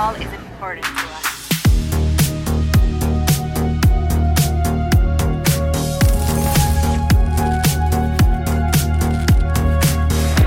football 0.00 0.14
is 0.14 0.32
important 0.32 0.86
to 0.86 0.90
us. 0.90 1.26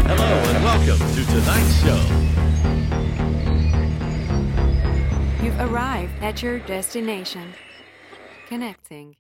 Hello 0.08 0.30
and 0.50 0.64
welcome 0.64 1.00
to 1.14 1.26
tonight's 1.26 1.76
show. 1.84 2.02
You've 5.44 5.60
arrived 5.60 6.24
at 6.24 6.42
your 6.42 6.60
destination. 6.60 7.54
Connecting. 8.48 9.18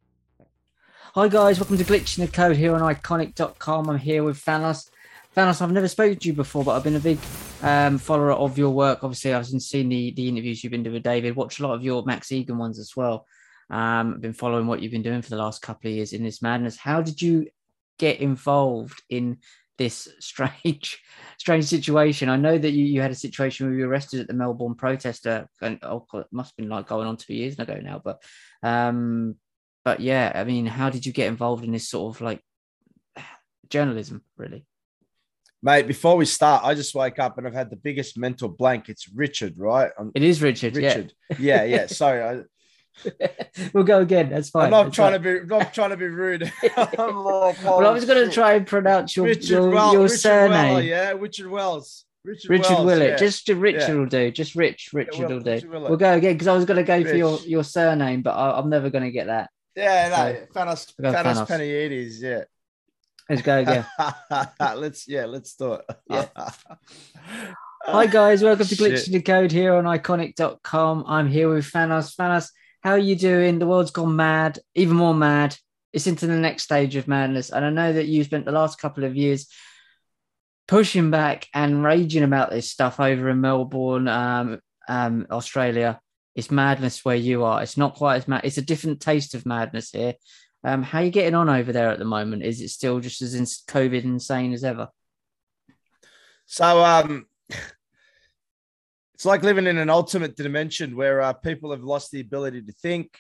Hi 1.13 1.27
guys, 1.27 1.59
welcome 1.59 1.77
to 1.77 1.83
Glitching 1.83 2.25
the 2.25 2.27
Code 2.27 2.55
here 2.55 2.73
on 2.73 2.81
ickonic.com. 2.81 3.87
I'm 3.89 3.99
here 3.99 4.23
with 4.23 4.43
Thanos. 4.43 4.89
Thanos, 5.37 5.61
I've 5.61 5.71
never 5.71 5.87
spoken 5.87 6.17
to 6.17 6.27
you 6.27 6.33
before, 6.33 6.63
but 6.63 6.75
I've 6.75 6.83
been 6.83 6.95
a 6.95 6.99
big 6.99 7.19
um, 7.63 7.97
follower 7.97 8.33
of 8.33 8.57
your 8.57 8.71
work. 8.71 9.03
Obviously, 9.03 9.33
I've 9.33 9.47
seen 9.47 9.89
the, 9.89 10.11
the 10.11 10.27
interviews 10.27 10.63
you've 10.63 10.71
been 10.71 10.83
doing 10.83 10.95
with 10.95 11.03
David, 11.03 11.35
watched 11.35 11.59
a 11.59 11.67
lot 11.67 11.73
of 11.73 11.83
your 11.83 12.03
Max 12.03 12.27
Igan 12.27 12.57
ones 12.57 12.77
as 12.77 12.95
well. 12.95 13.25
Um, 13.69 14.15
I've 14.15 14.21
been 14.21 14.33
following 14.33 14.67
what 14.67 14.81
you've 14.81 14.91
been 14.91 15.01
doing 15.01 15.21
for 15.21 15.29
the 15.29 15.37
last 15.37 15.61
couple 15.61 15.89
of 15.89 15.95
years 15.95 16.11
in 16.11 16.23
this 16.23 16.41
madness. 16.41 16.77
How 16.77 17.01
did 17.01 17.21
you 17.21 17.47
get 17.97 18.19
involved 18.19 19.01
in 19.09 19.37
this 19.77 20.09
strange 20.19 21.01
strange 21.37 21.65
situation? 21.65 22.27
I 22.27 22.35
know 22.35 22.57
that 22.57 22.71
you, 22.71 22.85
you 22.85 23.01
had 23.01 23.11
a 23.11 23.15
situation 23.15 23.65
where 23.65 23.75
you 23.75 23.85
were 23.85 23.91
arrested 23.91 24.19
at 24.19 24.27
the 24.27 24.33
Melbourne 24.33 24.75
protester, 24.75 25.47
and 25.61 25.79
oh, 25.83 26.05
it 26.15 26.27
must 26.31 26.51
have 26.51 26.57
been 26.57 26.69
like 26.69 26.87
going 26.87 27.07
on 27.07 27.15
two 27.15 27.33
years 27.33 27.57
ago 27.57 27.79
now, 27.81 28.01
but 28.03 28.21
um, 28.61 29.35
but 29.85 30.01
yeah, 30.01 30.33
I 30.35 30.43
mean, 30.43 30.65
how 30.65 30.89
did 30.89 31.05
you 31.05 31.13
get 31.13 31.27
involved 31.27 31.63
in 31.63 31.71
this 31.71 31.89
sort 31.89 32.13
of 32.13 32.21
like 32.21 32.41
journalism, 33.69 34.21
really? 34.37 34.65
Mate, 35.65 35.87
before 35.87 36.17
we 36.17 36.25
start, 36.25 36.65
I 36.65 36.73
just 36.73 36.93
wake 36.93 37.19
up 37.19 37.37
and 37.37 37.47
I've 37.47 37.53
had 37.53 37.69
the 37.69 37.77
biggest 37.77 38.17
mental 38.17 38.49
blank. 38.49 38.89
It's 38.89 39.07
Richard, 39.07 39.57
right? 39.57 39.89
I'm, 39.97 40.11
It 40.13 40.21
is 40.21 40.41
Richard. 40.41 40.75
Richard. 40.75 41.13
Yeah, 41.39 41.63
yeah. 41.63 41.87
Sorry, 41.87 42.21
I, 42.21 42.41
we'll 43.73 43.85
go 43.85 44.01
again. 44.01 44.29
That's 44.29 44.49
fine. 44.49 44.65
I'm 44.65 44.71
not 44.71 44.83
That's 44.83 44.95
trying 44.97 45.13
fine. 45.13 45.23
to 45.23 45.45
be. 45.45 45.55
I'm 45.55 45.71
trying 45.71 45.89
to 45.91 45.97
be 45.97 46.07
rude. 46.07 46.51
well, 46.77 47.55
Well, 47.63 47.87
I 47.87 47.91
was 47.91 48.03
oh, 48.03 48.07
going 48.07 48.27
to 48.27 48.31
try 48.33 48.53
and 48.55 48.67
pronounce 48.67 49.15
your 49.15 49.25
Richard 49.25 49.49
your, 49.49 49.69
Wells. 49.69 49.93
your 49.93 50.03
Richard 50.03 50.19
surname. 50.19 50.85
Yeah, 50.85 51.11
Richard 51.11 51.49
Wells. 51.49 52.05
Richard, 52.25 52.49
Richard 52.51 52.69
Wells, 52.69 52.85
Willett. 52.85 53.09
yeah. 53.11 53.15
Just 53.17 53.47
Richard 53.47 53.87
Yeah. 53.87 53.93
will 53.95 54.05
do. 54.05 54.31
Just 54.31 54.55
Rich. 54.55 54.89
Richard 54.93 55.19
Will- 55.19 55.29
will 55.37 55.39
do. 55.39 55.51
Richard. 55.51 55.71
We'll 55.71 55.97
go 55.97 56.13
again 56.13 56.33
because 56.33 56.47
I 56.47 56.55
was 56.55 56.65
going 56.65 56.77
to 56.77 56.83
go 56.83 57.03
for 57.03 57.15
your, 57.15 57.39
your 57.45 57.63
surname, 57.63 58.21
but 58.21 58.31
I, 58.31 58.59
I'm 58.59 58.69
never 58.69 58.89
going 58.89 59.03
to 59.05 59.11
get 59.11 59.27
that. 59.27 59.49
yeah, 59.75 60.09
no, 60.53 60.61
Thanos, 60.61 60.93
We'll 60.99 61.11
go 61.11 61.17
Thanos 61.17 61.45
Thanos. 61.45 61.47
Panayides, 61.47 62.21
yeah. 62.21 62.43
Let's 63.29 63.41
go 63.41 63.59
again. 63.59 63.85
let's 64.59 65.07
yeah, 65.07 65.25
let's 65.25 65.55
do 65.55 65.73
it. 65.73 65.85
Yeah. 66.09 66.27
Hi 67.85 68.05
guys, 68.05 68.43
welcome 68.43 68.65
to. 68.65 68.75
Glitching 68.75 69.11
the 69.13 69.21
Code 69.21 69.51
here 69.51 69.75
on 69.75 69.85
ickonic.com. 69.85 71.05
I'm 71.07 71.27
here 71.27 71.49
with 71.49 71.65
Thanos. 71.71 72.15
Thanos, 72.15 72.49
how 72.81 72.91
are 72.91 72.97
you 72.97 73.15
doing? 73.15 73.59
The 73.59 73.67
world's 73.67 73.91
gone 73.91 74.15
mad, 74.15 74.59
even 74.75 74.97
more 74.97 75.13
mad. 75.13 75.55
It's 75.93 76.07
into 76.07 76.27
the 76.27 76.37
next 76.37 76.63
stage 76.63 76.95
of 76.95 77.07
madness. 77.07 77.49
And 77.49 77.63
I 77.63 77.69
know 77.69 77.93
that 77.93 78.07
you 78.07 78.23
spent 78.23 78.45
the 78.45 78.51
last 78.51 78.79
couple 78.79 79.05
of 79.05 79.15
years 79.15 79.47
pushing 80.67 81.11
back 81.11 81.47
and 81.53 81.83
raging 81.83 82.23
about 82.23 82.49
this 82.49 82.71
stuff 82.71 82.99
over 82.99 83.29
in 83.29 83.41
Melbourne, 83.41 84.07
um, 84.07 84.59
um, 84.89 85.27
Australia. 85.31 86.01
It's 86.35 86.51
madness 86.51 87.05
where 87.05 87.15
you 87.15 87.43
are. 87.43 87.61
It's 87.61 87.77
not 87.77 87.95
quite 87.95 88.17
as 88.17 88.27
mad. 88.27 88.41
It's 88.43 88.57
a 88.57 88.63
different 88.63 88.99
taste 88.99 89.35
of 89.35 89.45
madness 89.45 89.91
here. 89.91 90.15
Um, 90.63 90.83
how 90.83 90.99
are 90.99 91.03
you 91.03 91.11
getting 91.11 91.35
on 91.35 91.49
over 91.49 91.73
there 91.73 91.89
at 91.89 91.99
the 91.99 92.05
moment? 92.05 92.43
Is 92.43 92.61
it 92.61 92.69
still 92.69 92.99
just 92.99 93.21
as 93.21 93.35
in 93.35 93.43
COVID 93.43 94.03
insane 94.03 94.53
as 94.53 94.63
ever? 94.63 94.89
So 96.45 96.83
um 96.83 97.25
it's 99.23 99.25
like 99.25 99.43
living 99.43 99.67
in 99.67 99.77
an 99.77 99.89
ultimate 99.89 100.35
dimension 100.35 100.95
where 100.95 101.21
uh, 101.21 101.33
people 101.33 101.71
have 101.71 101.83
lost 101.83 102.11
the 102.11 102.19
ability 102.19 102.61
to 102.63 102.71
think. 102.73 103.17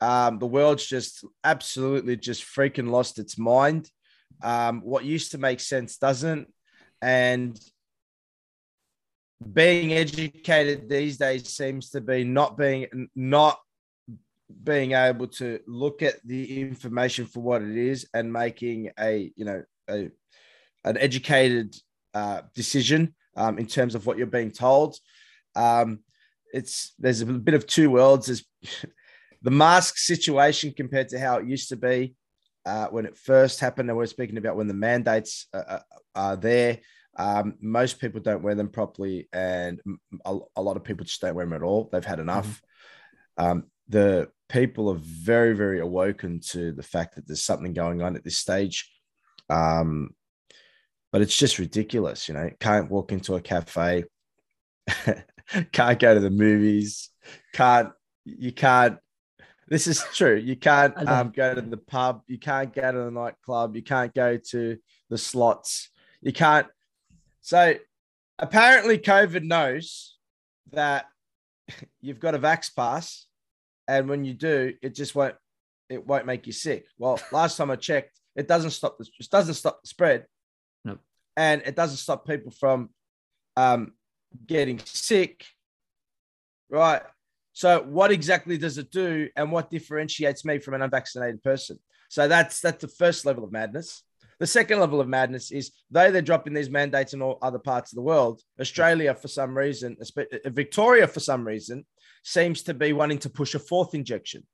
Um, 0.00 0.38
the 0.38 0.46
world's 0.46 0.86
just 0.86 1.24
absolutely 1.42 2.16
just 2.16 2.44
freaking 2.44 2.90
lost 2.90 3.18
its 3.18 3.38
mind. 3.38 3.90
Um, 4.42 4.82
what 4.82 5.04
used 5.04 5.32
to 5.32 5.38
make 5.38 5.60
sense 5.60 5.96
doesn't. 5.96 6.46
And 7.00 7.58
being 9.52 9.92
educated 9.92 10.88
these 10.88 11.18
days 11.18 11.48
seems 11.48 11.90
to 11.90 12.00
be 12.00 12.24
not 12.24 12.56
being 12.56 13.08
not 13.16 13.58
being 14.62 14.92
able 14.92 15.26
to 15.26 15.60
look 15.66 16.02
at 16.02 16.16
the 16.24 16.60
information 16.60 17.26
for 17.26 17.40
what 17.40 17.62
it 17.62 17.76
is 17.76 18.08
and 18.14 18.32
making 18.32 18.90
a 18.98 19.32
you 19.36 19.44
know 19.44 19.62
a, 19.88 20.10
an 20.84 20.96
educated 20.96 21.74
uh, 22.14 22.42
decision 22.54 23.14
um, 23.36 23.58
in 23.58 23.66
terms 23.66 23.94
of 23.94 24.06
what 24.06 24.18
you're 24.18 24.26
being 24.26 24.50
told. 24.50 24.96
Um, 25.54 26.00
it's 26.52 26.94
there's 26.98 27.20
a 27.20 27.26
bit 27.26 27.54
of 27.54 27.66
two 27.66 27.90
worlds. 27.90 28.26
There's 28.26 28.44
the 29.42 29.50
mask 29.50 29.98
situation 29.98 30.72
compared 30.76 31.08
to 31.10 31.18
how 31.18 31.38
it 31.38 31.46
used 31.46 31.68
to 31.70 31.76
be 31.76 32.14
uh, 32.66 32.86
when 32.86 33.06
it 33.06 33.16
first 33.16 33.60
happened, 33.60 33.88
and 33.88 33.96
we're 33.96 34.06
speaking 34.06 34.38
about 34.38 34.56
when 34.56 34.68
the 34.68 34.74
mandates 34.74 35.46
uh, 35.54 35.62
uh, 35.68 35.80
are 36.14 36.36
there. 36.36 36.78
Um, 37.16 37.54
most 37.60 38.00
people 38.00 38.20
don't 38.20 38.42
wear 38.42 38.54
them 38.54 38.68
properly, 38.68 39.28
and 39.32 39.80
a, 40.24 40.38
a 40.56 40.62
lot 40.62 40.76
of 40.76 40.84
people 40.84 41.04
just 41.04 41.20
don't 41.20 41.34
wear 41.34 41.44
them 41.44 41.52
at 41.52 41.62
all. 41.62 41.88
They've 41.90 42.04
had 42.04 42.20
enough. 42.20 42.62
Um, 43.36 43.64
the 43.88 44.28
people 44.52 44.90
are 44.90 44.98
very, 45.00 45.56
very 45.56 45.80
awoken 45.80 46.38
to 46.38 46.72
the 46.72 46.82
fact 46.82 47.14
that 47.14 47.26
there's 47.26 47.42
something 47.42 47.72
going 47.72 48.02
on 48.02 48.14
at 48.14 48.22
this 48.22 48.36
stage. 48.36 48.92
Um, 49.48 50.10
but 51.10 51.22
it's 51.22 51.36
just 51.36 51.58
ridiculous, 51.58 52.28
you 52.28 52.34
know. 52.34 52.50
Can't 52.60 52.90
walk 52.90 53.12
into 53.12 53.34
a 53.34 53.40
cafe, 53.40 54.04
can't 55.72 55.98
go 55.98 56.14
to 56.14 56.20
the 56.20 56.30
movies, 56.30 57.10
can't 57.52 57.92
you 58.24 58.52
can't. 58.52 58.98
This 59.68 59.86
is 59.86 60.04
true. 60.14 60.36
You 60.36 60.56
can't 60.56 60.94
um, 61.08 61.32
go 61.34 61.54
to 61.54 61.60
the 61.60 61.76
pub. 61.76 62.22
You 62.26 62.38
can't 62.38 62.72
go 62.74 62.92
to 62.92 62.98
the 62.98 63.10
nightclub. 63.10 63.74
You 63.74 63.82
can't 63.82 64.14
go 64.14 64.36
to 64.36 64.76
the 65.08 65.18
slots. 65.18 65.90
You 66.20 66.32
can't. 66.32 66.66
So 67.40 67.74
apparently, 68.38 68.98
COVID 68.98 69.44
knows 69.44 70.16
that 70.72 71.06
you've 72.00 72.20
got 72.20 72.34
a 72.34 72.38
vax 72.38 72.74
pass, 72.74 73.26
and 73.88 74.08
when 74.08 74.24
you 74.24 74.34
do, 74.34 74.74
it 74.82 74.94
just 74.94 75.14
won't. 75.14 75.34
It 75.88 76.06
won't 76.06 76.26
make 76.26 76.46
you 76.46 76.52
sick. 76.52 76.86
Well, 76.98 77.20
last 77.32 77.56
time 77.56 77.70
I 77.70 77.76
checked, 77.76 78.18
it 78.36 78.48
doesn't 78.48 78.70
stop 78.70 78.98
the 78.98 79.06
it 79.18 79.30
doesn't 79.30 79.54
stop 79.54 79.82
the 79.82 79.88
spread 79.88 80.26
Nope. 80.84 81.00
and 81.36 81.62
it 81.66 81.76
doesn't 81.76 81.98
stop 81.98 82.26
people 82.26 82.50
from 82.50 82.90
um, 83.56 83.92
getting 84.46 84.78
sick, 84.84 85.44
right? 86.70 87.02
So, 87.52 87.82
what 87.82 88.10
exactly 88.10 88.56
does 88.56 88.78
it 88.78 88.90
do, 88.90 89.28
and 89.36 89.52
what 89.52 89.70
differentiates 89.70 90.44
me 90.44 90.58
from 90.58 90.74
an 90.74 90.82
unvaccinated 90.82 91.42
person? 91.42 91.78
So 92.08 92.28
that's 92.28 92.60
that's 92.60 92.82
the 92.82 92.88
first 92.88 93.24
level 93.24 93.42
of 93.42 93.52
madness. 93.52 94.02
The 94.38 94.46
second 94.46 94.80
level 94.80 95.00
of 95.00 95.08
madness 95.08 95.50
is 95.50 95.72
though 95.90 96.10
they're 96.10 96.20
dropping 96.20 96.52
these 96.52 96.68
mandates 96.68 97.14
in 97.14 97.22
all 97.22 97.38
other 97.40 97.58
parts 97.58 97.92
of 97.92 97.96
the 97.96 98.02
world, 98.02 98.42
Australia 98.60 99.14
for 99.14 99.28
some 99.28 99.56
reason, 99.56 99.96
uh, 100.00 100.50
Victoria 100.50 101.06
for 101.06 101.20
some 101.20 101.46
reason, 101.46 101.86
seems 102.22 102.62
to 102.62 102.74
be 102.74 102.92
wanting 102.92 103.18
to 103.18 103.30
push 103.30 103.54
a 103.54 103.58
fourth 103.58 103.94
injection. 103.94 104.46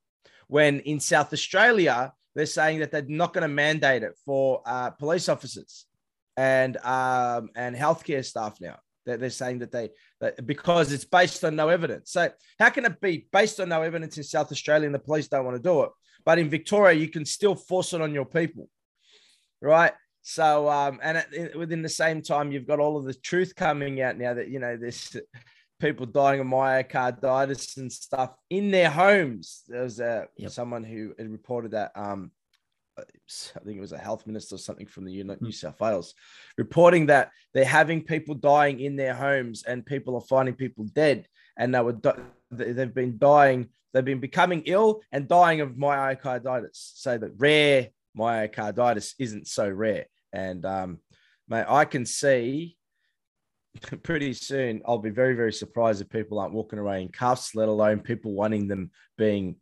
When 0.47 0.79
in 0.81 0.99
South 0.99 1.31
Australia, 1.33 2.13
they're 2.35 2.45
saying 2.45 2.79
that 2.79 2.91
they're 2.91 3.05
not 3.07 3.33
going 3.33 3.43
to 3.43 3.47
mandate 3.47 4.03
it 4.03 4.17
for 4.25 4.61
uh, 4.65 4.91
police 4.91 5.29
officers 5.29 5.85
and 6.37 6.77
um, 6.77 7.49
and 7.55 7.75
healthcare 7.75 8.23
staff 8.23 8.59
now. 8.61 8.77
They're, 9.05 9.17
they're 9.17 9.29
saying 9.29 9.59
that 9.59 9.71
they 9.71 9.89
that 10.21 10.45
because 10.45 10.91
it's 10.91 11.05
based 11.05 11.43
on 11.43 11.55
no 11.55 11.69
evidence. 11.69 12.11
So 12.11 12.29
how 12.59 12.69
can 12.69 12.85
it 12.85 13.01
be 13.01 13.27
based 13.31 13.59
on 13.59 13.69
no 13.69 13.81
evidence 13.81 14.17
in 14.17 14.23
South 14.23 14.51
Australia 14.51 14.85
and 14.85 14.95
the 14.95 14.99
police 14.99 15.27
don't 15.27 15.45
want 15.45 15.57
to 15.57 15.63
do 15.63 15.83
it, 15.83 15.91
but 16.25 16.39
in 16.39 16.49
Victoria 16.49 16.97
you 16.97 17.09
can 17.09 17.25
still 17.25 17.55
force 17.55 17.93
it 17.93 18.01
on 18.01 18.13
your 18.13 18.25
people, 18.25 18.69
right? 19.61 19.93
So 20.21 20.69
um, 20.69 20.99
and 21.01 21.25
within 21.55 21.81
the 21.81 21.89
same 21.89 22.21
time 22.21 22.51
you've 22.51 22.67
got 22.67 22.79
all 22.79 22.97
of 22.97 23.05
the 23.05 23.13
truth 23.13 23.55
coming 23.55 24.01
out 24.01 24.17
now 24.17 24.33
that 24.33 24.49
you 24.49 24.59
know 24.59 24.77
there's 24.77 25.15
people 25.79 26.05
dying 26.05 26.39
of 26.39 26.47
myocarditis 26.47 27.77
and 27.77 27.91
stuff 27.91 28.31
in 28.49 28.71
their 28.71 28.89
homes. 28.89 29.63
There 29.67 29.83
was 29.83 29.99
a, 29.99 30.27
Yep. 30.37 30.51
someone 30.51 30.83
who 30.83 31.13
had 31.17 31.29
reported 31.31 31.71
that 31.71 31.91
um, 31.95 32.31
I 32.97 33.59
think 33.63 33.77
it 33.77 33.81
was 33.81 33.93
a 33.93 33.97
health 33.97 34.27
minister 34.27 34.55
or 34.55 34.57
something 34.57 34.85
from 34.87 35.05
the 35.05 35.23
New 35.39 35.51
South 35.51 35.79
Wales, 35.79 36.13
reporting 36.57 37.05
that 37.05 37.31
they're 37.53 37.63
having 37.63 38.03
people 38.03 38.35
dying 38.35 38.81
in 38.81 38.97
their 38.97 39.13
homes 39.13 39.63
and 39.63 39.85
people 39.85 40.15
are 40.15 40.21
finding 40.21 40.55
people 40.55 40.83
dead, 40.85 41.27
and 41.57 41.73
they 41.73 41.79
were 41.79 41.97
they've 42.51 42.93
been 42.93 43.17
dying, 43.17 43.69
they've 43.93 44.03
been 44.03 44.19
becoming 44.19 44.63
ill 44.65 45.01
and 45.11 45.27
dying 45.27 45.61
of 45.61 45.75
myocarditis. 45.75 46.91
So 46.95 47.17
that 47.17 47.31
rare 47.37 47.89
myocarditis 48.17 49.13
isn't 49.17 49.47
so 49.47 49.69
rare, 49.69 50.07
and 50.33 50.65
um, 50.65 50.99
mate, 51.47 51.65
I 51.69 51.85
can 51.85 52.05
see 52.05 52.75
pretty 54.03 54.33
soon 54.33 54.81
I'll 54.85 54.97
be 54.97 55.09
very 55.09 55.33
very 55.33 55.53
surprised 55.53 56.01
if 56.01 56.09
people 56.09 56.39
aren't 56.39 56.53
walking 56.53 56.79
away 56.79 57.01
in 57.01 57.09
cuffs, 57.09 57.55
let 57.55 57.69
alone 57.69 57.99
people 57.99 58.33
wanting 58.33 58.67
them 58.67 58.91
being 59.17 59.55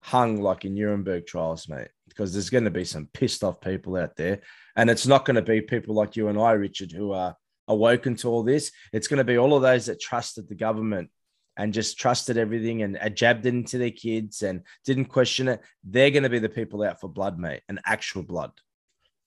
hung 0.00 0.40
like 0.40 0.64
in 0.64 0.74
Nuremberg 0.74 1.26
trials, 1.26 1.68
mate. 1.68 1.88
Because 2.08 2.32
there's 2.32 2.50
going 2.50 2.64
to 2.64 2.70
be 2.70 2.84
some 2.84 3.08
pissed 3.14 3.42
off 3.42 3.60
people 3.60 3.96
out 3.96 4.16
there, 4.16 4.40
and 4.76 4.90
it's 4.90 5.06
not 5.06 5.24
going 5.24 5.36
to 5.36 5.42
be 5.42 5.60
people 5.60 5.94
like 5.94 6.16
you 6.16 6.28
and 6.28 6.38
I, 6.38 6.52
Richard, 6.52 6.92
who 6.92 7.12
are 7.12 7.36
awoken 7.68 8.16
to 8.16 8.28
all 8.28 8.42
this. 8.42 8.70
It's 8.92 9.08
going 9.08 9.18
to 9.18 9.24
be 9.24 9.38
all 9.38 9.56
of 9.56 9.62
those 9.62 9.86
that 9.86 10.00
trusted 10.00 10.48
the 10.48 10.54
government 10.54 11.10
and 11.56 11.72
just 11.72 11.98
trusted 11.98 12.36
everything 12.36 12.82
and 12.82 12.98
jabbed 13.16 13.46
it 13.46 13.54
into 13.54 13.78
their 13.78 13.90
kids 13.90 14.42
and 14.42 14.62
didn't 14.84 15.06
question 15.06 15.48
it, 15.48 15.60
they're 15.84 16.10
going 16.10 16.22
to 16.22 16.30
be 16.30 16.38
the 16.38 16.48
people 16.48 16.82
out 16.82 17.00
for 17.00 17.08
blood, 17.08 17.38
mate, 17.38 17.62
and 17.68 17.80
actual 17.84 18.22
blood. 18.22 18.52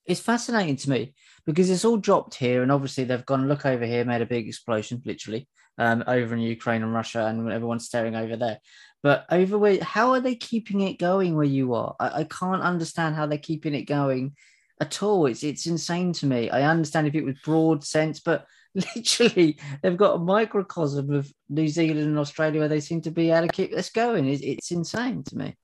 It's 0.06 0.20
fascinating 0.20 0.76
to 0.76 0.90
me 0.90 1.14
because 1.46 1.68
it's 1.70 1.84
all 1.84 1.96
dropped 1.96 2.34
here, 2.34 2.62
and 2.62 2.70
obviously 2.70 3.04
they've 3.04 3.26
gone 3.26 3.48
look 3.48 3.66
over 3.66 3.84
here, 3.84 4.04
made 4.04 4.22
a 4.22 4.26
big 4.26 4.46
explosion, 4.48 5.02
literally, 5.04 5.48
um, 5.78 6.04
over 6.06 6.34
in 6.34 6.40
Ukraine 6.40 6.82
and 6.82 6.94
Russia, 6.94 7.26
and 7.26 7.50
everyone's 7.50 7.86
staring 7.86 8.14
over 8.14 8.36
there. 8.36 8.58
But 9.02 9.26
over 9.30 9.58
where, 9.58 9.82
how 9.82 10.12
are 10.12 10.20
they 10.20 10.34
keeping 10.34 10.80
it 10.80 10.98
going 10.98 11.36
where 11.36 11.44
you 11.44 11.74
are? 11.74 11.94
I, 12.00 12.20
I 12.20 12.24
can't 12.24 12.62
understand 12.62 13.14
how 13.14 13.26
they're 13.26 13.38
keeping 13.38 13.74
it 13.74 13.82
going 13.82 14.34
at 14.80 15.02
all. 15.02 15.26
It's 15.26 15.42
it's 15.42 15.66
insane 15.66 16.12
to 16.14 16.26
me. 16.26 16.50
I 16.50 16.62
understand 16.62 17.06
if 17.06 17.14
it 17.14 17.24
was 17.24 17.36
broad 17.44 17.84
sense, 17.84 18.20
but 18.20 18.46
literally 18.74 19.58
they've 19.82 19.96
got 19.96 20.16
a 20.16 20.18
microcosm 20.18 21.12
of 21.12 21.32
New 21.48 21.68
Zealand 21.68 22.06
and 22.06 22.18
Australia 22.18 22.60
where 22.60 22.68
they 22.68 22.80
seem 22.80 23.00
to 23.02 23.10
be 23.10 23.30
able 23.30 23.48
to 23.48 23.52
keep 23.52 23.72
this 23.72 23.90
going. 23.90 24.28
It's, 24.28 24.42
it's 24.42 24.70
insane 24.70 25.22
to 25.24 25.36
me. 25.36 25.56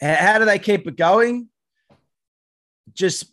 How 0.00 0.38
do 0.38 0.46
they 0.46 0.58
keep 0.58 0.86
it 0.86 0.96
going? 0.96 1.48
Just 2.94 3.32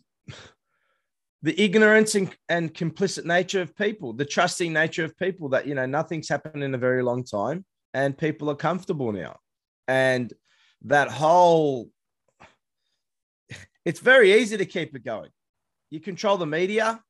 the 1.42 1.60
ignorance 1.60 2.14
and, 2.14 2.34
and 2.48 2.74
complicit 2.74 3.24
nature 3.24 3.62
of 3.62 3.76
people, 3.76 4.12
the 4.12 4.24
trusting 4.24 4.72
nature 4.72 5.04
of 5.04 5.16
people 5.16 5.48
that, 5.50 5.66
you 5.66 5.74
know, 5.74 5.86
nothing's 5.86 6.28
happened 6.28 6.64
in 6.64 6.74
a 6.74 6.78
very 6.78 7.02
long 7.02 7.24
time 7.24 7.64
and 7.94 8.18
people 8.18 8.50
are 8.50 8.56
comfortable 8.56 9.12
now. 9.12 9.36
And 9.86 10.32
that 10.82 11.08
whole, 11.08 11.90
it's 13.84 14.00
very 14.00 14.34
easy 14.34 14.56
to 14.56 14.66
keep 14.66 14.94
it 14.94 15.04
going. 15.04 15.30
You 15.90 16.00
control 16.00 16.36
the 16.36 16.46
media 16.46 17.00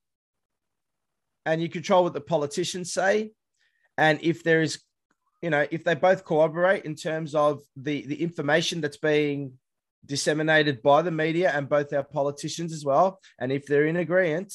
and 1.46 1.62
you 1.62 1.68
control 1.68 2.04
what 2.04 2.12
the 2.12 2.20
politicians 2.20 2.92
say. 2.92 3.32
And 3.96 4.20
if 4.22 4.44
there 4.44 4.60
is, 4.60 4.80
you 5.42 5.50
know, 5.50 5.66
if 5.70 5.84
they 5.84 5.94
both 5.94 6.24
cooperate 6.24 6.84
in 6.84 6.94
terms 6.94 7.34
of 7.34 7.62
the, 7.76 8.06
the 8.06 8.22
information 8.22 8.80
that's 8.80 8.98
being 8.98 9.54
disseminated 10.04 10.82
by 10.82 11.02
the 11.02 11.10
media 11.10 11.50
and 11.54 11.68
both 11.68 11.92
our 11.92 12.02
politicians 12.02 12.72
as 12.72 12.84
well. 12.84 13.20
And 13.38 13.52
if 13.52 13.66
they're 13.66 13.86
in 13.86 13.96
agreement, 13.96 14.54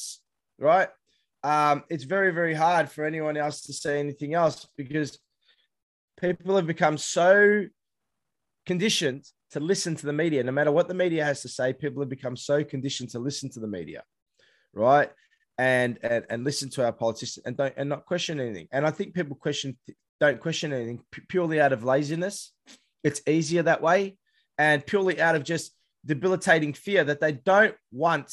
right, 0.58 0.88
um, 1.42 1.84
it's 1.90 2.04
very, 2.04 2.32
very 2.32 2.54
hard 2.54 2.90
for 2.90 3.04
anyone 3.04 3.36
else 3.36 3.62
to 3.62 3.72
say 3.72 4.00
anything 4.00 4.34
else 4.34 4.66
because 4.76 5.18
people 6.18 6.56
have 6.56 6.66
become 6.66 6.96
so 6.96 7.64
conditioned 8.66 9.24
to 9.50 9.60
listen 9.60 9.94
to 9.94 10.06
the 10.06 10.12
media. 10.12 10.42
No 10.42 10.52
matter 10.52 10.72
what 10.72 10.88
the 10.88 10.94
media 10.94 11.24
has 11.24 11.42
to 11.42 11.48
say, 11.48 11.72
people 11.72 12.02
have 12.02 12.08
become 12.08 12.36
so 12.36 12.64
conditioned 12.64 13.10
to 13.10 13.18
listen 13.18 13.50
to 13.50 13.60
the 13.60 13.68
media, 13.68 14.02
right? 14.72 15.10
And 15.58 15.98
and, 16.02 16.24
and 16.30 16.44
listen 16.44 16.68
to 16.70 16.84
our 16.84 16.92
politicians 16.92 17.46
and 17.46 17.56
don't 17.56 17.74
and 17.76 17.88
not 17.88 18.06
question 18.06 18.40
anything. 18.40 18.66
And 18.72 18.84
I 18.84 18.90
think 18.90 19.14
people 19.14 19.36
question 19.36 19.76
don't 20.18 20.40
question 20.40 20.72
anything 20.72 21.00
purely 21.28 21.60
out 21.60 21.72
of 21.72 21.84
laziness. 21.84 22.52
It's 23.04 23.20
easier 23.28 23.62
that 23.62 23.82
way 23.82 24.16
and 24.58 24.84
purely 24.86 25.20
out 25.20 25.34
of 25.34 25.44
just 25.44 25.72
debilitating 26.04 26.72
fear 26.72 27.04
that 27.04 27.20
they 27.20 27.32
don't 27.32 27.74
want 27.92 28.32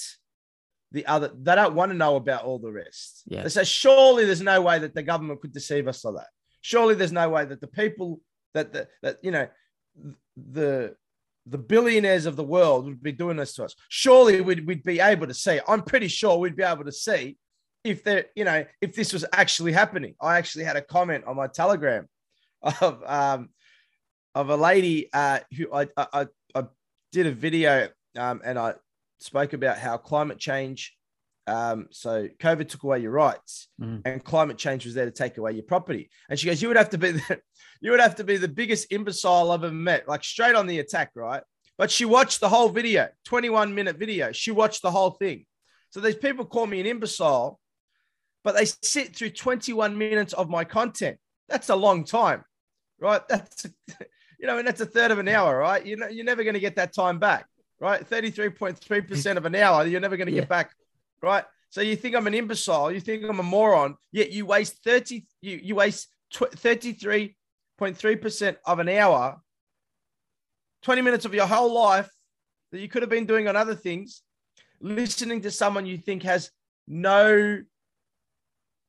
the 0.91 1.05
other, 1.05 1.31
they 1.39 1.55
don't 1.55 1.73
want 1.73 1.91
to 1.91 1.97
know 1.97 2.15
about 2.15 2.43
all 2.43 2.59
the 2.59 2.71
rest. 2.71 3.23
Yeah. 3.25 3.43
They 3.43 3.49
say, 3.49 3.63
surely 3.63 4.25
there's 4.25 4.41
no 4.41 4.61
way 4.61 4.79
that 4.79 4.93
the 4.93 5.03
government 5.03 5.41
could 5.41 5.53
deceive 5.53 5.87
us 5.87 6.03
like 6.03 6.15
that. 6.15 6.27
Surely 6.61 6.95
there's 6.95 7.11
no 7.13 7.29
way 7.29 7.45
that 7.45 7.61
the 7.61 7.67
people 7.67 8.19
that 8.53 8.73
the, 8.73 8.87
that 9.01 9.17
you 9.23 9.31
know 9.31 9.47
the 10.35 10.95
the 11.47 11.57
billionaires 11.57 12.25
of 12.25 12.35
the 12.35 12.43
world 12.43 12.85
would 12.85 13.01
be 13.01 13.11
doing 13.11 13.37
this 13.37 13.53
to 13.53 13.63
us. 13.63 13.75
Surely 13.89 14.41
we'd, 14.41 14.67
we'd 14.67 14.83
be 14.83 14.99
able 14.99 15.27
to 15.27 15.33
see. 15.33 15.59
I'm 15.67 15.81
pretty 15.81 16.07
sure 16.07 16.37
we'd 16.37 16.55
be 16.55 16.63
able 16.63 16.85
to 16.85 16.91
see 16.91 17.37
if 17.83 18.03
there, 18.03 18.25
you 18.35 18.45
know, 18.45 18.63
if 18.79 18.95
this 18.95 19.11
was 19.11 19.25
actually 19.33 19.71
happening. 19.71 20.13
I 20.21 20.37
actually 20.37 20.65
had 20.65 20.75
a 20.75 20.81
comment 20.81 21.23
on 21.25 21.35
my 21.35 21.47
Telegram 21.47 22.07
of 22.61 23.01
um, 23.05 23.49
of 24.35 24.49
a 24.49 24.55
lady 24.55 25.09
uh, 25.13 25.39
who 25.57 25.73
I, 25.73 25.87
I, 25.97 26.27
I 26.55 26.65
did 27.11 27.27
a 27.27 27.31
video 27.31 27.89
um, 28.17 28.41
and 28.43 28.57
I 28.57 28.75
spoke 29.19 29.53
about 29.53 29.77
how 29.77 29.97
climate 29.97 30.39
change. 30.39 30.95
Um, 31.47 31.87
so 31.91 32.27
COVID 32.39 32.69
took 32.69 32.83
away 32.83 32.99
your 32.99 33.11
rights, 33.11 33.67
Mhm. 33.81 34.03
and 34.05 34.23
climate 34.23 34.57
change 34.57 34.85
was 34.85 34.93
there 34.93 35.05
to 35.05 35.11
take 35.11 35.37
away 35.37 35.53
your 35.53 35.63
property. 35.63 36.09
And 36.29 36.39
she 36.39 36.45
goes, 36.47 36.61
"You 36.61 36.67
would 36.67 36.77
have 36.77 36.91
to 36.91 36.97
be 36.97 37.11
the, 37.11 37.41
you 37.81 37.91
would 37.91 37.99
have 37.99 38.15
to 38.15 38.23
be 38.23 38.37
the 38.37 38.47
biggest 38.47 38.91
imbecile 38.91 39.51
I've 39.51 39.63
ever 39.63 39.73
met, 39.73 40.07
like 40.07 40.23
straight 40.23 40.55
on 40.55 40.67
the 40.67 40.79
attack, 40.79 41.11
right?" 41.15 41.43
But 41.77 41.89
she 41.89 42.05
watched 42.05 42.39
the 42.41 42.49
whole 42.49 42.69
video, 42.69 43.09
21 43.25 43.73
minute 43.73 43.97
video. 43.97 44.31
She 44.31 44.51
watched 44.51 44.83
the 44.83 44.91
whole 44.91 45.11
thing. 45.11 45.45
So 45.89 45.99
these 45.99 46.15
people 46.15 46.45
call 46.45 46.67
me 46.67 46.79
an 46.79 46.85
imbecile, 46.85 47.59
but 48.43 48.55
they 48.55 48.65
sit 48.65 49.15
through 49.15 49.31
21 49.31 49.97
minutes 49.97 50.33
of 50.33 50.47
my 50.47 50.63
content. 50.63 51.17
That's 51.49 51.69
a 51.69 51.75
long 51.75 52.05
time, 52.05 52.45
right? 52.99 53.21
That's 53.29 53.65
you 54.41 54.47
know, 54.47 54.57
and 54.57 54.67
that's 54.67 54.81
a 54.81 54.85
third 54.87 55.11
of 55.11 55.19
an 55.19 55.27
hour, 55.27 55.55
right? 55.55 55.85
You 55.85 55.97
know, 55.97 56.07
you're 56.07 56.25
never 56.25 56.43
going 56.43 56.55
to 56.55 56.59
get 56.59 56.75
that 56.77 56.93
time 56.93 57.19
back, 57.19 57.45
right? 57.79 58.03
33.3% 58.09 59.37
of 59.37 59.45
an 59.45 59.53
hour, 59.53 59.85
you're 59.85 60.01
never 60.01 60.17
going 60.17 60.25
to 60.27 60.33
Yeah. 60.33 60.39
get 60.41 60.49
back, 60.49 60.71
right? 61.21 61.45
So 61.69 61.81
you 61.81 61.95
think 61.95 62.15
I'm 62.15 62.25
an 62.25 62.33
imbecile, 62.33 62.91
you 62.91 62.99
think 62.99 63.23
I'm 63.23 63.39
a 63.39 63.43
moron, 63.43 63.97
yet 64.11 64.31
you 64.31 64.47
waste 64.47 64.83
30, 64.83 65.27
you, 65.41 65.59
you 65.63 65.75
waste 65.75 66.07
33.3% 66.33 68.57
of 68.65 68.79
an 68.79 68.89
hour, 68.89 69.39
20 70.81 71.01
minutes 71.03 71.25
of 71.25 71.35
your 71.35 71.45
whole 71.45 71.71
life 71.71 72.09
that 72.71 72.79
you 72.79 72.87
could 72.89 73.03
have 73.03 73.11
been 73.11 73.27
doing 73.27 73.47
on 73.47 73.55
other 73.55 73.75
things, 73.75 74.23
listening 74.79 75.41
to 75.41 75.51
someone 75.51 75.85
you 75.85 75.99
think 75.99 76.23
has 76.23 76.49
no 76.87 77.61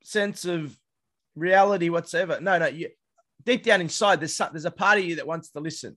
sense 0.02 0.46
of 0.46 0.74
reality 1.36 1.90
whatsoever. 1.90 2.40
No, 2.40 2.58
no, 2.58 2.68
you, 2.68 2.88
deep 3.44 3.62
down 3.62 3.80
inside, 3.80 4.20
there's 4.20 4.36
some, 4.36 4.50
there's 4.52 4.64
a 4.64 4.70
part 4.70 4.98
of 4.98 5.04
you 5.04 5.16
that 5.16 5.26
wants 5.26 5.50
to 5.50 5.60
listen, 5.60 5.96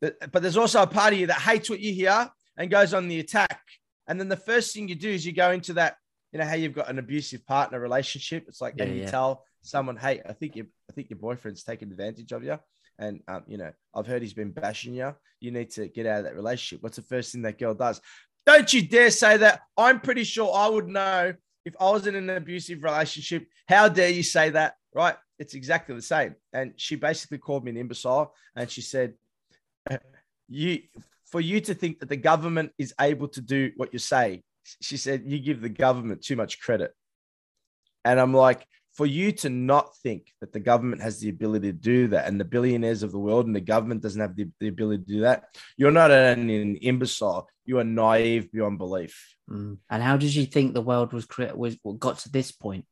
But- 0.00 0.32
there's 0.42 0.56
also 0.56 0.82
a 0.82 0.86
part 0.86 1.12
of 1.12 1.18
you 1.20 1.26
that 1.28 1.40
hates 1.40 1.68
what 1.70 1.80
you 1.80 1.92
hear 1.92 2.30
and 2.56 2.70
goes 2.70 2.94
on 2.94 3.08
the 3.08 3.20
attack. 3.20 3.60
And 4.06 4.18
then 4.18 4.28
the 4.28 4.36
first 4.36 4.74
thing 4.74 4.88
you 4.88 4.94
do 4.94 5.10
is 5.10 5.24
you 5.24 5.32
go 5.32 5.52
into 5.52 5.74
that, 5.74 5.96
you 6.32 6.38
know, 6.38 6.44
how 6.44 6.54
you've 6.54 6.74
got 6.74 6.88
an 6.90 6.98
abusive 6.98 7.46
partner 7.46 7.78
relationship. 7.80 8.44
It's 8.48 8.60
like, 8.60 8.74
Yeah, 8.76 8.84
and 8.84 8.94
you 8.96 9.02
yeah. 9.02 9.10
tell 9.10 9.44
someone, 9.62 9.96
hey, 9.96 10.20
I 10.28 10.32
think 10.32 10.56
you, 10.56 10.66
I 10.88 10.92
think 10.92 11.10
your 11.10 11.18
boyfriend's 11.18 11.62
taking 11.62 11.90
advantage 11.90 12.32
of 12.32 12.42
you, 12.42 12.58
and 12.98 13.20
um, 13.28 13.44
you 13.46 13.56
know, 13.56 13.72
I've 13.94 14.06
heard 14.06 14.22
he's 14.22 14.34
been 14.34 14.50
bashing 14.50 14.94
you. 14.94 15.14
You 15.40 15.50
need 15.52 15.70
to 15.72 15.88
get 15.88 16.06
out 16.06 16.18
of 16.18 16.24
that 16.24 16.34
relationship. 16.34 16.82
What's 16.82 16.96
the 16.96 17.02
first 17.02 17.32
thing 17.32 17.42
that 17.42 17.58
girl 17.58 17.74
does? 17.74 18.00
Don't 18.46 18.72
you 18.72 18.82
dare 18.82 19.10
say 19.10 19.36
that. 19.38 19.60
I'm 19.76 20.00
pretty 20.00 20.24
sure 20.24 20.52
I 20.54 20.68
would 20.68 20.88
know 20.88 21.34
if 21.64 21.74
I 21.80 21.90
was 21.90 22.06
in 22.06 22.14
an 22.14 22.30
abusive 22.30 22.82
relationship. 22.82 23.46
How 23.68 23.88
dare 23.88 24.10
you 24.10 24.22
say 24.22 24.50
that? 24.50 24.74
Right? 24.94 25.16
It's 25.40 25.54
exactly 25.54 25.96
the 25.96 26.02
same. 26.02 26.36
And 26.52 26.74
she 26.76 26.94
basically 26.94 27.38
called 27.38 27.64
me 27.64 27.72
an 27.72 27.76
imbecile, 27.76 28.34
and 28.54 28.70
she 28.70 28.82
said, 28.82 29.14
"Uh, 29.90 29.98
"You, 30.48 30.82
for 31.32 31.40
you 31.40 31.60
to 31.62 31.74
think 31.74 31.98
that 31.98 32.08
the 32.08 32.16
government 32.16 32.70
is 32.78 32.94
able 33.00 33.28
to 33.28 33.40
do 33.40 33.72
what 33.76 33.92
you 33.92 33.98
say," 33.98 34.44
she 34.80 34.96
said, 34.96 35.24
"You 35.26 35.38
give 35.40 35.60
the 35.60 35.68
government 35.86 36.22
too 36.22 36.36
much 36.36 36.60
credit." 36.60 36.94
And 38.04 38.20
I'm 38.20 38.32
like, 38.32 38.66
for 38.92 39.06
you 39.06 39.32
to 39.32 39.48
not 39.48 39.96
think 39.98 40.32
that 40.40 40.52
the 40.52 40.60
government 40.60 41.02
has 41.02 41.20
the 41.20 41.28
ability 41.28 41.68
to 41.68 41.78
do 41.78 42.08
that 42.08 42.26
and 42.26 42.40
the 42.40 42.44
billionaires 42.44 43.02
of 43.02 43.12
the 43.12 43.18
world 43.18 43.46
and 43.46 43.54
the 43.54 43.60
government 43.60 44.02
doesn't 44.02 44.20
have 44.20 44.36
the, 44.36 44.48
the 44.58 44.68
ability 44.68 45.04
to 45.04 45.08
do 45.08 45.20
that, 45.20 45.44
you're 45.76 45.90
not 45.90 46.10
an, 46.10 46.50
an 46.50 46.76
imbecile. 46.76 47.48
You 47.64 47.78
are 47.78 47.84
naive 47.84 48.50
beyond 48.50 48.78
belief. 48.78 49.36
Mm. 49.48 49.78
And 49.88 50.02
how 50.02 50.16
did 50.16 50.34
you 50.34 50.44
think 50.44 50.74
the 50.74 50.82
world 50.82 51.12
was 51.12 51.24
cre- 51.24 51.54
was 51.54 51.76
got 51.98 52.18
to 52.20 52.30
this 52.30 52.50
point? 52.50 52.84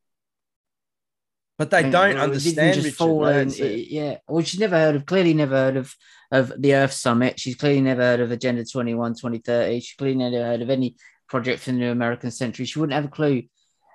But 1.59 1.69
they 1.69 1.89
don't 1.89 2.11
it 2.11 2.17
understand. 2.17 2.73
just 2.73 2.85
Richard. 2.85 2.97
fall 2.97 3.27
in- 3.27 3.49
it. 3.49 3.87
yeah. 3.91 4.17
Well, 4.27 4.43
she's 4.43 4.59
never 4.59 4.77
heard 4.77 4.95
of, 4.95 5.05
clearly 5.05 5.33
never 5.35 5.55
heard 5.55 5.77
of, 5.77 5.93
of 6.31 6.53
the 6.57 6.73
Earth 6.73 6.93
Summit. 6.93 7.39
She's 7.39 7.55
clearly 7.55 7.81
never 7.81 8.01
heard 8.01 8.21
of 8.21 8.31
Agenda 8.31 8.65
21, 8.65 9.13
2030. 9.15 9.79
She's 9.81 9.95
clearly 9.97 10.15
never 10.17 10.43
heard 10.43 10.61
of 10.61 10.69
any 10.71 10.95
project 11.27 11.59
for 11.61 11.71
the 11.71 11.77
new 11.77 11.91
American 11.91 12.31
century. 12.31 12.65
She 12.65 12.79
wouldn't 12.79 12.95
have 12.95 13.05
a 13.05 13.09
clue. 13.09 13.43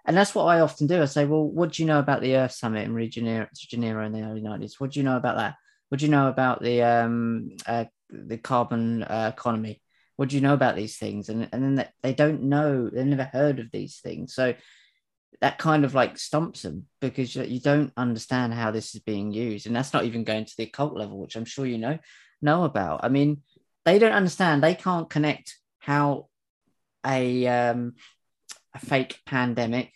And 0.07 0.15
that's 0.15 0.35
what 0.35 0.45
I 0.45 0.61
often 0.61 0.87
do. 0.87 1.01
I 1.01 1.07
say, 1.07 1.25
well, 1.25 1.43
what 1.49 1.73
do 1.73 1.83
you 1.83 1.87
know 1.89 1.99
about 1.99 2.21
the 2.21 2.37
Earth 2.37 2.53
Summit 2.53 2.85
in 2.85 2.93
Rio 2.95 3.07
de 3.07 3.13
Janeiro, 3.13 3.49
Janeiro 3.57 4.05
in 4.05 4.13
the 4.13 4.23
early 4.23 4.43
90s? 4.43 4.75
What 4.79 4.91
do 4.93 5.01
you 5.01 5.05
know 5.05 5.17
about 5.17 5.39
that? 5.39 5.55
What 5.89 5.99
do 6.01 6.05
you 6.05 6.11
know 6.13 6.29
about 6.29 6.63
the 6.63 6.83
um, 6.83 7.51
uh, 7.67 7.87
the 8.11 8.37
carbon 8.37 9.03
uh, 9.05 9.33
economy? 9.35 9.81
What 10.17 10.29
do 10.29 10.37
you 10.37 10.43
know 10.43 10.53
about 10.55 10.77
these 10.77 10.99
things? 10.99 11.31
And, 11.31 11.49
and 11.53 11.63
then 11.63 11.75
they- 11.77 11.89
they 12.03 12.13
don't 12.15 12.43
know, 12.45 12.91
they've 12.91 13.07
never 13.07 13.25
heard 13.25 13.59
of 13.59 13.71
these 13.73 13.99
things. 14.01 14.35
So 14.35 14.55
that 15.41 15.59
kind 15.59 15.85
of 15.85 15.95
like 15.95 16.17
stumps 16.17 16.63
them 16.63 16.87
because 17.01 17.35
you, 17.35 17.61
don't 17.61 17.93
understand 17.97 18.55
how 18.55 18.71
this 18.71 18.95
is 18.95 19.01
being 19.03 19.33
used 19.33 19.67
and 19.67 19.75
that's 19.75 19.93
not 19.93 20.05
even 20.05 20.25
going 20.25 20.45
to 20.45 20.55
the 20.57 20.65
occult 20.65 20.95
level 20.95 21.19
which 21.19 21.37
i'm 21.37 21.45
sure 21.45 21.67
you 21.67 21.79
know 21.79 21.99
know 22.45 22.65
about. 22.65 23.01
I 23.03 23.09
mean 23.09 23.43
they 23.85 23.99
don't 23.99 24.13
understand. 24.13 24.63
They 24.63 24.75
can't 24.75 25.11
connect 25.11 25.59
how 25.79 26.29
a 27.05 27.47
um 27.47 27.95
a 28.75 28.79
fake 28.79 29.21
pandemic 29.27 29.93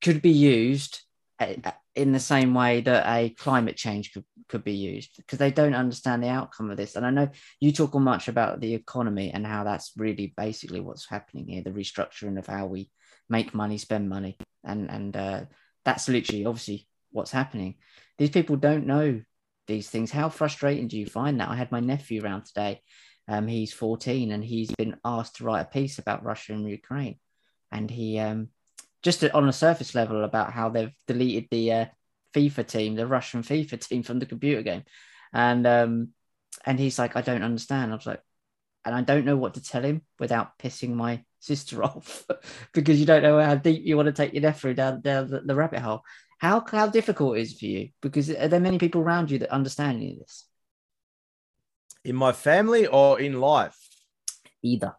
could 0.00 0.22
be 0.22 0.30
used 0.30 1.00
uh, 1.38 1.54
in 1.94 2.12
the 2.12 2.20
same 2.20 2.54
way 2.54 2.80
that 2.80 3.06
a 3.06 3.30
climate 3.30 3.76
change 3.76 4.12
could, 4.12 4.24
could 4.48 4.64
be 4.64 4.74
used 4.74 5.16
because 5.16 5.38
they 5.38 5.50
don't 5.50 5.74
understand 5.74 6.22
the 6.22 6.28
outcome 6.28 6.70
of 6.70 6.76
this. 6.76 6.96
And 6.96 7.06
i 7.06 7.10
know 7.10 7.28
you 7.60 7.72
talk 7.72 7.94
much 7.94 8.28
about 8.28 8.60
the 8.60 8.74
economy 8.74 9.30
and 9.32 9.46
how 9.46 9.64
that's 9.64 9.92
really 9.96 10.32
basically 10.36 10.80
what's 10.80 11.08
happening 11.08 11.46
here 11.48 11.62
the 11.62 11.70
restructuring 11.70 12.38
of 12.38 12.46
how 12.46 12.66
we 12.66 12.90
make 13.28 13.54
money, 13.54 13.78
spend 13.78 14.08
money, 14.08 14.36
and 14.62 14.90
and 14.90 15.16
uh, 15.16 15.40
that's 15.84 16.08
literally 16.08 16.46
obviously 16.46 16.86
what's 17.10 17.30
happening. 17.30 17.76
These 18.18 18.30
people 18.30 18.56
don't 18.56 18.86
know 18.86 19.20
these 19.66 19.88
things. 19.88 20.10
How 20.10 20.28
frustrating 20.28 20.88
do 20.88 20.98
you 20.98 21.06
find 21.06 21.40
that? 21.40 21.48
I 21.48 21.56
had 21.56 21.72
my 21.72 21.80
nephew 21.80 22.22
around 22.22 22.44
today. 22.44 22.82
Um, 23.28 23.46
he's 23.46 23.72
14 23.72 24.32
and 24.32 24.44
he's 24.44 24.70
been 24.72 24.96
asked 25.04 25.36
to 25.36 25.44
write 25.44 25.62
a 25.62 25.64
piece 25.64 25.98
about 25.98 26.24
Russia 26.24 26.52
and 26.52 26.68
Ukraine. 26.68 27.18
And 27.72 27.90
he, 27.90 28.18
um, 28.18 28.48
just 29.02 29.24
on 29.24 29.48
a 29.48 29.52
surface 29.52 29.94
level, 29.94 30.24
about 30.24 30.52
how 30.52 30.68
they've 30.68 30.92
deleted 31.06 31.48
the 31.50 31.72
uh, 31.72 31.86
FIFA 32.34 32.66
team, 32.66 32.94
the 32.94 33.06
Russian 33.06 33.42
FIFA 33.42 33.86
team 33.86 34.02
from 34.02 34.18
the 34.18 34.26
computer 34.26 34.62
game. 34.62 34.82
And, 35.32 35.66
um, 35.66 36.08
and 36.66 36.78
he's 36.78 36.98
like, 36.98 37.16
I 37.16 37.22
don't 37.22 37.42
understand. 37.42 37.92
I 37.92 37.96
was 37.96 38.06
like, 38.06 38.20
and 38.84 38.94
I 38.94 39.00
don't 39.00 39.24
know 39.24 39.36
what 39.36 39.54
to 39.54 39.62
tell 39.62 39.82
him 39.82 40.02
without 40.18 40.58
pissing 40.58 40.94
my 40.94 41.24
sister 41.40 41.82
off 41.84 42.26
because 42.72 43.00
you 43.00 43.06
don't 43.06 43.22
know 43.22 43.40
how 43.40 43.54
deep 43.54 43.82
you 43.84 43.96
want 43.96 44.06
to 44.06 44.12
take 44.12 44.32
your 44.32 44.42
nephew 44.42 44.74
down, 44.74 45.00
down 45.00 45.30
the, 45.30 45.40
the 45.40 45.54
rabbit 45.54 45.80
hole. 45.80 46.02
How 46.38 46.64
how 46.70 46.88
difficult 46.88 47.38
is 47.38 47.52
it 47.52 47.58
for 47.58 47.66
you? 47.66 47.88
Because 48.02 48.28
are 48.30 48.48
there 48.48 48.60
many 48.60 48.78
people 48.78 49.00
around 49.00 49.30
you 49.30 49.38
that 49.38 49.50
understand 49.50 49.96
any 49.96 50.12
of 50.12 50.18
this? 50.18 50.46
In 52.04 52.16
my 52.16 52.32
family 52.32 52.86
or 52.86 53.20
in 53.20 53.40
life? 53.40 53.78
Either. 54.62 54.94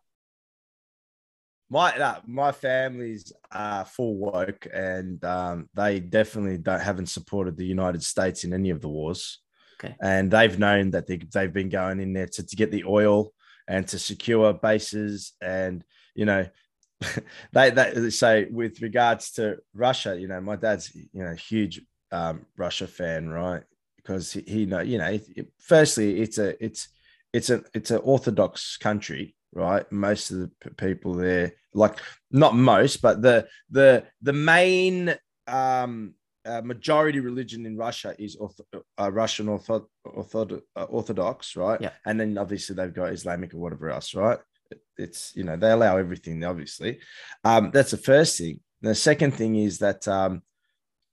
My 1.70 1.96
uh, 1.98 2.20
my 2.26 2.52
family's 2.52 3.34
uh, 3.52 3.84
full 3.84 4.16
woke, 4.18 4.68
and 4.74 5.24
um, 5.26 5.70
they 5.74 6.00
definitely 6.00 6.58
don't 6.58 6.80
haven't 6.80 7.08
supported 7.08 7.58
the 7.58 7.66
United 7.66 8.04
States 8.04 8.44
in 8.44 8.54
any 8.54 8.70
of 8.70 8.82
the 8.82 8.90
wars. 8.90 9.40
Okay. 9.84 9.96
And 10.02 10.32
they've 10.32 10.58
known 10.58 10.92
that 10.92 11.06
they, 11.06 11.18
they've 11.18 11.52
been 11.52 11.70
going 11.70 12.00
in 12.00 12.14
there 12.14 12.28
to, 12.28 12.46
to 12.46 12.56
get 12.56 12.72
the 12.72 12.86
oil 12.86 13.34
and 13.68 13.88
to 13.88 14.00
secure 14.00 14.54
bases 14.54 15.34
and 15.42 15.84
you 16.14 16.26
know 16.26 16.46
they 17.54 17.70
they 17.72 18.10
say 18.10 18.46
with 18.46 18.82
regards 18.82 19.32
to 19.34 19.58
Russia, 19.74 20.20
you 20.20 20.28
know, 20.28 20.42
my 20.42 20.56
dad's 20.56 20.94
you 20.96 21.24
know 21.24 21.34
huge 21.34 21.82
um, 22.12 22.46
Russia 22.58 22.88
fan, 22.88 23.30
right? 23.30 23.64
Because 23.98 24.32
he, 24.32 24.42
he 24.48 24.66
know 24.66 24.80
you 24.80 24.98
know, 24.98 25.20
firstly, 25.60 26.22
it's 26.22 26.38
a 26.38 26.64
it's 26.64 26.90
it's 27.34 27.50
a 27.50 27.64
it's 27.74 27.92
an 27.92 28.02
orthodox 28.04 28.78
country, 28.78 29.36
right? 29.54 29.90
Most 29.92 30.32
of 30.32 30.40
the 30.40 30.72
people 30.78 31.14
there, 31.14 31.54
like 31.74 32.00
not 32.32 32.56
most, 32.56 33.02
but 33.02 33.22
the 33.22 33.48
the 33.70 34.06
the 34.22 34.34
main 34.34 35.16
um, 35.48 36.14
uh, 36.46 36.62
majority 36.62 37.20
religion 37.20 37.66
in 37.66 37.76
Russia 37.76 38.16
is 38.20 38.38
ortho, 38.38 38.62
uh, 39.00 39.12
Russian 39.12 39.48
ortho, 39.48 39.86
ortho, 40.06 40.62
uh, 40.76 40.84
Orthodox, 40.84 41.56
right? 41.56 41.82
Yeah. 41.82 41.92
And 42.06 42.20
then 42.20 42.38
obviously 42.38 42.76
they've 42.76 42.94
got 42.94 43.14
Islamic 43.14 43.54
or 43.54 43.58
whatever 43.58 43.90
else, 43.90 44.14
right? 44.14 44.40
It's 44.98 45.36
you 45.36 45.44
know 45.44 45.58
they 45.58 45.72
allow 45.72 45.98
everything, 45.98 46.44
obviously. 46.44 47.00
Um, 47.44 47.72
that's 47.74 47.92
the 47.92 47.98
first 47.98 48.38
thing. 48.38 48.60
The 48.82 48.96
second 48.96 49.34
thing 49.34 49.56
is 49.56 49.80
that 49.80 50.08
um, 50.08 50.42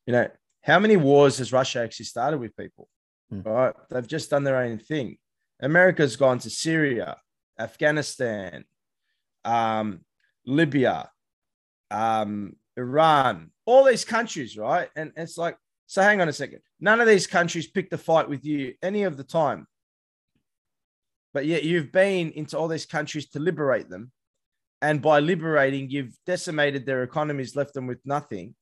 you 0.07 0.13
know 0.13 0.29
how 0.63 0.79
many 0.79 0.97
wars 0.97 1.39
has 1.39 1.53
Russia 1.53 1.81
actually 1.81 2.07
started 2.07 2.39
with 2.39 2.57
people? 2.57 2.89
Hmm. 3.31 3.43
Right, 3.43 3.75
they've 3.91 4.07
just 4.07 4.31
done 4.31 4.45
their 4.45 4.57
own 4.57 4.79
thing. 4.79 5.19
America's 5.61 6.17
gone 6.17 6.39
to 6.41 6.51
Syria, 6.51 7.17
Afghanistan, 7.59 8.65
um, 9.45 10.01
Libya, 10.47 11.11
um, 11.91 12.57
Iran, 12.77 13.51
all 13.67 13.85
these 13.85 14.05
countries, 14.05 14.57
right? 14.57 14.89
And 14.97 15.13
it's 15.17 15.39
like, 15.39 15.57
so 15.87 16.03
hang 16.03 16.21
on 16.21 16.29
a 16.29 16.33
second. 16.33 16.61
None 16.81 17.01
of 17.01 17.07
these 17.07 17.27
countries 17.27 17.67
picked 17.67 17.93
a 17.93 17.99
fight 17.99 18.29
with 18.29 18.45
you 18.45 18.75
any 18.83 19.03
of 19.03 19.17
the 19.17 19.25
time. 19.25 19.67
But 21.35 21.47
yet 21.47 21.65
you've 21.65 21.93
been 21.93 22.31
into 22.33 22.59
all 22.59 22.69
these 22.69 22.87
countries 22.87 23.29
to 23.31 23.39
liberate 23.39 23.89
them. 23.89 24.13
And 24.81 25.01
by 25.01 25.21
liberating, 25.21 25.91
you've 25.91 26.17
decimated 26.27 26.87
their 26.87 27.03
economies, 27.03 27.57
left 27.57 27.75
them 27.75 27.87
with 27.87 28.01
nothing. 28.05 28.55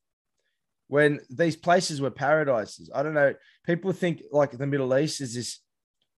When 0.87 1.21
these 1.29 1.55
places 1.55 2.01
were 2.01 2.11
paradises, 2.11 2.91
I 2.93 3.01
don't 3.01 3.13
know. 3.13 3.33
People 3.65 3.91
think 3.93 4.23
like 4.31 4.51
the 4.51 4.67
Middle 4.67 4.95
East 4.97 5.21
is 5.21 5.33
this 5.35 5.59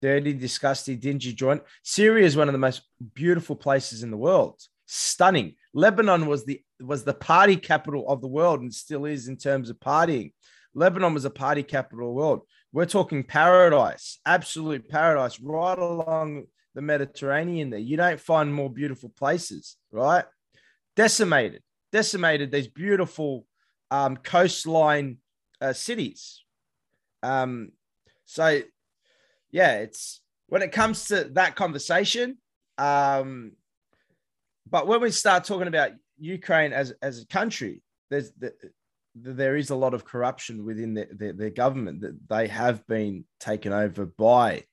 dirty, 0.02 0.34
disgusting, 0.34 0.98
dingy 0.98 1.34
joint. 1.34 1.62
Syria 1.84 2.26
is 2.26 2.38
one 2.38 2.48
of 2.48 2.54
the 2.54 2.58
most 2.58 2.82
beautiful 3.14 3.56
places 3.56 4.02
in 4.02 4.12
the 4.12 4.18
world. 4.18 4.60
Stunning. 4.94 5.56
Lebanon 5.74 6.26
was 6.26 6.44
the 6.44 6.62
was 6.82 7.06
the 7.06 7.14
party 7.14 7.56
capital 7.56 8.10
of 8.10 8.20
the 8.20 8.28
world 8.28 8.60
and 8.60 8.74
still 8.74 9.06
is 9.06 9.30
in 9.30 9.38
terms 9.38 9.70
of 9.70 9.80
partying. 9.80 10.34
Lebanon 10.74 11.14
was 11.14 11.24
a 11.24 11.30
party 11.30 11.64
capital 11.64 12.10
of 12.10 12.10
the 12.10 12.20
world. 12.20 12.42
We're 12.74 12.86
talking 12.86 13.24
paradise, 13.24 14.20
absolute 14.26 14.90
paradise, 14.90 15.40
right 15.40 15.80
along 15.80 16.48
the 16.76 16.82
Mediterranean 16.82 17.70
there. 17.70 17.80
You 17.80 17.96
don't 17.96 18.20
find 18.20 18.54
more 18.54 18.70
beautiful 18.70 19.08
places, 19.08 19.78
right? 19.94 20.26
Decimated, 20.98 21.64
decimated 21.94 22.52
these 22.52 22.68
beautiful 22.68 23.46
um, 23.92 24.18
coastline 24.18 25.20
uh, 25.62 25.72
cities. 25.72 26.44
Um, 27.24 27.72
so, 28.26 28.62
yeah, 29.52 29.76
it's 29.76 30.20
when 30.48 30.62
it 30.62 30.74
comes 30.74 31.06
to 31.06 31.30
that 31.36 31.56
conversation. 31.56 32.40
Um, 32.78 33.54
but 34.70 34.88
when 34.88 35.02
we 35.02 35.12
start 35.12 35.44
talking 35.44 35.68
about 35.68 35.92
Ukraine 36.18 36.74
as, 36.74 36.94
as 37.02 37.22
a 37.22 37.28
country, 37.28 37.82
there's 38.10 38.32
the, 38.34 38.54
there 39.16 39.56
is 39.56 39.70
a 39.70 39.76
lot 39.76 39.94
of 39.94 40.06
corruption 40.06 40.66
within 40.66 40.94
their, 40.94 41.08
their, 41.12 41.34
their, 41.34 41.50
government 41.50 42.02
that 42.02 42.18
they 42.30 42.48
have 42.48 42.86
been 42.88 43.26
taken 43.40 43.74
over 43.74 44.06
by 44.06 44.64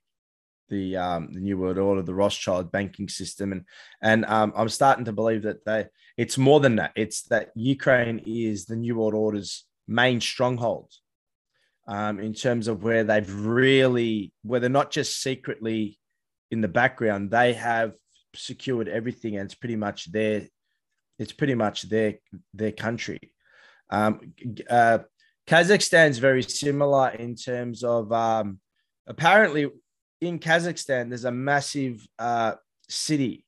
the 0.68 0.96
um, 0.96 1.32
the 1.32 1.40
New 1.40 1.58
World 1.58 1.78
Order, 1.78 2.02
the 2.02 2.14
Rothschild 2.14 2.70
banking 2.70 3.08
system, 3.08 3.52
and 3.52 3.64
and 4.02 4.24
um, 4.26 4.52
I'm 4.54 4.68
starting 4.68 5.06
to 5.06 5.12
believe 5.12 5.42
that 5.42 5.64
they 5.64 5.86
it's 6.16 6.38
more 6.38 6.60
than 6.60 6.76
that. 6.76 6.92
It's 6.94 7.22
that 7.28 7.50
Ukraine 7.54 8.22
is 8.26 8.66
the 8.66 8.76
New 8.76 8.96
World 8.96 9.14
Order's 9.14 9.64
main 9.86 10.20
stronghold 10.20 10.92
um, 11.88 12.20
in 12.20 12.34
terms 12.34 12.68
of 12.68 12.82
where 12.82 13.02
they've 13.02 13.34
really 13.34 14.32
where 14.42 14.60
they're 14.60 14.68
not 14.68 14.90
just 14.90 15.22
secretly 15.22 15.98
in 16.50 16.60
the 16.60 16.68
background, 16.68 17.30
they 17.30 17.54
have 17.54 17.92
secured 18.38 18.88
everything, 18.88 19.36
and 19.36 19.44
it's 19.44 19.54
pretty 19.54 19.76
much 19.76 20.10
their 20.10 20.42
it's 21.18 21.32
pretty 21.32 21.54
much 21.54 21.82
their 21.88 22.14
their 22.54 22.72
country. 22.72 23.32
Um, 23.90 24.32
uh, 24.68 25.00
Kazakhstan's 25.46 26.18
very 26.18 26.42
similar 26.42 27.08
in 27.10 27.34
terms 27.34 27.82
of 27.82 28.12
um, 28.12 28.60
apparently 29.06 29.68
in 30.20 30.38
Kazakhstan 30.38 31.08
there's 31.08 31.24
a 31.24 31.32
massive 31.32 32.06
uh, 32.18 32.54
city 32.88 33.44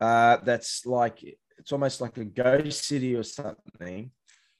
uh, 0.00 0.38
that's 0.44 0.84
like 0.84 1.22
it's 1.58 1.72
almost 1.72 2.00
like 2.00 2.18
a 2.18 2.24
ghost 2.24 2.84
city 2.84 3.14
or 3.14 3.22
something, 3.22 4.10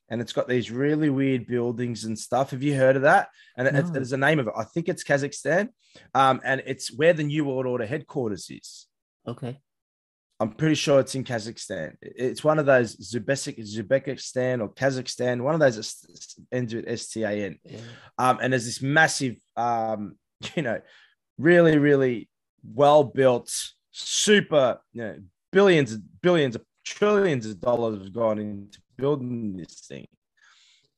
and 0.09 0.21
it's 0.21 0.33
got 0.33 0.49
these 0.49 0.71
really 0.71 1.11
weird 1.11 1.47
buildings 1.47 2.05
and 2.05 2.19
stuff. 2.19 2.51
Have 2.51 2.63
you 2.63 2.75
heard 2.77 2.97
of 2.97 3.03
that? 3.03 3.29
And 3.57 3.71
no. 3.73 3.79
it, 3.81 3.93
there's 3.93 4.13
a 4.13 4.17
name 4.17 4.39
of 4.39 4.47
it. 4.47 4.55
I 4.57 4.65
think 4.65 4.89
it's 4.89 5.05
Kazakhstan, 5.05 5.69
um, 6.15 6.41
and 6.45 6.63
it's 6.65 6.97
where 6.97 7.13
the 7.13 7.25
New 7.25 7.45
World 7.45 7.67
Order 7.67 7.87
headquarters 7.87 8.49
is. 8.51 8.87
Okay. 9.27 9.59
I'm 10.41 10.51
pretty 10.51 10.75
sure 10.75 10.99
it's 10.99 11.15
in 11.15 11.23
Kazakhstan. 11.23 11.95
It's 12.03 12.43
one 12.43 12.59
of 12.59 12.67
those 12.67 12.97
Zubesik, 12.97 13.61
Uzbekistan 13.61 14.61
or 14.61 14.71
Kazakhstan, 14.71 15.41
one 15.41 15.55
of 15.55 15.61
those 15.61 16.05
ends 16.51 16.75
with 16.75 16.89
S 16.89 17.09
T 17.11 17.23
A 17.23 17.31
N. 17.31 17.59
Yeah. 17.65 17.79
Um, 18.19 18.39
and 18.43 18.53
there's 18.53 18.65
this 18.65 18.83
massive, 18.83 19.37
um, 19.57 20.17
you 20.57 20.63
know, 20.63 20.81
really, 21.39 21.79
really 21.79 22.29
well 22.65 23.05
built, 23.05 23.55
super, 23.93 24.81
you 24.93 25.03
know, 25.03 25.17
billions, 25.53 25.97
billions 25.97 26.57
of 26.57 26.65
trillions 26.85 27.47
of 27.47 27.61
dollars 27.61 28.03
have 28.03 28.13
gone 28.13 28.41
into 28.41 28.81
building 28.99 29.57
this 29.57 29.81
thing. 29.87 30.09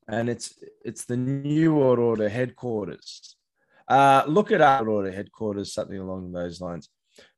And 0.09 0.31
it's 0.31 0.55
it's 0.85 1.05
the 1.05 1.17
New 1.19 1.75
World 1.75 1.99
Order 1.99 2.31
headquarters. 2.31 3.37
Uh, 3.87 4.23
look 4.27 4.53
at 4.53 4.63
our 4.63 4.89
order 4.89 5.13
headquarters, 5.13 5.75
something 5.75 5.99
along 5.99 6.33
those 6.33 6.63
lines. 6.63 6.89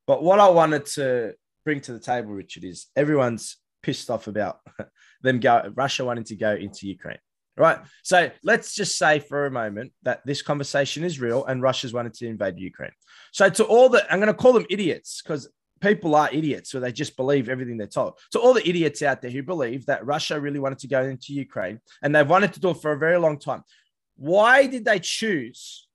But 0.06 0.22
what 0.22 0.40
I 0.40 0.48
wanted 0.48 0.86
to 0.86 1.34
bring 1.64 1.80
to 1.82 1.92
the 1.92 2.00
table, 2.00 2.30
Richard, 2.30 2.64
is 2.64 2.86
everyone's 2.96 3.56
pissed 3.82 4.10
off 4.10 4.26
about 4.26 4.60
them 5.22 5.40
go 5.40 5.70
Russia 5.74 6.04
wanting 6.04 6.24
to 6.24 6.36
go 6.36 6.54
into 6.54 6.86
Ukraine. 6.86 7.18
Right. 7.58 7.78
So 8.02 8.30
let's 8.42 8.74
just 8.74 8.98
say 8.98 9.18
for 9.18 9.46
a 9.46 9.50
moment 9.50 9.92
that 10.02 10.20
this 10.26 10.42
conversation 10.42 11.04
is 11.04 11.20
real 11.20 11.46
and 11.46 11.62
Russia's 11.62 11.94
wanted 11.94 12.12
to 12.14 12.26
invade 12.26 12.58
Ukraine. 12.58 12.90
So 13.32 13.48
to 13.48 13.64
all 13.64 13.88
the 13.88 14.04
I'm 14.12 14.20
going 14.20 14.26
to 14.26 14.34
call 14.34 14.52
them 14.52 14.66
idiots 14.68 15.22
because 15.22 15.48
people 15.80 16.14
are 16.14 16.28
idiots, 16.32 16.70
so 16.70 16.80
they 16.80 16.92
just 16.92 17.16
believe 17.16 17.48
everything 17.48 17.78
they're 17.78 17.86
told. 17.86 18.18
So 18.30 18.40
all 18.40 18.52
the 18.52 18.68
idiots 18.68 19.00
out 19.00 19.22
there 19.22 19.30
who 19.30 19.42
believe 19.42 19.86
that 19.86 20.04
Russia 20.04 20.38
really 20.38 20.58
wanted 20.58 20.80
to 20.80 20.88
go 20.88 21.02
into 21.02 21.32
Ukraine 21.32 21.80
and 22.02 22.14
they've 22.14 22.28
wanted 22.28 22.52
to 22.54 22.60
do 22.60 22.70
it 22.70 22.82
for 22.82 22.92
a 22.92 22.98
very 22.98 23.16
long 23.16 23.38
time. 23.38 23.62
Why 24.16 24.66
did 24.66 24.84
they 24.84 24.98
choose 24.98 25.85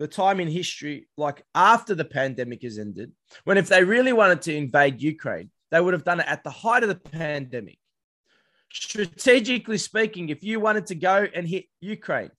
the 0.00 0.08
time 0.08 0.40
in 0.40 0.48
history, 0.48 1.06
like 1.18 1.44
after 1.54 1.94
the 1.94 2.06
pandemic 2.06 2.62
has 2.62 2.78
ended, 2.78 3.12
when 3.44 3.58
if 3.58 3.68
they 3.68 3.84
really 3.84 4.14
wanted 4.14 4.40
to 4.40 4.56
invade 4.56 5.02
Ukraine, 5.02 5.50
they 5.70 5.78
would 5.78 5.92
have 5.92 6.04
done 6.04 6.20
it 6.20 6.26
at 6.26 6.42
the 6.42 6.50
height 6.50 6.82
of 6.82 6.88
the 6.88 6.94
pandemic. 6.94 7.78
Strategically 8.72 9.76
speaking, 9.76 10.30
if 10.30 10.42
you 10.42 10.58
wanted 10.58 10.86
to 10.86 10.94
go 10.94 11.28
and 11.34 11.46
hit 11.46 11.66
Ukraine 11.80 12.30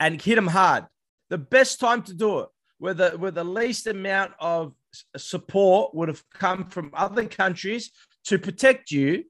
and 0.00 0.20
hit 0.20 0.36
them 0.36 0.46
hard, 0.46 0.86
the 1.28 1.36
best 1.36 1.78
time 1.78 2.02
to 2.04 2.14
do 2.14 2.38
it, 2.40 2.48
where 2.78 2.94
the, 2.94 3.10
where 3.10 3.30
the 3.30 3.44
least 3.44 3.86
amount 3.86 4.32
of 4.40 4.72
support 5.18 5.94
would 5.94 6.08
have 6.08 6.24
come 6.32 6.64
from 6.64 6.90
other 6.94 7.26
countries 7.26 7.90
to 8.24 8.38
protect 8.38 8.90
you, 8.90 9.24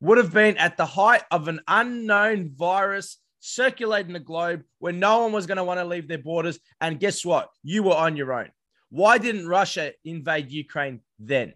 would 0.00 0.18
have 0.18 0.34
been 0.34 0.56
at 0.56 0.76
the 0.76 0.86
height 0.86 1.22
of 1.30 1.46
an 1.46 1.60
unknown 1.68 2.50
virus 2.52 3.18
circulating 3.44 4.12
the 4.12 4.20
globe 4.20 4.62
where 4.78 4.92
no 4.92 5.22
one 5.22 5.32
was 5.32 5.46
going 5.46 5.56
to 5.56 5.64
want 5.64 5.80
to 5.80 5.84
leave 5.84 6.06
their 6.06 6.16
borders. 6.16 6.58
And 6.80 7.00
guess 7.00 7.24
what? 7.24 7.50
You 7.62 7.82
were 7.82 7.94
on 7.94 8.16
your 8.16 8.32
own. 8.32 8.48
Why 8.88 9.18
didn't 9.18 9.48
Russia 9.48 9.92
invade 10.04 10.52
Ukraine 10.52 11.00
then? 11.18 11.54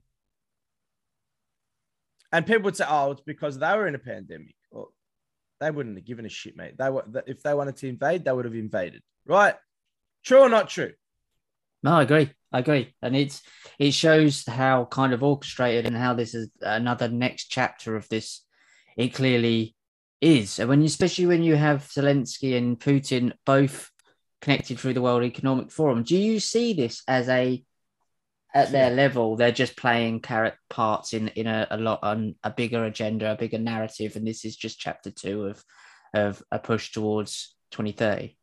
And 2.33 2.45
people 2.45 2.64
would 2.64 2.76
say, 2.76 2.87
"Oh, 2.88 3.12
it's 3.12 3.21
because 3.21 3.59
they 3.59 3.73
were 3.76 3.87
in 3.87 3.95
a 3.95 4.00
pandemic." 4.00 4.57
Well, 4.71 4.93
they 5.61 5.71
wouldn't 5.71 5.97
have 5.97 6.05
given 6.05 6.26
a 6.26 6.28
shit, 6.28 6.57
mate. 6.57 6.76
They 6.76 6.90
were 6.90 7.05
if 7.26 7.43
they 7.43 7.55
wanted 7.55 7.76
to 7.76 7.88
invade, 7.88 8.25
they 8.25 8.33
would 8.33 8.47
have 8.47 8.55
invaded, 8.55 9.02
right? 9.25 9.55
True 10.25 10.40
or 10.40 10.49
not 10.49 10.69
true? 10.69 10.93
No, 11.83 11.93
I 11.93 12.02
agree. 12.02 12.33
I 12.52 12.61
agree, 12.61 12.95
and 13.00 13.14
it's 13.14 13.43
it 13.78 13.93
shows 13.93 14.45
how 14.45 14.87
kind 14.87 15.12
of 15.12 15.23
orchestrated 15.23 15.87
and 15.87 15.97
how 15.97 16.14
this 16.14 16.35
is 16.35 16.49
another 16.61 17.09
next 17.09 17.45
chapter 17.45 17.95
of 17.95 18.09
this. 18.09 18.43
It 18.97 19.14
clearly 19.14 19.75
is, 20.20 20.58
and 20.58 20.68
when 20.68 20.80
you, 20.80 20.87
especially 20.87 21.26
when 21.26 21.42
you 21.42 21.56
have 21.56 21.82
Zelensky 21.88 22.56
and 22.56 22.78
Putin 22.78 23.32
both 23.44 23.90
connected 24.40 24.78
through 24.78 24.94
the 24.94 25.02
World 25.02 25.25
Economic 25.25 25.70
Forum, 25.70 26.02
do 26.02 26.16
you 26.16 26.40
see 26.40 26.73
this 26.73 27.02
as 27.08 27.28
a 27.28 27.62
at 28.54 28.73
their 28.73 28.90
level 28.90 29.37
they're 29.37 29.52
just 29.52 29.76
playing 29.76 30.18
carrot 30.20 30.54
parts 30.70 31.12
in 31.12 31.28
in 31.28 31.46
a, 31.46 31.66
a 31.70 31.76
lot 31.76 31.99
on 32.02 32.35
a 32.42 32.50
bigger 32.50 32.85
agenda, 32.85 33.32
a 33.32 33.37
bigger 33.37 33.58
narrative, 33.58 34.16
and 34.16 34.26
this 34.26 34.44
is 34.46 34.56
just 34.56 34.78
chapter 34.78 35.11
two 35.11 35.44
of 35.46 35.62
of 36.14 36.42
a 36.50 36.58
push 36.58 36.92
towards 36.92 37.54
2030? 37.73 38.37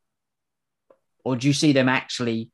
Or 1.26 1.36
do 1.36 1.48
you 1.48 1.54
see 1.54 1.72
them 1.72 1.90
actually 1.90 2.52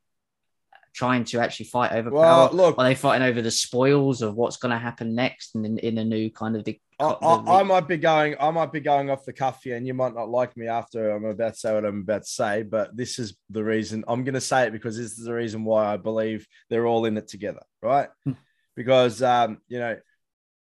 trying 0.94 1.24
to 1.26 1.40
actually 1.40 1.66
fight 1.66 1.92
over 1.92 2.10
Well, 2.10 2.48
power? 2.50 2.56
look- 2.56 2.78
are 2.78 2.84
they 2.86 2.96
fighting 2.96 3.28
over 3.28 3.42
the 3.42 3.52
spoils 3.52 4.22
of 4.22 4.36
what's 4.36 4.58
going 4.58 4.72
to 4.72 4.78
happen 4.80 5.16
next 5.16 5.56
in, 5.56 5.78
in 5.80 5.98
a 5.98 6.06
new 6.06 6.30
kind 6.30 6.56
of 6.56 6.64
the, 6.64 6.80
I, 7.00 7.06
I, 7.06 7.60
I 7.60 7.64
might 7.64 7.88
be 7.88 7.98
going. 7.98 8.36
I 8.40 8.52
might 8.52 8.74
be 8.74 8.82
going 8.82 9.10
off 9.10 9.24
the 9.24 9.32
cuff 9.32 9.64
here, 9.64 9.78
and 9.78 9.88
you 9.88 9.94
might 9.94 10.14
not 10.14 10.30
like 10.30 10.58
me 10.58 10.68
after 10.68 11.12
I'm 11.12 11.24
about 11.24 11.54
to 11.54 11.60
say 11.60 11.74
what 11.74 11.86
I'm 11.86 12.02
about 12.02 12.24
to 12.24 12.30
say. 12.30 12.64
But 12.64 12.96
this 12.96 13.20
is 13.20 13.38
the 13.50 13.64
reason 13.64 14.04
I'm 14.08 14.24
going 14.26 14.34
to 14.34 14.42
say 14.42 14.68
it 14.68 14.74
because 14.74 14.98
this 14.98 15.18
is 15.18 15.26
the 15.26 15.34
reason 15.34 15.64
why 15.64 15.94
I 15.94 15.98
believe 15.98 16.46
they're 16.70 16.86
all 16.86 17.06
in 17.06 17.18
it 17.18 17.28
together, 17.28 17.64
right? 17.82 18.10
Hmm. 18.26 18.34
because 18.76 19.22
um, 19.24 19.60
you 19.70 19.80
know, 19.80 19.98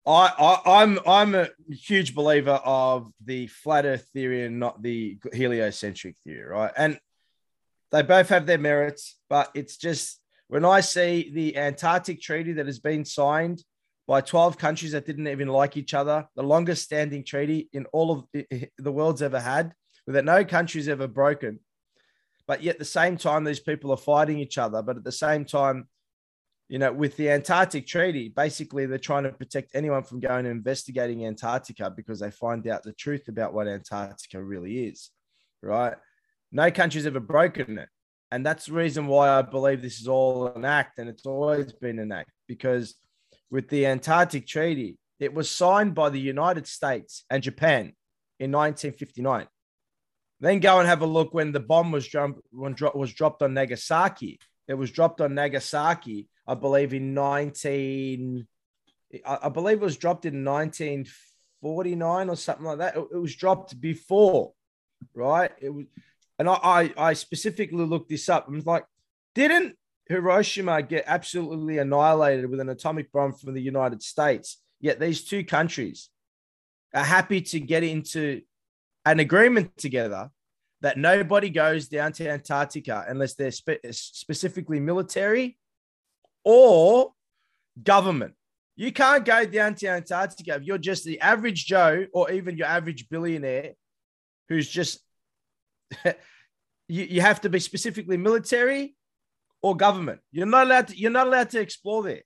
I, 0.05 0.33
I 0.65 0.81
I'm 0.81 0.99
I'm 1.05 1.35
a 1.35 1.49
huge 1.69 2.15
believer 2.15 2.61
of 2.63 3.11
the 3.23 3.47
flat 3.47 3.85
Earth 3.85 4.07
theory 4.13 4.45
and 4.45 4.57
not 4.57 4.81
the 4.81 5.17
heliocentric 5.33 6.15
theory, 6.23 6.43
right? 6.43 6.71
And 6.77 6.97
they 7.91 8.03
both 8.03 8.29
have 8.29 8.45
their 8.45 8.57
merits, 8.57 9.17
but 9.29 9.51
it's 9.53 9.75
just 9.75 10.21
when 10.47 10.63
I 10.63 10.79
see 10.79 11.29
the 11.33 11.57
Antarctic 11.57 12.21
Treaty 12.21 12.53
that 12.53 12.65
has 12.67 12.79
been 12.79 13.03
signed 13.03 13.63
by 14.07 14.21
12 14.21 14.57
countries 14.57 14.91
that 14.91 15.05
didn't 15.05 15.27
even 15.27 15.47
like 15.47 15.77
each 15.77 15.93
other, 15.93 16.27
the 16.35 16.43
longest 16.43 16.83
standing 16.83 17.23
treaty 17.23 17.69
in 17.73 17.85
all 17.93 18.11
of 18.11 18.25
the, 18.33 18.91
world's 18.91 19.21
ever 19.21 19.39
had, 19.39 19.73
that 20.07 20.25
no 20.25 20.43
country's 20.43 20.89
ever 20.89 21.07
broken. 21.07 21.59
But 22.47 22.63
yet, 22.63 22.75
at 22.75 22.79
the 22.79 22.85
same 22.85 23.17
time, 23.17 23.43
these 23.43 23.59
people 23.59 23.91
are 23.91 23.97
fighting 23.97 24.39
each 24.39 24.57
other. 24.57 24.81
But 24.81 24.97
at 24.97 25.03
the 25.03 25.11
same 25.11 25.45
time, 25.45 25.87
you 26.67 26.79
know, 26.79 26.91
with 26.91 27.15
the 27.17 27.29
Antarctic 27.29 27.85
Treaty, 27.85 28.29
basically 28.29 28.85
they're 28.85 28.97
trying 28.97 29.23
to 29.23 29.31
protect 29.31 29.75
anyone 29.75 30.03
from 30.03 30.19
going 30.19 30.45
and 30.45 30.55
investigating 30.55 31.25
Antarctica 31.25 31.91
because 31.95 32.19
they 32.19 32.31
find 32.31 32.65
out 32.67 32.83
the 32.83 32.93
truth 32.93 33.27
about 33.27 33.53
what 33.53 33.67
Antarctica 33.67 34.41
really 34.41 34.85
is, 34.85 35.11
right? 35.61 35.95
No 36.51 36.71
country's 36.71 37.05
ever 37.05 37.19
broken 37.19 37.77
it. 37.77 37.89
And 38.31 38.45
that's 38.45 38.67
the 38.67 38.73
reason 38.73 39.07
why 39.07 39.29
I 39.29 39.41
believe 39.41 39.81
this 39.81 39.99
is 39.99 40.07
all 40.07 40.47
an 40.47 40.63
act 40.63 40.97
and 40.97 41.09
it's 41.09 41.25
always 41.25 41.73
been 41.73 41.99
an 41.99 42.13
act 42.13 42.31
because 42.47 42.95
with 43.51 43.67
the 43.69 43.85
Antarctic 43.85 44.47
Treaty, 44.47 44.97
it 45.19 45.33
was 45.33 45.51
signed 45.51 45.93
by 45.93 46.09
the 46.09 46.19
United 46.19 46.65
States 46.65 47.25
and 47.29 47.43
Japan 47.43 47.93
in 48.39 48.51
1959. 48.51 49.47
Then 50.39 50.59
go 50.59 50.79
and 50.79 50.87
have 50.87 51.03
a 51.03 51.05
look 51.05 51.33
when 51.33 51.51
the 51.51 51.59
bomb 51.59 51.91
was 51.91 52.07
dropped 52.07 52.39
when 52.51 52.73
dro- 52.73 52.93
was 52.95 53.13
dropped 53.13 53.43
on 53.43 53.53
Nagasaki. 53.53 54.39
It 54.67 54.73
was 54.73 54.89
dropped 54.89 55.21
on 55.21 55.35
Nagasaki, 55.35 56.27
I 56.47 56.55
believe, 56.55 56.95
in 56.95 57.13
19. 57.13 58.47
I, 59.23 59.39
I 59.43 59.49
believe 59.49 59.77
it 59.77 59.85
was 59.85 59.97
dropped 59.97 60.25
in 60.25 60.43
1949 60.43 62.29
or 62.29 62.35
something 62.35 62.65
like 62.65 62.79
that. 62.79 62.95
It, 62.95 63.07
it 63.13 63.17
was 63.17 63.35
dropped 63.35 63.79
before, 63.79 64.53
right? 65.13 65.51
It 65.61 65.69
was, 65.69 65.85
and 66.39 66.49
I, 66.49 66.53
I 66.63 66.93
I 66.97 67.13
specifically 67.13 67.85
looked 67.85 68.09
this 68.09 68.27
up. 68.27 68.45
I 68.47 68.51
was 68.51 68.65
like, 68.65 68.85
didn't 69.35 69.75
Hiroshima 70.07 70.81
get 70.81 71.05
absolutely 71.07 71.77
annihilated 71.77 72.49
with 72.49 72.59
an 72.59 72.69
atomic 72.69 73.11
bomb 73.11 73.33
from 73.33 73.53
the 73.53 73.61
United 73.61 74.01
States? 74.01 74.57
Yet 74.79 74.99
these 74.99 75.23
two 75.23 75.43
countries 75.43 76.09
are 76.93 77.03
happy 77.03 77.41
to 77.41 77.59
get 77.59 77.83
into 77.83 78.41
an 79.05 79.19
agreement 79.19 79.77
together 79.77 80.29
that 80.81 80.97
nobody 80.97 81.49
goes 81.49 81.87
down 81.87 82.11
to 82.13 82.27
Antarctica 82.27 83.05
unless 83.07 83.35
they're 83.35 83.51
spe- 83.51 83.85
specifically 83.91 84.79
military 84.79 85.57
or 86.43 87.13
government. 87.81 88.33
You 88.75 88.91
can't 88.91 89.23
go 89.23 89.45
down 89.45 89.75
to 89.75 89.87
Antarctica 89.87 90.55
if 90.55 90.63
you're 90.63 90.79
just 90.79 91.03
the 91.03 91.21
average 91.21 91.65
Joe 91.65 92.07
or 92.13 92.31
even 92.31 92.57
your 92.57 92.67
average 92.67 93.09
billionaire 93.09 93.73
who's 94.49 94.67
just, 94.67 94.99
you, 96.03 96.13
you 97.03 97.21
have 97.21 97.41
to 97.41 97.49
be 97.49 97.59
specifically 97.59 98.17
military 98.17 98.95
or 99.61 99.75
government. 99.75 100.21
You're 100.31 100.47
not 100.47 100.67
allowed 100.67 100.87
to, 100.89 100.97
you're 100.97 101.11
not 101.11 101.27
allowed 101.27 101.49
to 101.51 101.59
explore 101.59 102.03
there. 102.03 102.21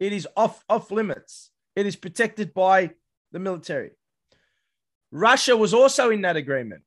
It 0.00 0.12
is 0.12 0.28
off, 0.36 0.62
off 0.68 0.90
limits. 0.90 1.50
It 1.76 1.86
is 1.86 1.96
protected 1.96 2.52
by 2.54 2.90
the 3.32 3.38
military. 3.38 3.90
Russia 5.10 5.56
was 5.56 5.72
also 5.72 6.10
in 6.10 6.22
that 6.22 6.36
agreement. 6.36 6.82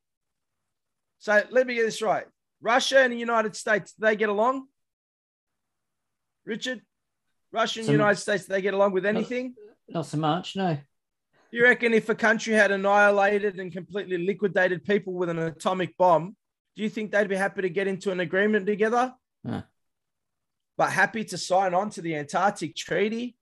So 1.19 1.41
let 1.49 1.65
me 1.65 1.75
get 1.75 1.85
this 1.85 2.01
right. 2.01 2.25
Russia 2.61 2.99
and 2.99 3.13
the 3.13 3.17
United 3.17 3.55
States, 3.55 3.93
they 3.97 4.15
get 4.15 4.29
along? 4.29 4.67
Richard? 6.45 6.81
Russia 7.51 7.79
and 7.79 7.85
Some- 7.87 7.93
United 7.93 8.19
States, 8.19 8.45
they 8.45 8.61
get 8.61 8.73
along 8.73 8.91
with 8.93 9.05
anything? 9.05 9.55
not 9.89 10.05
so 10.05 10.17
much, 10.17 10.55
no. 10.55 10.77
You 11.49 11.63
reckon 11.63 11.93
if 11.93 12.09
a 12.09 12.15
country 12.15 12.53
had 12.53 12.71
annihilated 12.71 13.57
and 13.57 13.71
completely 13.71 14.17
liquidated 14.17 14.83
people 14.83 15.13
with 15.13 15.29
an 15.29 15.39
atomic 15.39 15.95
bomb, 15.97 16.35
do 16.75 16.83
you 16.83 16.89
think 16.89 17.11
they'd 17.11 17.29
be 17.29 17.37
happy 17.37 17.61
to 17.61 17.69
get 17.69 17.87
into 17.87 18.11
an 18.11 18.19
agreement 18.19 18.65
together? 18.67 19.13
But 20.77 20.91
happy 20.91 21.23
to 21.25 21.37
sign 21.37 21.73
on 21.73 21.89
to 21.91 22.01
the 22.01 22.15
Antarctic 22.15 22.75
Treaty? 22.75 23.35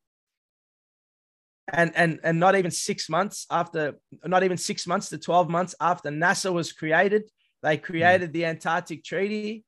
And, 1.74 1.92
and 1.96 2.20
and 2.24 2.40
not 2.40 2.56
even 2.56 2.70
six 2.70 3.10
months 3.10 3.48
after, 3.50 3.96
not 4.24 4.44
even 4.44 4.56
six 4.56 4.86
months 4.86 5.10
to 5.10 5.18
12 5.18 5.50
months 5.50 5.74
after 5.82 6.10
NASA 6.12 6.54
was 6.54 6.72
created, 6.72 7.24
they 7.64 7.78
created 7.78 8.32
the 8.32 8.46
Antarctic 8.46 9.04
Treaty 9.04 9.66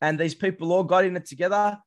and 0.00 0.18
these 0.18 0.34
people 0.34 0.72
all 0.72 0.84
got 0.84 1.04
in 1.04 1.16
it 1.16 1.26
together. 1.26 1.78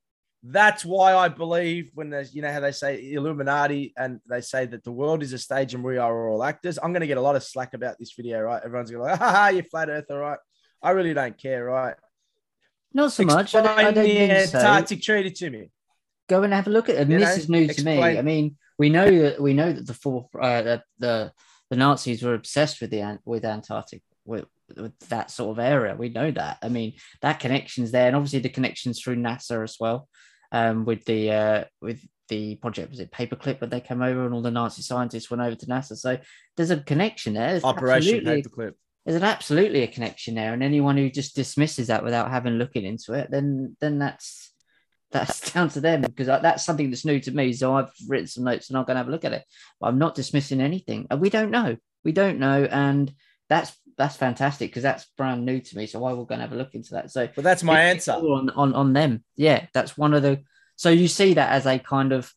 That's 0.43 0.85
why 0.85 1.15
I 1.15 1.29
believe 1.29 1.91
when 1.93 2.09
there's, 2.09 2.33
you 2.33 2.41
know, 2.41 2.51
how 2.51 2.59
they 2.59 2.71
say 2.71 3.11
Illuminati 3.11 3.93
and 3.97 4.19
they 4.29 4.41
say 4.41 4.65
that 4.67 4.83
the 4.83 4.91
world 4.91 5.23
is 5.23 5.33
a 5.33 5.37
stage 5.37 5.73
and 5.73 5.83
we 5.83 5.97
are 5.97 6.29
all 6.29 6.43
actors. 6.43 6.77
I'm 6.81 6.93
going 6.93 7.01
to 7.01 7.07
get 7.07 7.17
a 7.17 7.21
lot 7.21 7.35
of 7.35 7.43
slack 7.43 7.73
about 7.73 7.97
this 7.99 8.13
video, 8.13 8.41
right? 8.41 8.61
Everyone's 8.63 8.91
going 8.91 9.03
to 9.03 9.11
like, 9.11 9.19
ha, 9.35 9.49
you 9.49 9.63
flat 9.63 9.89
earther, 9.89 10.19
right? 10.19 10.39
I 10.81 10.91
really 10.91 11.13
don't 11.13 11.37
care, 11.37 11.65
right? 11.65 11.95
Not 12.93 13.11
so 13.11 13.23
much. 13.23 13.53
I 13.53 13.61
don't, 13.61 13.67
I 13.67 13.71
Explain 13.71 13.93
don't 13.93 14.03
the 14.03 14.15
think 14.15 14.49
so. 14.49 14.57
Antarctic 14.57 15.01
Treaty 15.01 15.31
to 15.31 15.49
me. 15.49 15.71
Go 16.29 16.43
and 16.43 16.53
have 16.53 16.67
a 16.67 16.69
look 16.69 16.89
at 16.89 16.95
it. 16.95 17.01
And 17.01 17.11
You 17.11 17.19
this 17.19 17.29
know, 17.29 17.35
is 17.35 17.49
new 17.49 17.67
to 17.67 17.83
me. 17.83 18.01
I 18.01 18.21
mean, 18.21 18.57
we 18.77 18.89
know 18.89 19.09
that 19.09 19.41
we 19.41 19.53
know 19.53 19.71
that 19.71 19.87
the 19.87 19.93
four 19.93 20.29
uh, 20.39 20.61
that 20.61 20.83
the 20.99 21.31
the 21.69 21.75
Nazis 21.75 22.23
were 22.23 22.33
obsessed 22.33 22.81
with 22.81 22.91
the 22.91 23.19
with 23.25 23.45
Antarctic 23.45 24.01
with, 24.25 24.45
with 24.75 24.97
that 25.09 25.31
sort 25.31 25.57
of 25.57 25.59
area. 25.63 25.95
We 25.95 26.09
know 26.09 26.31
that. 26.31 26.57
I 26.61 26.69
mean, 26.69 26.93
that 27.21 27.39
connection's 27.39 27.91
there, 27.91 28.07
and 28.07 28.15
obviously 28.15 28.39
the 28.39 28.49
connections 28.49 29.01
through 29.01 29.15
NASA 29.15 29.63
as 29.63 29.77
well. 29.79 30.07
Um, 30.51 30.85
with 30.85 31.03
the 31.05 31.31
uh, 31.31 31.63
with 31.81 32.05
the 32.29 32.55
project 32.55 32.89
was 32.89 32.99
it 32.99 33.11
Paperclip, 33.11 33.59
but 33.59 33.69
they 33.69 33.81
came 33.81 34.01
over 34.01 34.25
and 34.25 34.33
all 34.33 34.41
the 34.41 34.51
Nazi 34.51 34.81
scientists 34.81 35.29
went 35.29 35.41
over 35.41 35.55
to 35.55 35.65
NASA. 35.65 35.95
So 35.97 36.17
there's 36.55 36.71
a 36.71 36.77
connection 36.77 37.33
there. 37.33 37.51
There's 37.51 37.63
Operation 37.63 38.23
Paperclip. 38.23 38.73
There's 39.07 39.15
an 39.15 39.23
absolutely 39.23 39.83
a 39.83 39.87
connection 39.87 40.35
there, 40.35 40.53
and 40.53 40.61
anyone 40.61 40.97
who 40.97 41.09
just 41.09 41.33
dismisses 41.33 41.87
that 41.87 42.03
without 42.03 42.29
having 42.29 42.55
looking 42.55 42.83
into 42.83 43.13
it, 43.13 43.31
then 43.31 43.77
then 43.79 43.99
that's 43.99 44.51
that's 45.11 45.53
down 45.53 45.69
to 45.69 45.79
them 45.79 46.01
because 46.01 46.27
that's 46.27 46.65
something 46.65 46.89
that's 46.89 47.05
new 47.05 47.17
to 47.21 47.31
me. 47.31 47.53
So 47.53 47.73
I've 47.73 47.89
written 48.09 48.27
some 48.27 48.43
notes 48.43 48.67
and 48.67 48.77
I'm 48.77 48.83
going 48.83 48.95
to 48.95 48.99
have 48.99 49.07
a 49.07 49.11
look 49.11 49.23
at 49.23 49.31
it. 49.31 49.45
But 49.79 49.87
I'm 49.87 49.97
not 49.97 50.13
dismissing 50.13 50.59
anything. 50.59 51.07
We 51.17 51.29
don't 51.29 51.51
know. 51.51 51.77
We 52.03 52.11
don't 52.11 52.37
know, 52.39 52.65
and 52.65 53.09
that's 53.47 53.71
that's 53.97 54.17
fantastic 54.17 54.71
because 54.71 54.83
that's 54.83 55.05
brand 55.17 55.45
new 55.45 55.61
to 55.61 55.77
me. 55.77 55.85
So 55.87 56.03
I 56.03 56.11
will 56.11 56.25
go 56.25 56.33
and 56.33 56.41
have 56.41 56.51
a 56.51 56.57
look 56.57 56.75
into 56.75 56.95
that. 56.95 57.09
So 57.09 57.29
But 57.33 57.45
that's 57.45 57.63
my 57.63 57.79
answer. 57.83 58.11
on, 58.11 58.49
on 58.49 58.73
on 58.73 58.91
them. 58.91 59.23
Yeah, 59.37 59.67
that's 59.73 59.97
one 59.97 60.13
of 60.13 60.21
the. 60.21 60.43
So 60.75 60.89
you 60.89 61.07
see 61.07 61.35
that 61.35 61.53
as 61.53 61.65
a 61.65 61.79
kind 61.79 62.11
of 62.11 62.33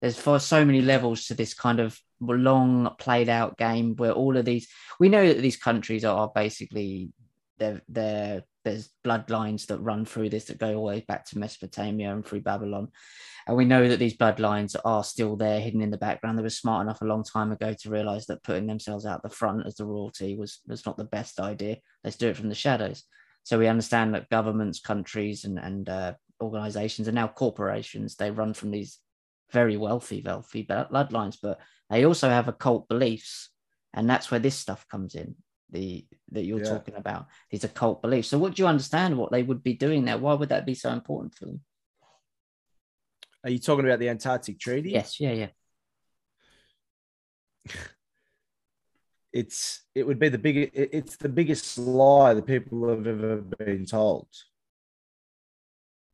there's 0.00 0.18
for 0.18 0.40
so 0.40 0.64
many 0.64 0.82
levels 0.82 1.26
to 1.26 1.34
this 1.34 1.54
kind 1.54 1.78
of 1.78 1.96
long 2.20 2.94
played 2.98 3.28
out 3.28 3.58
game 3.58 3.94
where 3.96 4.12
all 4.12 4.36
of 4.36 4.44
these 4.44 4.68
we 4.98 5.08
know 5.08 5.26
that 5.26 5.40
these 5.40 5.56
countries 5.56 6.04
are 6.04 6.30
basically 6.34 7.10
they're 7.58 7.80
they're 7.88 8.42
there's 8.64 8.90
bloodlines 9.04 9.66
that 9.66 9.78
run 9.80 10.04
through 10.04 10.28
this 10.28 10.46
that 10.46 10.58
go 10.58 10.68
all 10.74 10.74
the 10.74 10.80
way 10.80 11.04
back 11.06 11.24
to 11.24 11.38
Mesopotamia 11.38 12.12
and 12.12 12.24
through 12.24 12.42
Babylon. 12.42 12.88
And 13.46 13.56
we 13.56 13.64
know 13.64 13.88
that 13.88 13.98
these 13.98 14.16
bloodlines 14.16 14.76
are 14.84 15.02
still 15.02 15.36
there, 15.36 15.58
hidden 15.58 15.80
in 15.80 15.90
the 15.90 15.96
background. 15.96 16.38
They 16.38 16.42
were 16.42 16.50
smart 16.50 16.82
enough 16.82 17.00
a 17.00 17.06
long 17.06 17.24
time 17.24 17.50
ago 17.50 17.72
to 17.72 17.90
realize 17.90 18.26
that 18.26 18.42
putting 18.42 18.66
themselves 18.66 19.06
out 19.06 19.22
the 19.22 19.30
front 19.30 19.66
as 19.66 19.76
the 19.76 19.86
royalty 19.86 20.36
was, 20.36 20.60
was 20.66 20.84
not 20.84 20.98
the 20.98 21.04
best 21.04 21.40
idea. 21.40 21.78
Let's 22.04 22.18
do 22.18 22.28
it 22.28 22.36
from 22.36 22.50
the 22.50 22.54
shadows. 22.54 23.04
So 23.44 23.58
we 23.58 23.68
understand 23.68 24.14
that 24.14 24.28
governments, 24.28 24.80
countries, 24.80 25.44
and, 25.44 25.58
and 25.58 25.88
uh, 25.88 26.12
organizations, 26.42 27.08
and 27.08 27.14
now 27.14 27.28
corporations, 27.28 28.16
they 28.16 28.30
run 28.30 28.52
from 28.52 28.70
these 28.70 28.98
very 29.52 29.76
wealthy, 29.76 30.22
wealthy 30.24 30.64
bloodlines, 30.64 31.38
but 31.42 31.58
they 31.90 32.04
also 32.04 32.28
have 32.28 32.48
occult 32.48 32.88
beliefs. 32.88 33.50
And 33.94 34.08
that's 34.08 34.30
where 34.30 34.40
this 34.40 34.54
stuff 34.56 34.86
comes 34.88 35.14
in 35.14 35.34
the 35.70 36.06
that 36.32 36.44
you're 36.44 36.60
Yeah. 36.60 36.70
talking 36.70 36.94
about 36.94 37.26
these 37.50 37.64
occult 37.64 38.00
beliefs 38.00 38.28
so 38.28 38.38
what 38.38 38.54
do 38.54 38.62
you 38.62 38.66
understand 38.66 39.16
what 39.18 39.30
they 39.30 39.42
would 39.42 39.62
be 39.62 39.74
doing 39.74 40.04
there 40.04 40.16
why 40.16 40.32
would 40.32 40.48
that 40.48 40.64
be 40.64 40.74
so 40.74 40.90
important 40.90 41.34
for 41.34 41.44
them 41.44 41.60
Are 43.44 43.50
you 43.50 43.58
talking 43.58 43.84
about 43.84 43.98
the 43.98 44.08
Antarctic 44.08 44.58
Treaty? 44.58 44.90
yes 44.90 45.20
yeah 45.20 45.32
yeah 45.32 45.48
It's 49.32 49.82
it 49.94 50.06
would 50.06 50.18
be 50.18 50.30
the 50.30 50.38
biggest. 50.38 50.70
It's 50.74 51.16
the 51.16 51.28
biggest 51.28 51.76
lie 51.76 52.32
that 52.34 52.46
people 52.46 52.88
have 52.88 53.06
ever 53.06 53.36
been 53.42 53.84
told. 53.84 54.26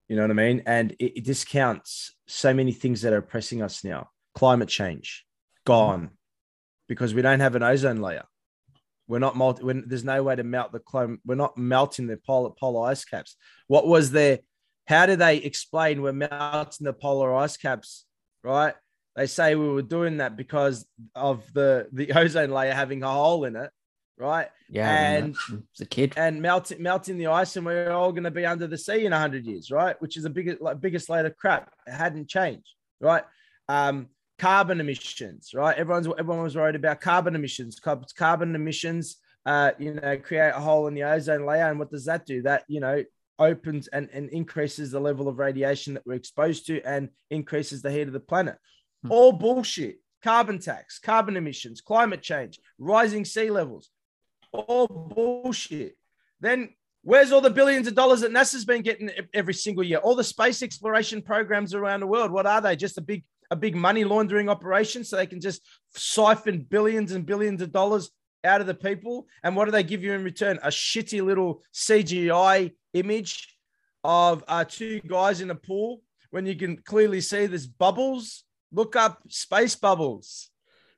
You 0.08 0.16
know 0.16 0.22
what 0.22 0.30
I 0.30 0.34
mean? 0.34 0.62
And 0.66 0.92
it, 0.92 1.18
it 1.18 1.24
discounts 1.24 2.14
so 2.26 2.52
many 2.52 2.72
things 2.72 3.02
that 3.02 3.12
are 3.12 3.18
oppressing 3.18 3.62
us 3.62 3.84
now. 3.84 4.08
Climate 4.34 4.68
change 4.68 5.24
gone 5.64 6.10
because 6.88 7.14
we 7.14 7.22
don't 7.22 7.40
have 7.40 7.54
an 7.54 7.62
ozone 7.62 8.00
layer. 8.00 8.24
We're 9.06 9.18
not 9.18 9.36
multi, 9.36 9.62
when 9.62 9.84
there's 9.86 10.04
no 10.04 10.22
way 10.22 10.36
to 10.36 10.44
melt 10.44 10.72
the 10.72 10.78
climate. 10.78 11.20
We're 11.24 11.34
not 11.34 11.56
melting 11.58 12.06
the 12.06 12.16
polar 12.16 12.50
polar 12.50 12.88
ice 12.90 13.04
caps. 13.04 13.36
What 13.66 13.86
was 13.86 14.10
there? 14.10 14.40
How 14.86 15.06
do 15.06 15.16
they 15.16 15.36
explain 15.36 16.02
we're 16.02 16.12
melting 16.12 16.84
the 16.84 16.92
polar 16.92 17.34
ice 17.34 17.56
caps? 17.56 18.04
Right? 18.42 18.74
They 19.16 19.26
say 19.26 19.54
we 19.54 19.68
were 19.68 19.82
doing 19.82 20.18
that 20.18 20.36
because 20.36 20.86
of 21.14 21.44
the 21.52 21.88
the 21.92 22.12
ozone 22.18 22.50
layer 22.50 22.72
having 22.72 23.02
a 23.02 23.10
hole 23.10 23.44
in 23.44 23.56
it, 23.56 23.70
right? 24.18 24.48
yeah 24.68 25.16
And- 25.16 25.36
a 25.80 25.84
kid 25.86 26.14
And 26.16 26.40
melting 26.40 26.82
melting 26.82 27.18
the 27.18 27.26
ice, 27.28 27.56
and 27.56 27.66
we're 27.66 27.90
all 27.90 28.12
going 28.12 28.24
to 28.24 28.30
be 28.30 28.46
under 28.46 28.66
the 28.66 28.78
sea 28.78 29.04
in 29.06 29.12
hundred 29.12 29.44
years, 29.46 29.70
right? 29.70 30.00
Which 30.00 30.16
is 30.16 30.22
the 30.22 30.30
biggest 30.30 30.60
like, 30.60 30.80
biggest 30.80 31.08
load 31.08 31.26
of 31.26 31.36
crap. 31.36 31.72
It 31.86 31.92
hadn't 31.92 32.28
changed, 32.28 32.68
right? 33.00 33.24
Um, 33.68 34.08
carbon 34.38 34.80
emissions, 34.80 35.52
right? 35.54 35.76
Everyone's 35.76 36.08
everyone 36.18 36.42
was 36.42 36.56
worried 36.56 36.76
about 36.76 37.00
carbon 37.00 37.34
emissions. 37.34 37.80
Carbon 37.80 38.54
emissions, 38.54 39.16
uh, 39.46 39.72
you 39.78 39.94
know, 39.94 40.16
create 40.18 40.50
a 40.50 40.60
hole 40.60 40.86
in 40.86 40.94
the 40.94 41.04
ozone 41.04 41.46
layer, 41.46 41.68
and 41.70 41.78
what 41.78 41.90
does 41.90 42.04
that 42.06 42.26
do? 42.26 42.42
That 42.42 42.64
you 42.68 42.80
know 42.80 43.04
opens 43.38 43.88
and, 43.88 44.08
and 44.12 44.30
increases 44.30 44.92
the 44.92 45.00
level 45.00 45.26
of 45.26 45.38
radiation 45.38 45.94
that 45.94 46.06
we're 46.06 46.14
exposed 46.14 46.66
to, 46.66 46.80
and 46.82 47.08
increases 47.30 47.82
the 47.82 47.90
heat 47.90 48.06
of 48.06 48.12
the 48.12 48.20
planet. 48.20 48.56
Hmm. 49.02 49.12
All 49.12 49.32
bullshit. 49.32 49.98
Carbon 50.22 50.58
tax, 50.58 50.98
carbon 50.98 51.36
emissions, 51.36 51.82
climate 51.82 52.22
change, 52.22 52.58
rising 52.78 53.26
sea 53.26 53.50
levels, 53.50 53.90
all 54.54 54.86
bullshit. 54.86 55.96
Then 56.40 56.70
where's 57.02 57.32
all 57.32 57.40
the 57.40 57.50
billions 57.50 57.86
of 57.86 57.94
dollars 57.94 58.20
that 58.20 58.32
NASA's 58.32 58.64
been 58.64 58.82
getting 58.82 59.10
every 59.32 59.54
single 59.54 59.84
year? 59.84 59.98
All 59.98 60.14
the 60.14 60.24
space 60.24 60.62
exploration 60.62 61.22
programs 61.22 61.74
around 61.74 62.00
the 62.00 62.06
world. 62.06 62.30
What 62.30 62.46
are 62.46 62.60
they? 62.60 62.76
Just 62.76 62.98
a 62.98 63.02
big 63.02 63.24
a 63.50 63.56
big 63.56 63.76
money 63.76 64.04
laundering 64.04 64.48
operation 64.48 65.04
so 65.04 65.16
they 65.16 65.26
can 65.26 65.40
just 65.40 65.60
siphon 65.94 66.66
billions 66.68 67.12
and 67.12 67.26
billions 67.26 67.60
of 67.60 67.72
dollars 67.72 68.10
out 68.42 68.60
of 68.60 68.66
the 68.66 68.74
people. 68.74 69.26
And 69.42 69.54
what 69.54 69.66
do 69.66 69.70
they 69.70 69.82
give 69.82 70.02
you 70.02 70.12
in 70.12 70.24
return? 70.24 70.58
A 70.62 70.68
shitty 70.68 71.22
little 71.22 71.62
CGI 71.72 72.72
image 72.94 73.54
of 74.02 74.44
uh, 74.48 74.64
two 74.64 75.00
guys 75.00 75.40
in 75.40 75.50
a 75.50 75.54
pool 75.54 76.02
when 76.30 76.46
you 76.46 76.54
can 76.54 76.76
clearly 76.78 77.20
see 77.20 77.46
there's 77.46 77.66
bubbles. 77.66 78.44
Look 78.72 78.96
up 78.96 79.22
space 79.28 79.76
bubbles. 79.76 80.50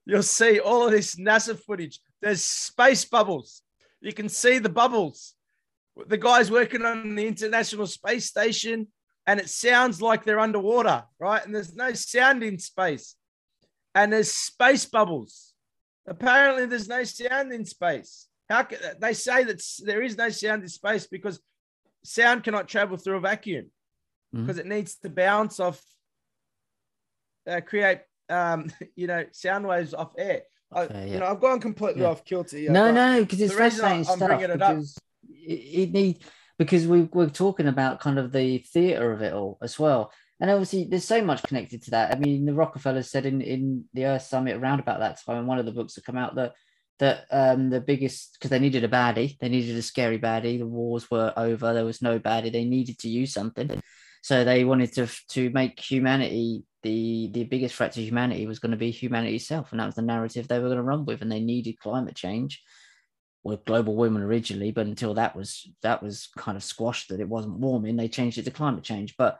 You'll 0.04 0.22
see 0.22 0.60
all 0.60 0.86
of 0.86 0.92
this 0.92 1.16
NASA 1.16 1.58
footage. 1.58 2.00
There's 2.26 2.42
space 2.42 3.04
bubbles. 3.04 3.62
You 4.00 4.12
can 4.12 4.28
see 4.28 4.58
the 4.58 4.68
bubbles. 4.68 5.34
The 6.08 6.18
guys 6.18 6.50
working 6.50 6.84
on 6.84 7.14
the 7.14 7.24
International 7.24 7.86
Space 7.86 8.26
Station, 8.26 8.88
and 9.28 9.38
it 9.38 9.48
sounds 9.48 10.02
like 10.02 10.24
they're 10.24 10.40
underwater, 10.40 11.04
right? 11.20 11.46
And 11.46 11.54
there's 11.54 11.76
no 11.76 11.92
sound 11.92 12.42
in 12.42 12.58
space. 12.58 13.14
And 13.94 14.12
there's 14.12 14.32
space 14.32 14.86
bubbles. 14.86 15.52
Apparently, 16.04 16.66
there's 16.66 16.88
no 16.88 17.04
sound 17.04 17.52
in 17.52 17.64
space. 17.64 18.26
How 18.50 18.64
can 18.64 18.78
they 19.00 19.12
say 19.12 19.44
that 19.44 19.62
there 19.84 20.02
is 20.02 20.18
no 20.18 20.28
sound 20.28 20.64
in 20.64 20.68
space 20.68 21.06
because 21.06 21.40
sound 22.02 22.42
cannot 22.42 22.66
travel 22.66 22.96
through 22.96 23.18
a 23.18 23.20
vacuum 23.20 23.70
Mhm. 24.34 24.40
because 24.40 24.58
it 24.58 24.66
needs 24.66 24.96
to 24.96 25.10
bounce 25.10 25.60
off, 25.60 25.80
uh, 27.46 27.60
create, 27.60 28.00
um, 28.28 28.66
you 28.96 29.06
know, 29.06 29.26
sound 29.30 29.64
waves 29.64 29.94
off 29.94 30.12
air. 30.18 30.42
I, 30.72 30.82
Okay, 30.84 31.06
You 31.06 31.12
yeah. 31.14 31.18
know, 31.20 31.26
I've 31.26 31.40
gone 31.40 31.60
completely 31.60 32.02
Yeah. 32.02 32.08
off 32.08 32.24
kilter. 32.24 32.56
here, 32.56 32.70
no 32.72 32.90
no 32.92 33.20
because 33.20 33.40
it's 33.40 33.54
I- 33.54 33.58
fascinating 33.58 33.98
I'm 33.98 34.04
stuff 34.04 34.28
bringing 34.28 34.44
it 34.50 34.62
up- 34.62 34.74
because 34.76 34.98
it, 35.28 35.52
it 35.52 35.92
need 35.92 36.18
because 36.58 36.86
we 36.86 37.02
we're 37.02 37.28
talking 37.28 37.68
about 37.68 38.00
kind 38.00 38.18
of 38.18 38.32
the 38.32 38.58
theater 38.58 39.12
of 39.12 39.22
it 39.22 39.32
all 39.32 39.58
as 39.62 39.78
well 39.78 40.10
and 40.40 40.50
obviously 40.50 40.84
there's 40.84 41.04
so 41.04 41.22
much 41.22 41.42
connected 41.42 41.82
to 41.82 41.90
that 41.90 42.14
i 42.14 42.18
mean 42.18 42.44
the 42.46 42.54
rockefellers 42.54 43.10
said 43.10 43.26
in 43.26 43.40
in 43.42 43.84
the 43.94 44.06
earth 44.06 44.22
summit 44.22 44.56
around 44.56 44.80
about 44.80 45.00
that 45.00 45.18
time 45.24 45.38
in 45.38 45.46
one 45.46 45.58
of 45.58 45.66
the 45.66 45.72
books 45.72 45.94
that 45.94 46.04
come 46.04 46.16
out 46.16 46.34
that 46.34 46.52
that 46.98 47.26
um 47.30 47.68
the 47.70 47.80
biggest 47.80 48.32
because 48.34 48.50
they 48.50 48.58
needed 48.58 48.84
a 48.84 48.88
baddie 48.88 49.36
they 49.38 49.48
needed 49.50 49.76
a 49.76 49.82
scary 49.82 50.18
baddie 50.18 50.58
the 50.58 50.66
wars 50.66 51.10
were 51.10 51.32
over 51.36 51.72
there 51.74 51.84
was 51.84 52.00
no 52.02 52.18
baddie 52.18 52.50
they 52.52 52.64
needed 52.64 52.98
to 52.98 53.08
use 53.08 53.32
something 53.32 53.80
so 54.26 54.42
they 54.42 54.64
wanted 54.64 54.92
to 54.92 55.06
to 55.28 55.50
make 55.50 55.78
humanity 55.78 56.64
the 56.82 57.30
the 57.32 57.44
biggest 57.44 57.76
threat 57.76 57.92
to 57.92 58.02
humanity 58.02 58.46
was 58.46 58.58
going 58.58 58.72
to 58.72 58.76
be 58.76 58.90
humanity 58.90 59.36
itself 59.36 59.70
and 59.70 59.80
that 59.80 59.86
was 59.86 59.94
the 59.94 60.02
narrative 60.02 60.48
they 60.48 60.58
were 60.58 60.66
going 60.66 60.76
to 60.76 60.82
run 60.82 61.04
with 61.04 61.22
and 61.22 61.30
they 61.30 61.40
needed 61.40 61.78
climate 61.78 62.16
change 62.16 62.60
with 63.46 63.64
global 63.64 63.94
warming 63.94 64.24
originally, 64.24 64.72
but 64.72 64.86
until 64.86 65.14
that 65.14 65.36
was 65.36 65.70
that 65.82 66.02
was 66.02 66.28
kind 66.36 66.56
of 66.56 66.64
squashed 66.64 67.08
that 67.08 67.20
it 67.20 67.28
wasn't 67.28 67.60
warming, 67.60 67.96
they 67.96 68.08
changed 68.08 68.38
it 68.38 68.44
to 68.44 68.50
climate 68.50 68.82
change. 68.82 69.14
But 69.16 69.38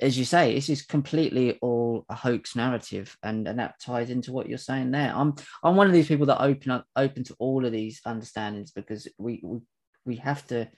as 0.00 0.16
you 0.16 0.24
say, 0.24 0.54
this 0.54 0.68
is 0.68 0.82
completely 0.82 1.58
all 1.60 2.04
a 2.08 2.14
hoax 2.14 2.54
narrative, 2.54 3.16
and 3.24 3.48
and 3.48 3.58
that 3.58 3.80
ties 3.80 4.08
into 4.08 4.30
what 4.30 4.48
you're 4.48 4.56
saying 4.56 4.92
there. 4.92 5.12
I'm 5.12 5.34
I'm 5.64 5.74
one 5.74 5.88
of 5.88 5.92
these 5.92 6.06
people 6.06 6.26
that 6.26 6.40
open 6.40 6.70
up 6.70 6.86
open 6.94 7.24
to 7.24 7.34
all 7.40 7.66
of 7.66 7.72
these 7.72 8.00
understandings 8.06 8.70
because 8.70 9.08
we 9.18 9.40
we, 9.42 9.58
we 10.04 10.16
have 10.16 10.46
to 10.46 10.68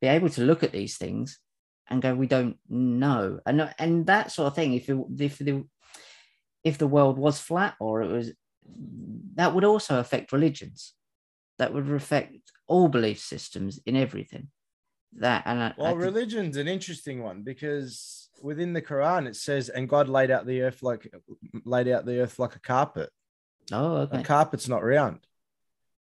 be 0.00 0.06
able 0.06 0.28
to 0.28 0.42
look 0.44 0.62
at 0.62 0.72
these 0.72 0.96
things 0.98 1.40
and 1.88 2.02
go, 2.02 2.14
we 2.14 2.26
don't 2.26 2.58
know, 2.68 3.40
and 3.46 3.72
and 3.78 4.06
that 4.06 4.32
sort 4.32 4.48
of 4.48 4.54
thing. 4.54 4.74
If 4.74 4.88
it, 4.88 4.96
if 5.18 5.38
the 5.38 5.64
if 6.64 6.78
the 6.78 6.86
world 6.86 7.16
was 7.18 7.38
flat 7.40 7.74
or 7.78 8.02
it 8.02 8.08
was, 8.10 8.32
that 9.36 9.54
would 9.54 9.64
also 9.64 10.00
affect 10.00 10.32
religions 10.32 10.94
that 11.58 11.72
would 11.72 11.88
affect 11.90 12.36
all 12.66 12.88
belief 12.88 13.18
systems 13.20 13.80
in 13.86 13.96
everything. 13.96 14.48
That 15.18 15.44
and 15.46 15.62
I, 15.62 15.68
I 15.68 15.74
Well, 15.78 15.90
think- 15.92 16.02
religion's 16.02 16.56
an 16.58 16.68
interesting 16.68 17.22
one 17.22 17.42
because 17.42 18.28
within 18.42 18.72
the 18.74 18.82
Quran 18.82 19.26
it 19.26 19.36
says, 19.36 19.68
"And 19.70 19.88
God 19.88 20.08
laid 20.08 20.30
out 20.30 20.44
the 20.46 20.62
earth 20.62 20.82
like 20.82 21.10
laid 21.64 21.88
out 21.88 22.04
the 22.04 22.20
earth 22.20 22.38
like 22.38 22.56
a 22.56 22.60
carpet. 22.60 23.10
oh, 23.72 24.08
A 24.10 24.22
carpet's 24.22 24.68
not 24.68 24.82
round." 24.84 25.20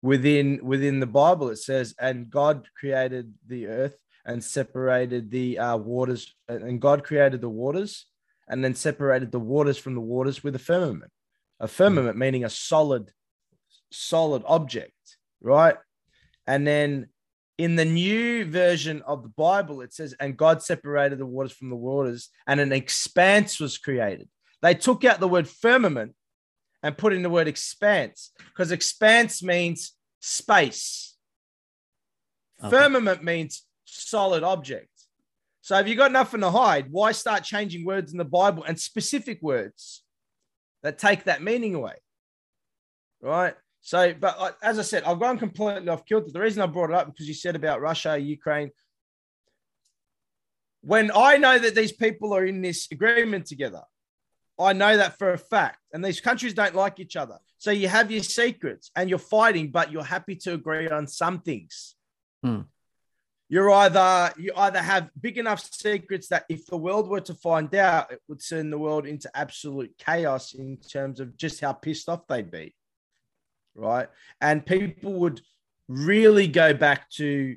Within 0.02 0.60
within 0.64 0.98
the 1.00 1.06
Bible 1.06 1.48
it 1.50 1.56
says, 1.58 1.94
"And 1.98 2.28
God 2.30 2.66
created 2.74 3.34
the 3.46 3.66
earth 3.68 3.96
and 4.30 4.42
separated 4.42 5.30
the 5.30 5.58
uh, 5.58 5.76
waters, 5.76 6.34
and 6.48 6.80
God 6.80 7.02
created 7.02 7.40
the 7.40 7.48
waters, 7.48 8.06
and 8.48 8.64
then 8.64 8.74
separated 8.74 9.32
the 9.32 9.40
waters 9.40 9.76
from 9.76 9.94
the 9.94 10.00
waters 10.00 10.44
with 10.44 10.54
a 10.54 10.58
firmament. 10.58 11.10
A 11.58 11.68
firmament 11.68 12.16
meaning 12.16 12.44
a 12.44 12.50
solid, 12.50 13.10
solid 13.90 14.42
object, 14.46 14.94
right? 15.40 15.76
And 16.46 16.66
then 16.66 17.08
in 17.58 17.76
the 17.76 17.84
new 17.84 18.44
version 18.44 19.02
of 19.02 19.22
the 19.22 19.28
Bible, 19.30 19.80
it 19.80 19.92
says, 19.92 20.14
and 20.20 20.36
God 20.36 20.62
separated 20.62 21.18
the 21.18 21.26
waters 21.26 21.52
from 21.52 21.68
the 21.68 21.76
waters, 21.76 22.30
and 22.46 22.60
an 22.60 22.72
expanse 22.72 23.58
was 23.58 23.78
created. 23.78 24.28
They 24.62 24.74
took 24.74 25.04
out 25.04 25.20
the 25.20 25.28
word 25.28 25.48
firmament 25.48 26.14
and 26.82 26.96
put 26.96 27.12
in 27.12 27.22
the 27.22 27.30
word 27.30 27.48
expanse 27.48 28.30
because 28.48 28.70
expanse 28.70 29.42
means 29.42 29.92
space. 30.20 31.16
Okay. 32.62 32.70
Firmament 32.70 33.24
means 33.24 33.64
solid 34.08 34.42
object. 34.42 34.88
So 35.60 35.78
if 35.78 35.86
you 35.86 35.94
got 35.94 36.12
nothing 36.12 36.40
to 36.40 36.50
hide, 36.50 36.90
why 36.90 37.12
start 37.12 37.44
changing 37.44 37.84
words 37.84 38.12
in 38.12 38.18
the 38.18 38.24
Bible 38.24 38.64
and 38.64 38.78
specific 38.78 39.40
words 39.42 40.02
that 40.82 40.98
take 40.98 41.24
that 41.24 41.42
meaning 41.42 41.74
away? 41.74 41.94
Right. 43.20 43.54
So, 43.82 44.14
but 44.14 44.56
as 44.62 44.78
I 44.78 44.82
said, 44.82 45.04
I've 45.04 45.20
gone 45.20 45.38
completely 45.38 45.88
off 45.88 46.04
kilter. 46.04 46.30
The 46.32 46.40
reason 46.40 46.62
I 46.62 46.66
brought 46.66 46.90
it 46.90 46.96
up 46.96 47.06
because 47.06 47.28
you 47.28 47.34
said 47.34 47.56
about 47.56 47.80
Russia, 47.80 48.18
Ukraine. 48.18 48.70
When 50.82 51.10
I 51.14 51.36
know 51.36 51.58
that 51.58 51.74
these 51.74 51.92
people 51.92 52.32
are 52.34 52.44
in 52.44 52.62
this 52.62 52.88
agreement 52.90 53.46
together, 53.46 53.82
I 54.58 54.72
know 54.72 54.96
that 54.96 55.18
for 55.18 55.32
a 55.32 55.38
fact. 55.38 55.78
And 55.92 56.04
these 56.04 56.20
countries 56.20 56.54
don't 56.54 56.74
like 56.74 57.00
each 57.00 57.16
other. 57.16 57.38
So 57.58 57.70
you 57.70 57.88
have 57.88 58.10
your 58.10 58.22
secrets 58.22 58.90
and 58.96 59.10
you're 59.10 59.18
fighting, 59.18 59.70
but 59.70 59.92
you're 59.92 60.02
happy 60.02 60.36
to 60.36 60.54
agree 60.54 60.88
on 60.88 61.06
some 61.06 61.40
things. 61.40 61.94
Hmm. 62.42 62.60
You're 63.50 63.70
either 63.70 64.32
you 64.38 64.52
either 64.56 64.80
have 64.80 65.10
big 65.20 65.36
enough 65.36 65.60
secrets 65.60 66.28
that 66.28 66.44
if 66.48 66.66
the 66.66 66.76
world 66.76 67.08
were 67.08 67.20
to 67.20 67.34
find 67.34 67.74
out, 67.74 68.12
it 68.12 68.20
would 68.28 68.40
turn 68.46 68.70
the 68.70 68.78
world 68.78 69.06
into 69.06 69.28
absolute 69.36 69.92
chaos 69.98 70.54
in 70.54 70.76
terms 70.76 71.18
of 71.18 71.36
just 71.36 71.60
how 71.60 71.72
pissed 71.72 72.08
off 72.08 72.28
they'd 72.28 72.50
be, 72.50 72.72
right? 73.74 74.08
And 74.40 74.64
people 74.64 75.14
would 75.14 75.40
really 75.88 76.46
go 76.46 76.72
back 76.72 77.10
to 77.10 77.56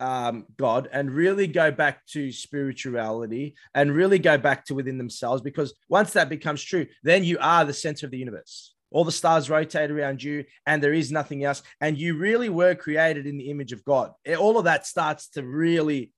um, 0.00 0.46
God 0.56 0.88
and 0.92 1.12
really 1.12 1.46
go 1.46 1.70
back 1.70 2.04
to 2.06 2.32
spirituality 2.32 3.54
and 3.72 3.94
really 3.94 4.18
go 4.18 4.36
back 4.36 4.64
to 4.64 4.74
within 4.74 4.98
themselves 4.98 5.42
because 5.42 5.74
once 5.88 6.12
that 6.14 6.28
becomes 6.28 6.60
true, 6.60 6.86
then 7.04 7.22
you 7.22 7.38
are 7.40 7.64
the 7.64 7.72
center 7.72 8.06
of 8.06 8.10
the 8.10 8.18
universe. 8.18 8.74
All 8.90 9.04
the 9.04 9.12
stars 9.12 9.48
rotate 9.48 9.90
around 9.90 10.22
you, 10.22 10.44
and 10.66 10.82
there 10.82 10.92
is 10.92 11.12
nothing 11.12 11.44
else. 11.44 11.62
And 11.80 11.96
you 11.96 12.16
really 12.16 12.48
were 12.48 12.74
created 12.74 13.26
in 13.26 13.38
the 13.38 13.50
image 13.50 13.72
of 13.72 13.84
God. 13.84 14.12
All 14.38 14.58
of 14.58 14.64
that 14.64 14.86
starts 14.86 15.28
to 15.30 15.44
really 15.44 16.12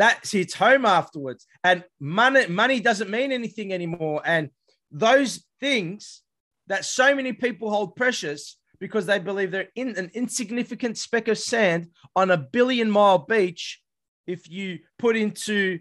that 0.00 0.26
hits 0.26 0.54
home 0.54 0.86
afterwards. 0.86 1.46
And 1.62 1.84
money, 2.00 2.46
money 2.46 2.80
doesn't 2.80 3.10
mean 3.10 3.32
anything 3.32 3.70
anymore. 3.70 4.22
And 4.24 4.48
those 4.90 5.44
things 5.60 6.22
that 6.68 6.86
so 6.86 7.14
many 7.14 7.34
people 7.34 7.68
hold 7.68 7.96
precious 7.96 8.56
because 8.78 9.04
they 9.04 9.18
believe 9.18 9.50
they're 9.50 9.68
in 9.74 9.98
an 9.98 10.10
insignificant 10.14 10.96
speck 10.96 11.28
of 11.28 11.36
sand 11.36 11.88
on 12.16 12.30
a 12.30 12.38
billion 12.38 12.90
mile 12.90 13.18
beach. 13.18 13.82
If 14.26 14.48
you 14.48 14.78
put 14.98 15.18
into 15.18 15.80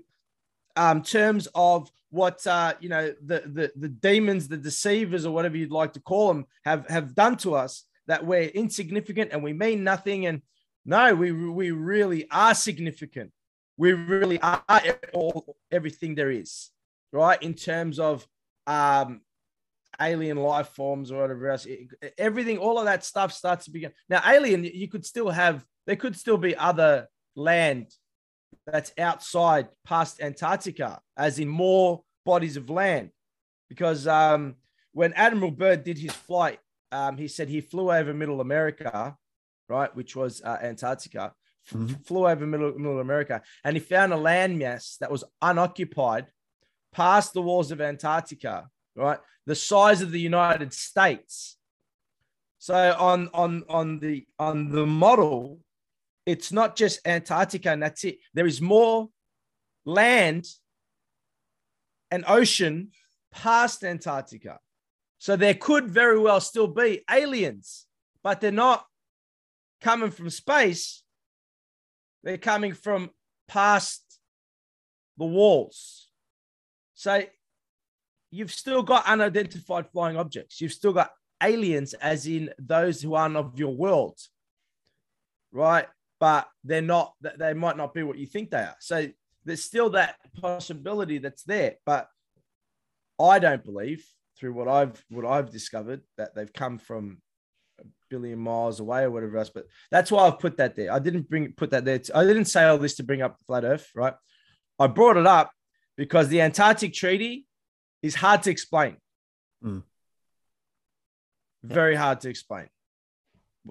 um, 0.76 1.02
terms 1.02 1.48
of 1.56 1.90
what 2.10 2.46
uh, 2.48 2.74
you 2.80 2.90
know 2.90 3.14
the, 3.24 3.44
the 3.46 3.72
the 3.76 3.90
demons, 3.90 4.48
the 4.48 4.58
deceivers, 4.58 5.26
or 5.26 5.34
whatever 5.34 5.58
you'd 5.58 5.72
like 5.72 5.94
to 5.94 6.02
call 6.02 6.28
them, 6.30 6.46
have 6.66 6.88
have 6.88 7.16
done 7.16 7.38
to 7.38 7.56
us, 7.56 7.86
that 8.08 8.26
we're 8.26 8.44
insignificant 8.44 9.32
and 9.32 9.44
we 9.44 9.54
mean 9.54 9.84
nothing. 9.84 10.26
And 10.26 10.42
no, 10.86 11.14
we 11.14 11.32
we 11.32 11.72
really 11.72 12.28
are 12.32 12.56
significant. 12.56 13.32
We 13.78 13.94
really 13.94 14.40
are 14.42 14.64
all 15.14 15.56
everything 15.72 16.16
there 16.16 16.32
is, 16.32 16.70
right? 17.14 17.42
In 17.42 17.54
terms 17.54 18.00
of 18.00 18.28
um, 18.68 19.22
alien 20.02 20.38
life 20.38 20.70
forms 20.70 21.12
or 21.12 21.22
whatever 21.22 21.50
else, 21.50 21.68
everything, 22.18 22.58
all 22.58 22.78
of 22.78 22.86
that 22.86 23.04
stuff 23.06 23.34
starts 23.34 23.66
to 23.66 23.72
begin. 23.72 23.92
Now, 24.10 24.22
alien, 24.26 24.64
you 24.64 24.88
could 24.88 25.06
still 25.06 25.30
have, 25.30 25.66
there 25.86 25.96
could 25.96 26.16
still 26.16 26.38
be 26.38 26.56
other 26.56 27.08
land 27.36 27.94
that's 28.66 28.92
outside 28.98 29.68
past 29.86 30.22
Antarctica, 30.22 31.02
as 31.18 31.40
in 31.40 31.48
more 31.48 32.04
bodies 32.26 32.58
of 32.58 32.70
land. 32.70 33.10
Because 33.70 34.08
um, 34.08 34.56
when 34.94 35.14
Admiral 35.14 35.52
Byrd 35.52 35.84
did 35.84 35.98
his 35.98 36.12
flight, 36.14 36.60
um, 36.92 37.18
he 37.18 37.28
said 37.28 37.50
he 37.50 37.62
flew 37.62 37.92
over 37.92 38.14
Middle 38.14 38.42
America, 38.42 39.16
right, 39.68 39.96
which 39.96 40.16
was 40.16 40.42
uh, 40.44 40.58
Antarctica, 40.62 41.34
f- 41.68 41.74
Mhm. 41.74 42.06
flew 42.06 42.28
over 42.28 42.46
Middle, 42.48 42.74
Middle 42.78 43.00
America, 43.00 43.42
and 43.64 43.76
he 43.76 43.80
found 43.80 44.12
a 44.12 44.18
landmass 44.18 44.98
that 44.98 45.12
was 45.12 45.24
unoccupied 45.42 46.28
past 46.92 47.34
the 47.34 47.42
walls 47.42 47.70
of 47.72 47.80
Antarctica, 47.80 48.68
right, 48.96 49.20
the 49.46 49.54
size 49.56 50.02
of 50.02 50.12
the 50.12 50.20
United 50.20 50.74
States. 50.74 51.58
So 52.58 52.96
on 52.98 53.30
on 53.34 53.64
on 53.70 54.00
the 54.00 54.26
on 54.40 54.70
the 54.72 54.86
model, 54.88 55.60
it's 56.26 56.52
not 56.52 56.76
just 56.76 57.06
Antarctica 57.06 57.72
and 57.72 57.82
that's 57.82 58.04
it. 58.04 58.20
There 58.34 58.46
is 58.46 58.62
more 58.62 59.10
land 59.86 60.46
and 62.12 62.24
ocean 62.28 62.92
past 63.32 63.84
Antarctica. 63.84 64.60
So 65.18 65.36
there 65.36 65.54
could 65.54 65.90
very 65.90 66.20
well 66.20 66.40
still 66.40 66.68
be 66.68 67.04
aliens, 67.10 67.86
but 68.24 68.42
they're 68.42 68.52
not 68.52 68.86
coming 69.82 70.12
from 70.12 70.30
space. 70.30 71.04
They're 72.24 72.38
coming 72.38 72.74
from 72.74 73.12
past 73.48 74.04
the 75.18 75.26
walls. 75.26 76.10
So 76.96 77.24
you've 78.32 78.52
still 78.52 78.84
got 78.84 79.06
unidentified 79.06 79.88
flying 79.92 80.18
objects. 80.18 80.62
You've 80.62 80.74
still 80.74 80.94
got 80.94 81.12
aliens, 81.42 81.94
as 81.96 82.28
in 82.28 82.52
those 82.60 83.02
who 83.02 83.14
aren't 83.16 83.38
of 83.38 83.58
your 83.58 83.74
world, 83.74 84.20
right? 85.52 85.88
But 86.20 86.48
they're 86.64 86.82
not. 86.82 87.14
They 87.38 87.54
might 87.54 87.78
not 87.78 87.94
be 87.94 88.04
what 88.04 88.18
you 88.18 88.26
think 88.26 88.52
they 88.52 88.58
are. 88.58 88.76
So 88.80 89.08
there's 89.46 89.64
still 89.64 89.92
that 89.92 90.16
possibility 90.42 91.18
that's 91.18 91.44
there. 91.44 91.76
But 91.86 92.08
I 93.20 93.40
don't 93.40 93.64
believe, 93.64 94.06
through 94.38 94.54
what 94.54 94.68
I've 94.68 95.04
what 95.10 95.26
I've 95.26 95.52
discovered, 95.52 96.02
that 96.18 96.36
they've 96.36 96.52
come 96.52 96.78
from 96.78 97.22
a 97.80 97.84
billion 98.10 98.40
miles 98.40 98.80
away 98.80 99.04
or 99.04 99.12
whatever 99.12 99.38
else. 99.38 99.50
But 99.50 99.66
that's 99.92 100.12
why 100.12 100.28
I've 100.28 100.40
put 100.40 100.58
that 100.58 100.76
there. 100.76 100.92
I 100.92 101.00
didn't 101.00 101.30
bring 101.30 101.54
put 101.54 101.72
that 101.72 101.86
there. 101.86 102.02
I 102.14 102.26
didn't 102.26 102.46
say 102.46 102.66
all 102.66 102.78
this 102.78 102.96
to 102.96 103.04
bring 103.04 103.22
up 103.22 103.38
the 103.38 103.46
flat 103.46 103.64
Earth, 103.64 103.90
right? 103.96 104.14
I 104.78 104.88
brought 104.88 105.18
it 105.18 105.28
up 105.28 105.52
because 105.98 106.30
the 106.30 106.42
Antarctic 106.42 106.94
Treaty 106.94 107.46
is 108.02 108.16
hard 108.16 108.44
to 108.44 108.52
explain. 108.52 108.98
Mm. 109.64 109.84
Very 111.64 111.96
hard 111.96 112.22
to 112.22 112.30
explain. 112.30 112.68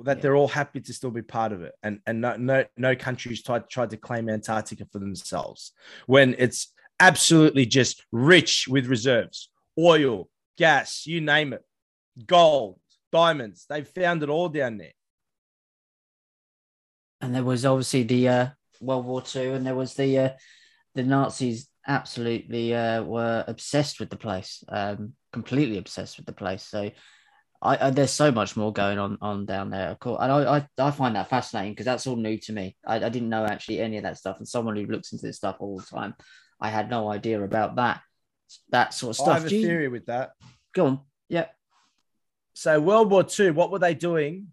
That 0.05 0.17
Yeah. 0.19 0.23
they're 0.23 0.37
all 0.37 0.49
happy 0.49 0.81
to 0.81 0.93
still 0.93 1.11
be 1.11 1.23
part 1.23 1.53
of 1.53 1.63
it, 1.63 1.75
and 1.83 2.01
and 2.07 2.21
no 2.21 2.37
no 2.37 2.65
no 2.77 2.97
countries 2.97 3.43
tried 3.43 3.69
tried 3.69 3.91
to 3.91 3.97
claim 3.97 4.29
Antarctica 4.29 4.87
for 4.93 4.99
themselves 4.99 5.73
when 6.07 6.35
it's 6.39 6.73
absolutely 7.01 7.67
just 7.67 8.05
rich 8.13 8.67
with 8.69 8.87
reserves, 8.87 9.51
oil, 9.79 10.29
gas, 10.57 11.07
you 11.07 11.21
name 11.21 11.53
it, 11.53 11.65
gold, 12.27 12.81
diamonds. 13.13 13.67
They've 13.69 13.87
found 13.87 14.23
it 14.23 14.29
all 14.29 14.49
down 14.49 14.79
there. 14.79 14.93
and 17.21 17.35
there 17.35 17.45
was 17.45 17.65
obviously 17.67 18.03
the 18.05 18.29
uh, 18.29 18.47
World 18.81 19.05
War 19.07 19.23
Two, 19.23 19.55
and 19.55 19.67
there 19.67 19.75
was 19.75 19.95
the 19.95 20.19
uh, 20.19 20.31
the 20.95 21.03
Nazis 21.03 21.69
absolutely 21.87 22.75
uh, 22.75 23.03
were 23.03 23.45
obsessed 23.47 23.99
with 23.99 24.11
the 24.11 24.17
place, 24.17 24.63
um, 24.69 25.15
completely 25.33 25.79
obsessed 25.79 26.17
with 26.17 26.27
the 26.27 26.33
place. 26.33 26.63
So 26.63 26.91
I, 27.61 27.87
I 27.87 27.91
there's 27.91 28.13
so 28.13 28.31
much 28.31 28.57
more 28.57 28.73
going 28.73 28.99
on 28.99 29.19
on 29.21 29.45
down 29.45 29.71
there, 29.71 29.91
of 29.91 29.99
course, 29.99 30.19
and 30.23 30.31
I 30.31 30.59
I, 30.59 30.69
I 30.79 30.91
find 30.91 31.17
that 31.17 31.29
fascinating 31.29 31.73
because 31.73 31.87
that's 31.87 32.07
all 32.07 32.17
new 32.17 32.39
to 32.39 32.53
me. 32.53 32.77
I, 32.87 32.97
I 32.97 33.09
didn't 33.09 33.29
know 33.29 33.45
actually 33.45 33.81
any 33.81 33.97
of 33.97 34.05
that 34.05 34.19
stuff, 34.19 34.39
and 34.39 34.47
someone 34.47 34.77
who 34.77 34.87
looks 34.87 35.13
into 35.13 35.27
this 35.27 35.37
stuff 35.37 35.57
all 35.59 35.79
the 35.79 35.85
time, 35.85 36.15
I 36.61 36.69
had 36.71 36.89
no 36.89 37.11
idea 37.11 37.43
about 37.43 37.77
that 37.77 38.01
that 38.71 38.95
sort 38.95 39.11
of 39.11 39.17
stuff. 39.17 39.29
I 39.29 39.35
have 39.35 39.47
a 39.47 39.49
theory 39.49 39.89
with 39.89 40.07
that. 40.07 40.31
Go 40.73 40.87
on, 40.87 41.01
yeah. 41.29 41.47
So 42.55 42.81
World 42.81 43.11
War 43.11 43.27
II, 43.39 43.51
what 43.53 43.71
were 43.71 43.79
they 43.79 43.95
doing? 43.95 44.49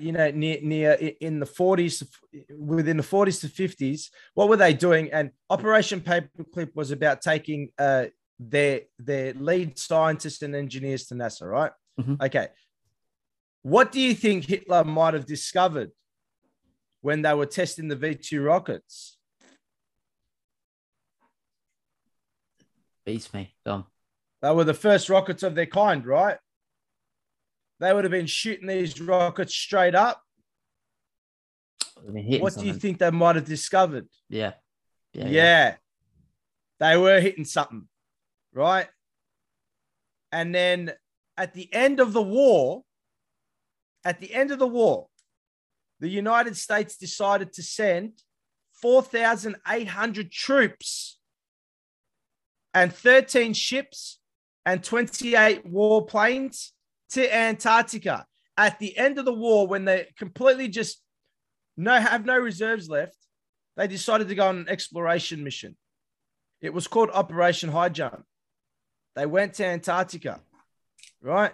You 0.00 0.12
know, 0.12 0.30
near 0.30 0.58
near 0.62 0.92
in 0.92 1.38
the 1.38 1.46
forties, 1.46 2.02
within 2.50 2.96
the 2.96 3.02
forties 3.04 3.38
to 3.40 3.48
fifties, 3.48 4.10
what 4.34 4.48
were 4.48 4.56
they 4.56 4.74
doing? 4.74 5.12
And 5.12 5.30
Operation 5.48 6.00
Paperclip 6.00 6.74
was 6.74 6.90
about 6.90 7.22
taking 7.22 7.70
uh, 7.78 8.06
their 8.38 8.82
their 8.98 9.32
lead 9.34 9.78
scientists 9.78 10.42
and 10.42 10.54
engineers 10.56 11.06
to 11.06 11.14
NASA, 11.14 11.48
right? 11.48 11.72
Mhm. 11.98 12.20
Okay. 12.24 12.48
What 13.62 13.92
do 13.92 14.00
you 14.00 14.14
think 14.14 14.44
Hitler 14.44 14.84
might 14.84 15.14
have 15.14 15.26
discovered 15.26 15.90
when 17.00 17.22
they 17.22 17.34
were 17.34 17.46
testing 17.46 17.88
the 17.88 17.96
V 17.96 18.14
two 18.14 18.42
rockets? 18.42 19.16
Beats 23.04 23.32
me. 23.32 23.54
Go 23.64 23.72
on. 23.72 23.84
They 24.42 24.52
were 24.52 24.64
the 24.64 24.74
first 24.74 25.08
rockets 25.08 25.42
of 25.42 25.54
their 25.54 25.66
kind, 25.66 26.04
right? 26.06 26.38
They 27.80 27.92
would 27.92 28.04
have 28.04 28.10
been 28.10 28.26
shooting 28.26 28.66
these 28.66 29.00
rockets 29.00 29.54
straight 29.54 29.94
up. 29.94 30.22
I 31.96 32.10
mean, 32.10 32.24
hitting 32.24 32.42
What 32.42 32.56
do 32.56 32.66
you 32.66 32.74
think 32.74 32.98
they 32.98 33.10
might 33.10 33.36
have 33.36 33.44
discovered? 33.46 34.08
Yeah. 34.28 34.54
Yeah, 35.12 35.28
Yeah. 35.28 35.76
They 36.80 36.96
were 36.96 37.20
hitting 37.20 37.44
something, 37.44 37.88
right? 38.52 38.88
And 40.32 40.54
then 40.54 40.92
at 41.36 41.54
the 41.54 41.72
end 41.72 42.00
of 42.00 42.12
the 42.12 42.22
war, 42.22 42.82
at 44.04 44.20
the 44.20 44.34
end 44.34 44.50
of 44.50 44.58
the 44.58 44.66
war, 44.66 45.08
the 46.00 46.08
United 46.08 46.56
States 46.56 46.96
decided 46.96 47.52
to 47.54 47.62
send 47.62 48.12
4,800 48.82 50.30
troops 50.30 51.18
and 52.74 52.92
13 52.92 53.54
ships 53.54 54.18
and 54.66 54.82
28 54.82 55.70
warplanes 55.70 56.70
to 57.10 57.34
Antarctica. 57.34 58.26
At 58.56 58.78
the 58.78 58.96
end 58.96 59.18
of 59.18 59.24
the 59.24 59.32
war, 59.32 59.66
when 59.66 59.84
they 59.84 60.08
completely 60.18 60.68
just 60.68 61.00
no 61.76 61.98
have 61.98 62.24
no 62.24 62.38
reserves 62.38 62.88
left, 62.88 63.16
they 63.76 63.88
decided 63.88 64.28
to 64.28 64.34
go 64.34 64.48
on 64.48 64.58
an 64.58 64.68
exploration 64.68 65.42
mission. 65.42 65.76
It 66.60 66.72
was 66.72 66.86
called 66.86 67.10
Operation 67.12 67.70
High 67.70 67.88
Jump. 67.88 68.24
They 69.16 69.26
went 69.26 69.54
to 69.54 69.66
Antarctica, 69.66 70.40
right? 71.24 71.52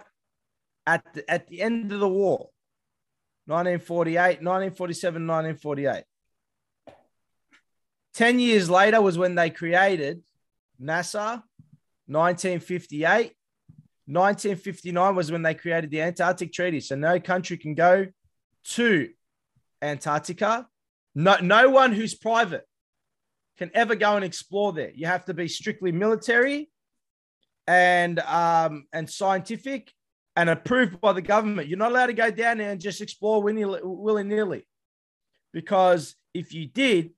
At 0.85 1.03
the, 1.13 1.29
at 1.31 1.47
the 1.47 1.61
end 1.61 1.91
of 1.91 1.99
the 1.99 2.09
war, 2.09 2.49
1948, 3.45 4.43
1947, 4.43 5.27
1948. 5.27 6.03
10 8.13 8.39
years 8.39 8.69
later 8.69 9.01
was 9.01 9.17
when 9.17 9.35
they 9.35 9.49
created 9.49 10.21
NASA, 10.81 11.43
1958. 12.07 13.33
1959 14.07 15.15
was 15.15 15.31
when 15.31 15.41
they 15.41 15.53
created 15.53 15.89
the 15.89 16.01
Antarctic 16.01 16.51
Treaty. 16.51 16.81
So 16.81 16.95
no 16.95 17.19
country 17.19 17.57
can 17.57 17.73
go 17.73 18.07
to 18.75 19.09
Antarctica 19.81 20.67
No, 21.15 21.37
no 21.41 21.69
one 21.69 21.93
who's 21.93 22.13
private 22.13 22.65
can 23.57 23.71
ever 23.73 23.95
go 23.95 24.15
and 24.15 24.25
explore 24.25 24.73
there. 24.73 24.91
You 24.93 25.07
have 25.07 25.25
to 25.25 25.33
be 25.33 25.47
strictly 25.47 25.91
military 25.91 26.69
and 27.71 28.19
um, 28.19 28.85
and 28.91 29.09
scientific 29.09 29.93
and 30.35 30.49
approved 30.49 30.99
by 30.99 31.13
the 31.13 31.21
government. 31.21 31.69
You're 31.69 31.77
not 31.77 31.91
allowed 31.91 32.07
to 32.07 32.13
go 32.13 32.31
down 32.31 32.57
there 32.57 32.71
and 32.71 32.81
just 32.81 33.01
explore 33.01 33.41
willy 33.41 34.23
nilly, 34.23 34.67
because 35.53 36.15
if 36.33 36.53
you 36.53 36.67
did, 36.67 37.11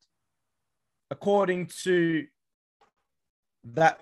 according 1.09 1.71
to 1.83 2.27
that, 3.73 4.01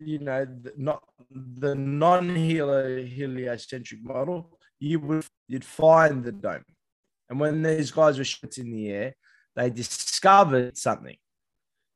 you 0.00 0.18
know, 0.18 0.46
not 0.76 1.04
the 1.30 1.74
non-heliocentric 1.74 4.02
model, 4.02 4.58
you 4.80 4.98
would 5.00 5.24
you'd 5.46 5.64
find 5.64 6.24
the 6.24 6.32
dome. 6.32 6.64
And 7.28 7.38
when 7.40 7.62
these 7.62 7.92
guys 7.92 8.18
were 8.18 8.24
shot 8.24 8.58
in 8.58 8.72
the 8.72 8.90
air, 8.90 9.14
they 9.56 9.70
discovered 9.70 10.76
something, 10.76 11.16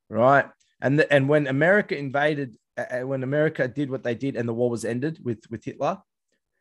right? 0.08 0.46
And 0.80 0.98
the, 0.98 1.12
and 1.12 1.28
when 1.28 1.46
America 1.48 1.98
invaded, 1.98 2.56
when 3.03 3.23
America 3.23 3.67
did 3.67 3.91
what 3.91 4.03
they 4.03 4.14
did, 4.14 4.37
and 4.37 4.49
the 4.49 4.55
war 4.55 4.71
was 4.71 4.85
ended 4.85 5.19
with 5.25 5.45
with 5.51 5.64
Hitler, 5.64 5.99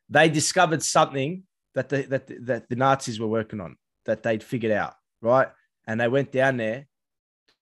they 0.10 0.30
discovered 0.30 0.84
something 0.84 1.44
that 1.76 1.90
the 1.90 2.04
that 2.04 2.28
the, 2.28 2.40
that 2.42 2.70
the 2.70 2.76
Nazis 2.76 3.20
were 3.20 3.28
working 3.28 3.62
on 3.62 3.78
that 4.06 4.24
they'd 4.24 4.44
figured 4.44 4.72
out, 4.72 4.96
right? 5.22 5.50
And 5.86 6.00
they 6.00 6.08
went 6.08 6.32
down 6.32 6.58
there 6.58 6.88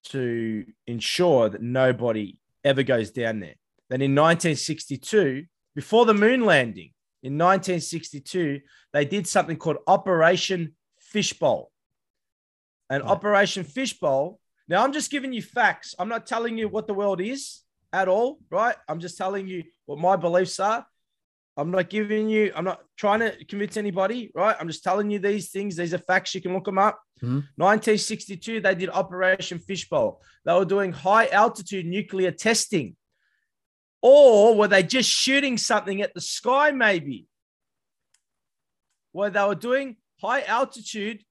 to 0.06 0.66
ensure 0.88 1.50
that 1.50 1.62
nobody 1.62 2.38
ever 2.64 2.84
goes 2.84 3.12
down 3.12 3.40
there. 3.40 3.56
Then 3.90 4.02
in 4.02 4.16
1962, 4.16 5.46
before 5.76 6.06
the 6.06 6.14
moon 6.14 6.46
landing, 6.46 6.92
in 7.24 7.38
1962, 7.40 8.62
they 8.94 9.04
did 9.04 9.28
something 9.28 9.58
called 9.58 9.78
Operation 9.88 10.76
Fishbowl. 11.00 11.72
And 12.90 13.04
right. 13.04 13.10
Operation 13.10 13.64
Fishbowl. 13.64 14.40
Now, 14.68 14.84
I'm 14.84 14.94
just 14.94 15.10
giving 15.10 15.34
you 15.34 15.42
facts. 15.42 15.96
I'm 15.98 16.10
not 16.10 16.28
telling 16.28 16.58
you 16.58 16.70
what 16.70 16.86
the 16.86 16.94
world 16.94 17.22
is 17.22 17.62
at 17.96 18.10
all, 18.10 18.40
right? 18.52 18.76
I'm 18.90 19.00
just 19.00 19.18
telling 19.18 19.48
you 19.48 19.64
what 19.86 20.00
my 20.00 20.18
beliefs 20.18 20.60
are. 20.60 20.86
I'm 21.58 21.72
not 21.72 21.90
giving 21.90 22.28
you, 22.28 22.52
I'm 22.54 22.66
not 22.66 22.82
trying 22.98 23.22
to 23.22 23.46
convince 23.46 23.78
anybody, 23.78 24.30
right? 24.36 24.56
I'm 24.60 24.68
just 24.68 24.84
telling 24.84 25.10
you 25.10 25.20
these 25.20 25.50
things. 25.52 25.78
These 25.78 25.94
are 25.94 26.00
facts. 26.00 26.36
You 26.36 26.42
can 26.42 26.54
look 26.54 26.66
them 26.66 26.78
up. 26.78 27.00
Mm-hmm. 27.24 27.40
1962, 27.56 28.60
they 28.60 28.76
did 28.76 28.90
Operation 28.90 29.60
Fishbowl. 29.60 30.22
They 30.44 30.54
were 30.54 30.66
doing 30.66 30.92
high 30.92 31.28
altitude 31.28 31.86
nuclear 31.86 32.32
testing. 32.32 32.98
Or 34.02 34.56
were 34.56 34.68
they 34.68 34.84
just 34.84 35.10
shooting 35.10 35.58
something 35.58 36.02
at 36.02 36.14
the 36.14 36.20
sky, 36.20 36.72
maybe? 36.72 37.26
Where 39.14 39.30
they 39.30 39.46
were 39.46 39.56
doing 39.56 39.96
high 40.22 40.42
altitude 40.42 41.24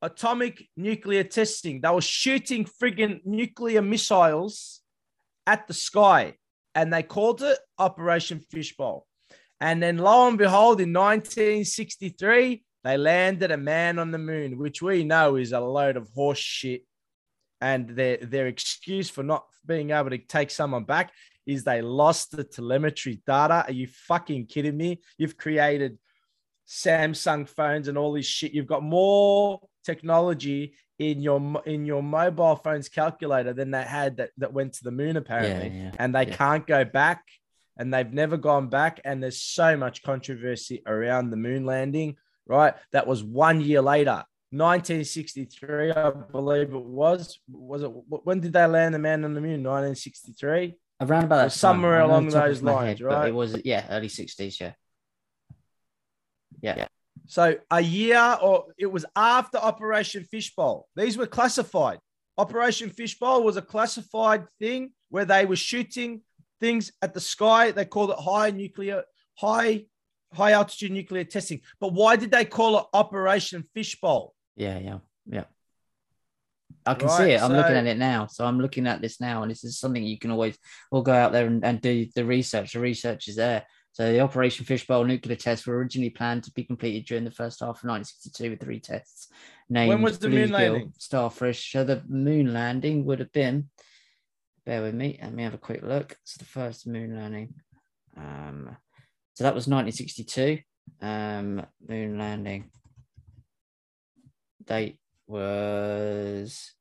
atomic 0.00 0.68
nuclear 0.76 1.24
testing. 1.24 1.80
They 1.80 1.90
were 1.90 2.00
shooting 2.00 2.64
friggin' 2.80 3.20
nuclear 3.24 3.82
missiles 3.82 4.81
at 5.46 5.66
the 5.66 5.74
sky 5.74 6.34
and 6.74 6.92
they 6.92 7.02
called 7.02 7.42
it 7.42 7.58
Operation 7.78 8.40
Fishbowl. 8.40 9.06
And 9.60 9.82
then 9.82 9.98
lo 9.98 10.26
and 10.26 10.38
behold, 10.38 10.80
in 10.80 10.92
1963, 10.92 12.64
they 12.84 12.96
landed 12.96 13.52
a 13.52 13.56
man 13.56 13.98
on 13.98 14.10
the 14.10 14.18
moon, 14.18 14.58
which 14.58 14.82
we 14.82 15.04
know 15.04 15.36
is 15.36 15.52
a 15.52 15.60
load 15.60 15.96
of 15.96 16.08
horse 16.14 16.38
shit. 16.38 16.82
And 17.60 17.90
their, 17.90 18.16
their 18.16 18.48
excuse 18.48 19.08
for 19.08 19.22
not 19.22 19.44
being 19.64 19.90
able 19.90 20.10
to 20.10 20.18
take 20.18 20.50
someone 20.50 20.82
back 20.82 21.12
is 21.46 21.62
they 21.62 21.80
lost 21.80 22.32
the 22.32 22.42
telemetry 22.42 23.22
data. 23.24 23.64
Are 23.66 23.72
you 23.72 23.86
fucking 23.86 24.46
kidding 24.46 24.76
me? 24.76 25.00
You've 25.16 25.36
created 25.36 25.98
Samsung 26.66 27.48
phones 27.48 27.86
and 27.86 27.96
all 27.96 28.12
this 28.12 28.26
shit. 28.26 28.52
You've 28.52 28.66
got 28.66 28.82
more 28.82 29.60
technology 29.84 30.74
in 30.98 31.20
your 31.20 31.62
in 31.66 31.84
your 31.84 32.02
mobile 32.02 32.56
phone's 32.56 32.88
calculator 32.88 33.52
than 33.52 33.70
they 33.70 33.82
had 33.82 34.18
that, 34.18 34.30
that 34.38 34.52
went 34.52 34.74
to 34.74 34.84
the 34.84 34.90
moon 34.90 35.16
apparently. 35.16 35.68
yeah, 35.68 35.84
yeah, 35.84 35.90
and 35.98 36.14
they 36.14 36.26
yeah. 36.26 36.36
can't 36.36 36.66
go 36.66 36.84
back 36.84 37.24
and 37.76 37.92
they've 37.92 38.12
never 38.12 38.36
gone 38.36 38.68
back 38.68 39.00
and 39.04 39.22
there's 39.22 39.40
so 39.40 39.76
much 39.76 40.02
controversy 40.02 40.82
around 40.86 41.30
the 41.30 41.36
moon 41.36 41.64
landing 41.64 42.16
right? 42.46 42.74
That 42.92 43.06
was 43.06 43.22
one 43.22 43.60
year 43.60 43.82
later. 43.82 44.24
1963 44.54 45.92
i 45.92 46.10
believe 46.10 46.74
it 46.74 46.84
was. 46.84 47.38
Was 47.50 47.82
it 47.82 47.90
when 48.06 48.40
did 48.40 48.52
they 48.52 48.66
land 48.66 48.94
the 48.94 48.98
man 48.98 49.24
on 49.24 49.32
the 49.32 49.40
moon? 49.40 49.62
1963 49.62 50.74
around 51.00 51.24
about 51.24 51.50
somewhere 51.52 52.00
along 52.00 52.28
those 52.28 52.60
lines 52.60 52.98
head, 52.98 53.00
right? 53.00 53.28
it 53.28 53.34
was 53.34 53.56
yeah 53.64 53.86
early 53.88 54.08
60s 54.08 54.60
yeah. 54.60 54.72
Yeah 56.60 56.86
so 57.32 57.56
a 57.70 57.80
year 57.80 58.36
or 58.42 58.66
it 58.76 58.92
was 58.92 59.06
after 59.16 59.56
Operation 59.56 60.22
Fishbowl. 60.30 60.86
These 60.96 61.16
were 61.16 61.26
classified. 61.26 61.98
Operation 62.36 62.90
Fishbowl 62.90 63.42
was 63.42 63.56
a 63.56 63.62
classified 63.62 64.44
thing 64.58 64.90
where 65.08 65.24
they 65.24 65.46
were 65.46 65.56
shooting 65.56 66.20
things 66.60 66.92
at 67.00 67.14
the 67.14 67.20
sky. 67.20 67.70
They 67.70 67.86
called 67.86 68.10
it 68.10 68.18
high 68.18 68.50
nuclear, 68.50 69.04
high, 69.38 69.86
high 70.34 70.52
altitude 70.52 70.92
nuclear 70.92 71.24
testing. 71.24 71.62
But 71.80 71.94
why 71.94 72.16
did 72.16 72.30
they 72.30 72.44
call 72.44 72.78
it 72.78 72.84
Operation 72.92 73.64
Fishbowl? 73.72 74.34
Yeah, 74.54 74.78
yeah, 74.78 74.98
yeah. 75.24 75.44
I 76.84 76.92
can 76.92 77.08
right, 77.08 77.16
see 77.16 77.30
it. 77.30 77.42
I'm 77.42 77.52
so, 77.52 77.56
looking 77.56 77.76
at 77.76 77.86
it 77.86 77.96
now. 77.96 78.26
So 78.26 78.44
I'm 78.44 78.60
looking 78.60 78.86
at 78.86 79.00
this 79.00 79.22
now, 79.22 79.40
and 79.40 79.50
this 79.50 79.64
is 79.64 79.78
something 79.78 80.04
you 80.04 80.18
can 80.18 80.32
always 80.32 80.58
all 80.90 81.00
go 81.00 81.14
out 81.14 81.32
there 81.32 81.46
and, 81.46 81.64
and 81.64 81.80
do 81.80 82.06
the 82.14 82.26
research. 82.26 82.74
The 82.74 82.80
research 82.80 83.28
is 83.28 83.36
there. 83.36 83.64
So 83.92 84.10
the 84.10 84.20
Operation 84.20 84.64
Fishbowl 84.64 85.04
nuclear 85.04 85.36
tests 85.36 85.66
were 85.66 85.76
originally 85.76 86.10
planned 86.10 86.44
to 86.44 86.52
be 86.52 86.64
completed 86.64 87.06
during 87.06 87.24
the 87.24 87.30
first 87.30 87.60
half 87.60 87.82
of 87.82 87.88
1962 87.88 88.50
with 88.50 88.60
three 88.60 88.80
tests. 88.80 89.28
Named 89.68 89.90
when 89.90 90.02
was 90.02 90.18
the 90.18 90.28
Bluegill, 90.28 90.32
moon 90.32 90.50
landing? 90.50 90.92
Starfish. 90.98 91.72
So 91.72 91.84
the 91.84 92.02
moon 92.08 92.54
landing 92.54 93.04
would 93.04 93.18
have 93.18 93.32
been. 93.32 93.68
Bear 94.64 94.82
with 94.82 94.94
me. 94.94 95.18
Let 95.20 95.34
me 95.34 95.42
have 95.42 95.54
a 95.54 95.58
quick 95.58 95.82
look. 95.82 96.16
So 96.24 96.38
the 96.38 96.46
first 96.46 96.86
moon 96.86 97.16
landing. 97.16 97.54
Um, 98.16 98.76
so 99.34 99.44
that 99.44 99.54
was 99.54 99.66
1962. 99.66 100.60
Um, 101.00 101.66
moon 101.86 102.18
landing 102.18 102.70
date 104.64 104.98
was 105.26 106.72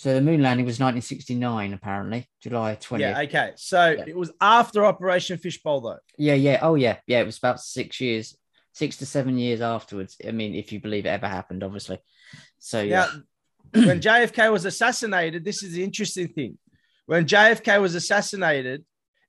so 0.00 0.14
the 0.14 0.22
moon 0.22 0.40
landing 0.40 0.64
was 0.64 0.80
1969, 0.80 1.74
apparently, 1.74 2.26
July 2.40 2.74
20th. 2.76 3.00
Yeah, 3.00 3.20
okay. 3.20 3.52
So 3.56 3.90
yeah. 3.90 4.04
it 4.06 4.16
was 4.16 4.32
after 4.40 4.86
Operation 4.86 5.36
Fishbowl, 5.36 5.82
though. 5.82 5.98
Yeah, 6.16 6.32
yeah. 6.32 6.58
Oh, 6.62 6.74
yeah. 6.74 6.96
Yeah, 7.06 7.20
it 7.20 7.26
was 7.26 7.36
about 7.36 7.60
six 7.60 8.00
years, 8.00 8.34
six 8.72 8.96
to 8.96 9.04
seven 9.04 9.36
years 9.36 9.60
afterwards. 9.60 10.16
I 10.26 10.30
mean, 10.30 10.54
if 10.54 10.72
you 10.72 10.80
believe 10.80 11.04
it 11.04 11.10
ever 11.10 11.28
happened, 11.28 11.62
obviously. 11.62 11.98
So, 12.58 12.80
yeah. 12.80 13.10
Now, 13.74 13.84
when 13.86 14.00
JFK 14.00 14.50
was 14.50 14.64
assassinated, 14.64 15.44
this 15.44 15.62
is 15.62 15.74
the 15.74 15.84
interesting 15.84 16.28
thing. 16.28 16.56
When 17.04 17.26
JFK 17.26 17.78
was 17.78 17.94
assassinated, 17.94 18.86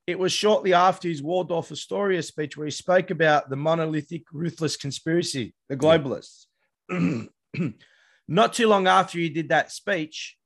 it 0.08 0.18
was 0.18 0.32
shortly 0.32 0.74
after 0.74 1.10
his 1.10 1.22
Waldorf 1.22 1.74
Astoria 1.74 2.24
speech 2.24 2.56
where 2.56 2.68
he 2.68 2.72
spoke 2.72 3.12
about 3.12 3.50
the 3.50 3.58
monolithic, 3.58 4.24
ruthless 4.32 4.78
conspiracy, 4.78 5.54
the 5.68 5.76
globalists. 5.76 6.46
Yeah. 6.90 7.24
Not 8.30 8.54
too 8.54 8.70
long 8.70 8.88
after 8.88 9.20
he 9.20 9.28
did 9.28 9.50
that 9.50 9.74
speech, 9.74 10.38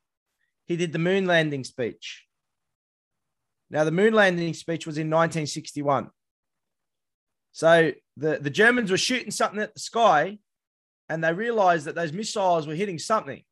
he 0.65 0.75
did 0.75 0.91
the 0.91 0.99
moon 0.99 1.25
landing 1.25 1.63
speech. 1.63 2.25
Now, 3.69 3.83
the 3.83 3.91
moon 3.91 4.13
landing 4.13 4.53
speech 4.53 4.85
was 4.85 4.97
in 4.97 5.07
1961. 5.07 6.09
So 7.51 7.91
the, 8.17 8.37
the 8.39 8.49
Germans 8.49 8.91
were 8.91 8.97
shooting 8.97 9.31
something 9.31 9.61
at 9.61 9.73
the 9.73 9.79
sky 9.79 10.39
and 11.09 11.23
they 11.23 11.33
realized 11.33 11.85
that 11.85 11.95
those 11.95 12.11
missiles 12.11 12.67
were 12.67 12.75
hitting 12.75 12.99
something, 12.99 13.43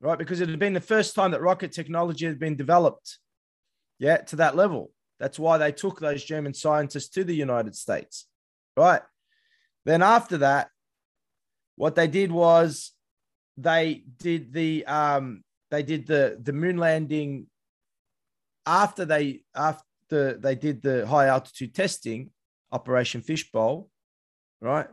right? 0.00 0.18
Because 0.18 0.40
it 0.40 0.48
had 0.48 0.58
been 0.58 0.72
the 0.72 0.80
first 0.80 1.14
time 1.14 1.30
that 1.30 1.40
rocket 1.40 1.72
technology 1.72 2.26
had 2.26 2.38
been 2.38 2.56
developed, 2.56 3.18
yeah, 3.98 4.18
to 4.18 4.36
that 4.36 4.56
level. 4.56 4.90
That's 5.20 5.38
why 5.38 5.58
they 5.58 5.72
took 5.72 6.00
those 6.00 6.24
German 6.24 6.54
scientists 6.54 7.08
to 7.10 7.24
the 7.24 7.34
United 7.34 7.76
States, 7.76 8.26
right? 8.76 9.02
Then 9.84 10.02
after 10.02 10.38
that, 10.38 10.68
what 11.76 11.94
they 11.94 12.08
did 12.08 12.32
was 12.32 12.92
they 13.56 14.04
did 14.18 14.52
the 14.52 14.84
um, 14.86 15.44
they 15.74 15.82
did 15.82 16.06
the 16.06 16.38
the 16.40 16.52
moon 16.52 16.76
landing 16.76 17.46
after 18.64 19.04
they 19.04 19.42
after 19.54 20.38
they 20.38 20.54
did 20.54 20.82
the 20.82 21.06
high 21.06 21.26
altitude 21.26 21.74
testing, 21.74 22.30
Operation 22.72 23.20
Fishbowl, 23.20 23.90
right? 24.60 24.86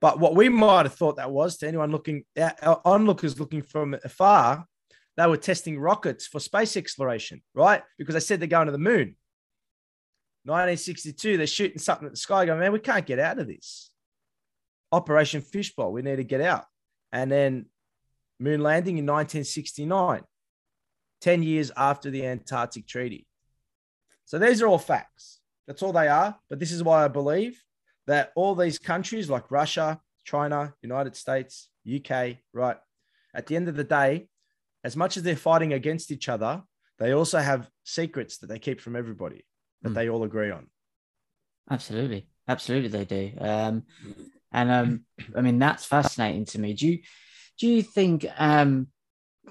But 0.00 0.20
what 0.20 0.34
we 0.34 0.48
might 0.48 0.86
have 0.86 0.94
thought 0.94 1.16
that 1.16 1.30
was 1.30 1.58
to 1.58 1.68
anyone 1.68 1.90
looking, 1.90 2.24
uh, 2.38 2.50
uh, 2.62 2.76
onlookers 2.84 3.40
looking 3.40 3.62
from 3.62 3.96
afar, 4.04 4.64
they 5.16 5.26
were 5.26 5.36
testing 5.36 5.78
rockets 5.78 6.26
for 6.26 6.38
space 6.38 6.76
exploration, 6.76 7.42
right? 7.54 7.82
Because 7.98 8.14
they 8.14 8.20
said 8.20 8.38
they're 8.38 8.46
going 8.48 8.66
to 8.66 8.72
the 8.72 8.78
moon. 8.78 9.16
1962, 10.44 11.36
they're 11.36 11.46
shooting 11.46 11.78
something 11.78 12.06
at 12.06 12.12
the 12.12 12.18
sky, 12.18 12.46
going, 12.46 12.60
man, 12.60 12.72
we 12.72 12.78
can't 12.78 13.06
get 13.06 13.18
out 13.18 13.40
of 13.40 13.48
this. 13.48 13.90
Operation 14.92 15.40
Fishbowl, 15.40 15.92
we 15.92 16.02
need 16.02 16.16
to 16.16 16.24
get 16.24 16.40
out. 16.40 16.64
And 17.10 17.30
then 17.30 17.66
moon 18.38 18.60
landing 18.62 18.98
in 18.98 19.06
1969, 19.06 20.22
10 21.20 21.42
years 21.42 21.70
after 21.76 22.10
the 22.10 22.24
Antarctic 22.26 22.86
Treaty. 22.86 23.26
So 24.24 24.38
these 24.38 24.62
are 24.62 24.66
all 24.66 24.78
facts. 24.78 25.40
That's 25.66 25.82
all 25.82 25.92
they 25.92 26.08
are. 26.08 26.36
But 26.48 26.58
this 26.60 26.72
is 26.72 26.82
why 26.82 27.04
I 27.04 27.08
believe 27.08 27.62
that 28.06 28.32
all 28.36 28.54
these 28.54 28.78
countries 28.78 29.28
like 29.28 29.50
Russia, 29.50 30.00
China, 30.24 30.74
United 30.82 31.16
States, 31.16 31.68
UK, 31.86 32.36
right? 32.52 32.76
At 33.34 33.46
the 33.46 33.56
end 33.56 33.68
of 33.68 33.76
the 33.76 33.84
day, 33.84 34.28
as 34.84 34.96
much 34.96 35.16
as 35.16 35.22
they're 35.22 35.36
fighting 35.36 35.72
against 35.72 36.10
each 36.10 36.28
other, 36.28 36.62
they 36.98 37.12
also 37.12 37.38
have 37.38 37.68
secrets 37.84 38.38
that 38.38 38.46
they 38.48 38.58
keep 38.58 38.80
from 38.80 38.96
everybody 38.96 39.44
that 39.82 39.90
Mm. 39.90 39.94
they 39.94 40.08
all 40.08 40.24
agree 40.24 40.50
on. 40.50 40.66
Absolutely, 41.70 42.26
absolutely, 42.48 42.88
they 42.88 43.04
do. 43.04 43.32
Um, 43.38 43.82
and 44.52 44.70
um, 44.70 45.04
I 45.36 45.40
mean 45.42 45.58
that's 45.58 45.84
fascinating 45.84 46.46
to 46.46 46.58
me. 46.58 46.72
Do 46.74 46.88
you 46.88 46.98
do 47.58 47.66
you 47.66 47.82
think 47.82 48.26
um, 48.38 48.88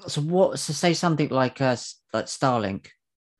so? 0.08 0.22
What 0.22 0.60
so 0.60 0.74
say 0.74 0.93
something 0.93 1.30
like 1.30 1.62
uh, 1.62 1.76
like 2.14 2.26
Starlink 2.26 2.88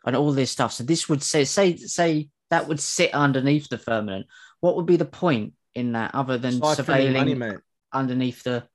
and 0.06 0.16
all 0.16 0.32
this 0.32 0.52
stuff. 0.52 0.74
So 0.74 0.84
this 0.84 1.08
would 1.10 1.24
say 1.24 1.44
say 1.44 1.76
say 1.78 2.30
that 2.50 2.68
would 2.68 2.80
sit 2.80 3.14
underneath 3.14 3.70
the 3.70 3.78
firmament. 3.78 4.28
What 4.60 4.76
would 4.76 4.86
be 4.86 4.98
the 4.98 5.06
point 5.06 5.54
in 5.76 5.94
that 5.94 6.16
other 6.16 6.38
than 6.38 6.60
surveilling 6.60 7.38
man. 7.38 7.62
underneath 7.94 8.44
the? 8.44 8.68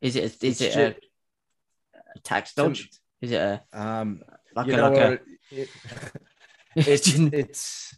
Is 0.00 0.16
it 0.16 0.20
a, 0.20 0.46
is 0.46 0.60
It's 0.60 0.76
it 0.76 0.76
a, 0.76 0.86
a 2.16 2.20
tax 2.20 2.54
dodge? 2.54 2.90
Is 3.20 3.32
it 3.32 3.40
a 3.40 3.62
Um, 3.72 4.22
like 4.54 4.68
a 4.68 4.76
like 4.76 4.92
what? 4.92 5.22
It- 5.50 5.68
a? 6.10 6.18
it's 6.76 7.08
it's 7.08 7.96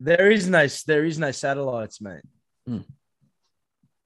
there 0.00 0.30
is 0.30 0.48
no 0.48 0.66
there 0.86 1.04
is 1.04 1.18
no 1.18 1.30
satellites, 1.30 2.00
mate. 2.00 2.22
Hmm. 2.66 2.80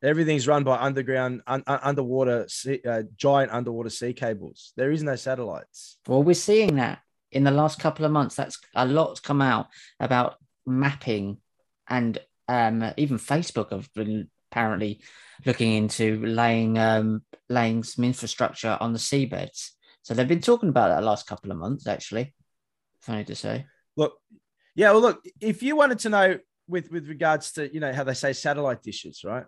Everything's 0.03 0.49
run 0.49 0.65
by 0.65 0.77
underground, 0.79 1.43
un, 1.47 1.63
un- 1.67 1.81
underwater, 1.83 2.47
sea, 2.49 2.81
uh, 2.89 3.03
giant 3.17 3.53
underwater 3.53 3.91
sea 3.91 4.13
cables. 4.13 4.73
There 4.77 4.91
is 4.91 5.03
no 5.03 5.17
satellites. 5.17 5.99
Well, 6.09 6.23
we're 6.23 6.35
seeing 6.35 6.77
that 6.77 7.01
in 7.31 7.45
the 7.45 7.51
last 7.51 7.79
couple 7.79 8.05
of 8.05 8.11
months. 8.11 8.35
That's 8.35 8.59
a 8.75 8.87
lot's 8.87 9.21
come 9.21 9.41
out 9.41 9.69
about 10.01 10.37
mapping, 10.67 11.39
and 11.89 12.19
um, 12.49 12.93
even 12.97 13.19
Facebook 13.19 13.71
have 13.71 13.93
been 13.95 14.29
apparently 14.51 15.01
looking 15.47 15.73
into 15.73 16.25
laying 16.25 16.79
um, 16.79 17.23
laying 17.49 17.83
some 17.83 18.05
infrastructure 18.05 18.77
on 18.81 18.93
the 18.93 18.99
seabeds. 18.99 19.71
So 20.03 20.15
they've 20.15 20.29
been 20.29 20.41
talking 20.41 20.69
about 20.69 20.89
that 20.89 21.01
the 21.01 21.07
last 21.07 21.27
couple 21.27 21.53
of 21.53 21.59
months, 21.59 21.87
actually. 21.87 22.35
Funny 23.01 23.25
to 23.25 23.35
say. 23.35 23.67
Look, 23.97 24.15
yeah. 24.75 24.91
Well, 24.91 25.01
look. 25.01 25.25
If 25.41 25.63
you 25.63 25.77
wanted 25.77 26.01
to 26.01 26.09
know 26.09 26.39
with 26.69 26.91
with 26.91 27.09
regards 27.09 27.53
to 27.53 27.73
you 27.73 27.81
know 27.81 27.93
how 27.93 28.05
they 28.05 28.15
say 28.15 28.33
satellite 28.33 28.83
dishes, 28.83 29.23
right, 29.25 29.45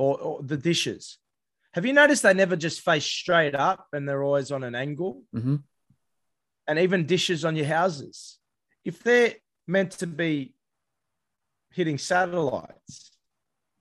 or, 0.00 0.18
or 0.18 0.42
the 0.42 0.56
dishes, 0.56 1.18
have 1.74 1.86
you 1.86 1.92
noticed 1.92 2.22
they 2.22 2.34
never 2.34 2.56
just 2.56 2.80
face 2.80 3.04
straight 3.04 3.54
up 3.54 3.86
and 3.92 4.08
they're 4.08 4.24
always 4.24 4.50
on 4.50 4.64
an 4.64 4.74
angle? 4.74 5.22
hmm 5.32 5.56
and 6.70 6.78
even 6.78 7.04
dishes 7.04 7.44
on 7.44 7.56
your 7.56 7.66
houses, 7.66 8.38
if 8.84 9.02
they're 9.02 9.34
meant 9.66 9.90
to 9.90 10.06
be 10.06 10.54
hitting 11.72 11.98
satellites, 11.98 13.10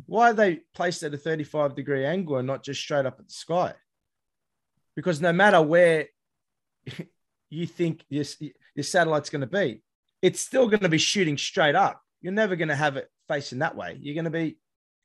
why 0.08 0.32
are 0.32 0.34
they 0.34 0.62
placed 0.74 1.04
at 1.04 1.14
a 1.14 1.18
35 1.18 1.76
degree 1.76 2.04
angle 2.04 2.38
and 2.38 2.48
not 2.48 2.64
just 2.64 2.82
straight 2.82 3.06
up 3.06 3.20
at 3.20 3.28
the 3.28 3.34
sky? 3.34 3.76
Because 4.96 5.22
no 5.22 5.32
matter 5.32 5.62
where 5.62 6.08
you 7.52 7.68
think 7.68 8.04
your, 8.10 8.26
your 8.74 8.84
satellite's 8.84 9.30
going 9.30 9.42
to 9.42 9.48
be, 9.48 9.84
it's 10.24 10.42
still 10.42 10.68
going 10.68 10.80
to 10.80 10.90
be 10.90 10.98
shooting 10.98 11.38
straight 11.38 11.76
up. 11.76 12.02
You're 12.22 12.34
never 12.34 12.56
going 12.56 12.70
to 12.70 12.76
have 12.76 12.98
it 12.98 13.08
facing 13.28 13.60
that 13.60 13.76
way. 13.76 14.00
You're 14.02 14.16
going 14.16 14.26
to 14.26 14.32
be 14.32 14.58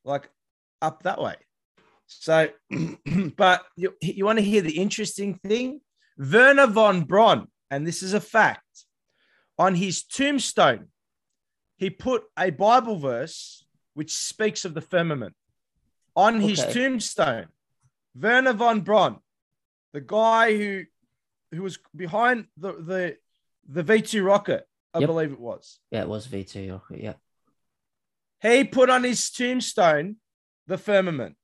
like 0.06 0.30
up 0.84 1.02
that 1.02 1.20
way. 1.20 1.36
So, 2.06 2.48
but 3.36 3.64
you, 3.76 3.94
you 4.00 4.24
want 4.24 4.38
to 4.38 4.44
hear 4.44 4.60
the 4.62 4.78
interesting 4.78 5.34
thing? 5.34 5.80
Wernher 6.18 6.66
von 6.68 7.02
Braun, 7.04 7.48
and 7.70 7.86
this 7.86 8.02
is 8.02 8.12
a 8.14 8.20
fact, 8.20 8.84
on 9.58 9.74
his 9.74 10.04
tombstone, 10.04 10.88
he 11.76 11.90
put 11.90 12.22
a 12.38 12.50
Bible 12.50 12.98
verse 12.98 13.66
which 13.94 14.12
speaks 14.12 14.64
of 14.64 14.74
the 14.74 14.80
firmament. 14.80 15.34
On 16.16 16.40
his 16.40 16.60
Okay. 16.60 16.72
tombstone, 16.72 17.46
Wernher 18.14 18.52
von 18.52 18.82
Braun, 18.82 19.18
the 19.92 20.00
guy 20.00 20.56
who 20.56 20.84
who 21.52 21.62
was 21.62 21.78
behind 21.94 22.46
the 22.56 22.72
the 22.72 23.16
the 23.68 23.82
V2 23.84 24.24
rocket, 24.24 24.66
I 24.92 25.00
Yep. 25.00 25.06
believe 25.08 25.32
it 25.32 25.40
was. 25.40 25.78
Yeah, 25.90 26.02
it 26.02 26.08
was 26.08 26.26
V2. 26.26 26.70
okay, 26.70 27.02
Yeah. 27.02 27.14
He 28.42 28.64
put 28.64 28.90
on 28.90 29.02
his 29.04 29.30
tombstone 29.30 30.16
the 30.66 30.78
firmament. 30.78 31.36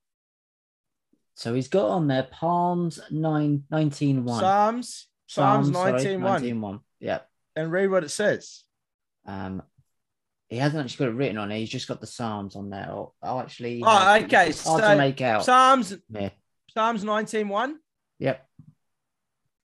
So 1.35 1.55
he's 1.55 1.69
got 1.69 1.89
on 1.89 2.07
there 2.07 2.29
Palms 2.31 3.01
9, 3.11 3.65
19 3.71 4.25
1. 4.25 4.41
Psalms, 4.41 5.07
Psalms, 5.27 5.73
sorry, 5.73 5.93
19 5.93 6.21
1. 6.23 6.33
19 6.33 6.61
1. 6.61 6.81
Yeah. 7.01 7.19
And 7.57 7.73
read 7.73 7.91
what 7.91 8.05
it 8.05 8.11
says. 8.11 8.63
Um, 9.27 9.63
he 10.49 10.57
hasn't 10.57 10.85
actually 10.85 11.07
got 11.07 11.13
it 11.13 11.17
written 11.17 11.39
on 11.39 11.53
it. 11.53 11.59
He's 11.59 11.71
just 11.71 11.89
got 11.89 12.01
the 12.01 12.07
Psalms 12.07 12.57
on 12.57 12.71
there. 12.71 12.87
I'll, 12.89 13.15
I'll 13.23 13.41
actually. 13.41 13.83
Oh, 13.85 14.17
okay, 14.23 14.49
It's 14.49 14.65
hard 14.65 14.83
so 14.83 14.91
to 14.91 14.97
make 14.97 15.21
out. 15.21 15.45
Psalms, 15.45 15.97
yeah. 16.11 16.31
Psalms 16.75 17.05
19 17.05 17.49
1. 17.49 17.79
Yep. 18.19 18.47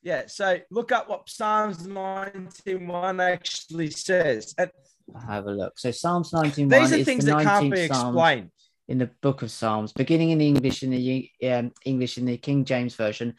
Yeah, 0.02 0.22
so 0.28 0.60
look 0.70 0.92
up 0.92 1.08
what 1.08 1.28
Psalms 1.28 1.86
19 1.86 2.86
1 2.86 3.20
actually 3.20 3.90
says. 3.90 4.54
And 4.56 4.70
I'll 5.14 5.20
have 5.22 5.46
a 5.46 5.50
look. 5.50 5.78
So 5.78 5.90
Psalms 5.90 6.32
19 6.32 6.68
these 6.68 6.92
are 6.92 7.04
things 7.04 7.24
the 7.24 7.34
that 7.34 7.42
can't 7.42 7.70
be 7.70 7.78
19th 7.78 7.88
Psalm 7.88 8.14
explained. 8.14 8.50
In 8.88 8.98
the 8.98 9.10
book 9.20 9.42
of 9.42 9.50
Psalms, 9.50 9.92
beginning 9.92 10.30
in 10.30 10.40
English 10.40 10.82
in 10.82 10.90
the 10.90 11.30
um, 11.50 11.72
English 11.84 12.18
in 12.18 12.24
the 12.24 12.36
King 12.36 12.64
James 12.64 12.94
version, 12.94 13.34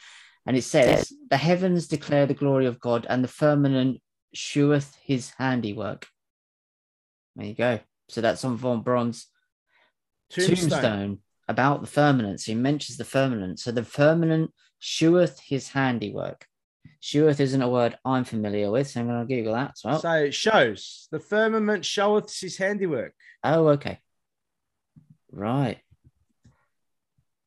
and 0.45 0.57
it 0.57 0.63
says, 0.63 1.11
"The 1.29 1.37
heavens 1.37 1.87
declare 1.87 2.25
the 2.25 2.33
glory 2.33 2.65
of 2.65 2.79
God, 2.79 3.05
and 3.09 3.23
the 3.23 3.29
firmament 3.29 4.01
sheweth 4.33 4.95
His 5.01 5.31
handiwork." 5.37 6.07
There 7.35 7.45
you 7.47 7.53
go. 7.55 7.79
So 8.09 8.21
that's 8.21 8.43
on 8.43 8.57
Von 8.57 8.81
Braun's 8.81 9.27
Tombstone. 10.29 10.69
tombstone. 10.69 11.19
about 11.47 11.81
the 11.81 11.87
firmament. 11.87 12.41
So 12.41 12.51
he 12.51 12.55
mentions 12.57 12.97
the 12.97 13.05
firmament. 13.05 13.59
So 13.59 13.71
the 13.71 13.83
firmament 13.83 14.51
sheweth 14.79 15.39
His 15.39 15.69
handiwork. 15.69 16.45
Sheweth 16.99 17.39
isn't 17.39 17.61
a 17.61 17.69
word 17.69 17.97
I'm 18.03 18.23
familiar 18.23 18.71
with, 18.71 18.89
so 18.89 18.99
I'm 18.99 19.07
going 19.07 19.27
to 19.27 19.35
Google 19.35 19.53
that 19.53 19.71
as 19.71 19.81
well. 19.83 19.99
So 19.99 20.11
it 20.11 20.33
shows 20.33 21.07
the 21.11 21.19
firmament 21.19 21.85
showeth 21.85 22.37
his 22.39 22.57
handiwork. 22.57 23.13
oh, 23.43 23.67
okay. 23.69 23.99
Right. 25.31 25.79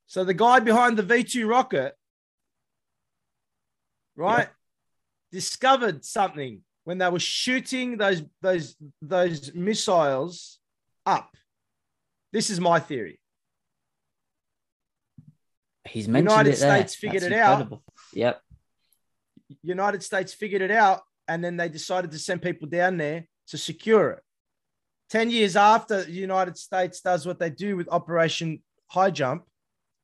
So 0.07 0.25
the 0.25 0.35
guy 0.35 0.61
behind 0.61 0.97
the 0.97 1.03
V2 1.03 1.49
rocket, 1.49 1.95
right, 4.17 4.49
discovered 5.31 6.05
something 6.05 6.63
when 6.85 6.99
they 6.99 7.09
were 7.09 7.21
shooting 7.21 7.97
those 7.97 8.23
those 8.43 8.77
those 9.01 9.55
missiles 9.55 10.59
up. 11.07 11.37
This 12.33 12.51
is 12.51 12.61
my 12.61 12.81
theory. 12.81 13.21
He's 15.89 16.09
mentioned 16.09 16.31
United 16.31 16.51
it 16.55 16.59
there. 16.59 16.77
States 16.77 16.95
figured 16.95 17.23
That's 17.23 17.33
it 17.33 17.39
out. 17.39 17.81
Yep. 18.13 18.41
United 19.63 20.03
States 20.03 20.33
figured 20.33 20.63
it 20.63 20.71
out, 20.71 21.03
and 21.29 21.43
then 21.43 21.57
they 21.57 21.69
decided 21.69 22.11
to 22.13 22.19
send 22.19 22.43
people 22.43 22.69
down 22.69 22.97
there 22.97 23.27
to 23.49 23.59
secure 23.59 24.11
it. 24.11 24.23
10 25.11 25.31
years 25.31 25.57
after 25.57 26.05
the 26.05 26.13
United 26.13 26.57
States 26.57 27.01
does 27.01 27.27
what 27.27 27.39
they 27.39 27.51
do 27.51 27.77
with 27.77 27.89
Operation 27.89 28.63
High 28.87 29.11
Jump, 29.11 29.45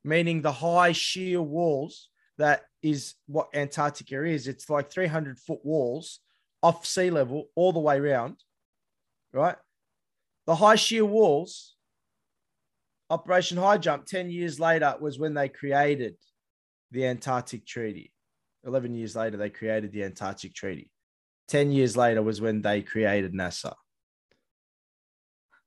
meaning 0.05 0.43
the 0.43 0.53
high 0.53 0.93
sheer 0.93 1.41
walls, 1.41 2.11
that 2.39 2.65
is 2.83 3.15
what 3.27 3.49
Antarctica 3.55 4.25
is. 4.25 4.49
It's 4.49 4.69
like 4.69 4.91
300 4.91 5.39
foot 5.39 5.65
walls 5.65 6.21
off 6.63 6.85
sea 6.85 7.11
level 7.11 7.47
all 7.55 7.73
the 7.73 7.79
way 7.79 7.99
around, 7.99 8.37
right? 9.33 9.57
The 10.47 10.57
high 10.57 10.75
sheer 10.75 11.05
walls, 11.05 11.77
Operation 13.09 13.59
High 13.59 13.79
Jump, 13.79 14.07
10 14.07 14.31
years 14.31 14.59
later 14.59 14.97
was 15.01 15.19
when 15.19 15.35
they 15.35 15.49
created 15.49 16.17
the 16.91 17.07
Antarctic 17.07 17.65
Treaty. 17.65 18.13
11 18.65 18.95
years 18.95 19.15
later, 19.15 19.37
they 19.37 19.51
created 19.51 19.93
the 19.93 20.03
Antarctic 20.03 20.55
Treaty. 20.55 20.91
10 21.47 21.71
years 21.71 21.97
later 21.97 22.23
was 22.23 22.41
when 22.41 22.63
they 22.63 22.83
created 22.83 23.33
NASA. 23.33 23.75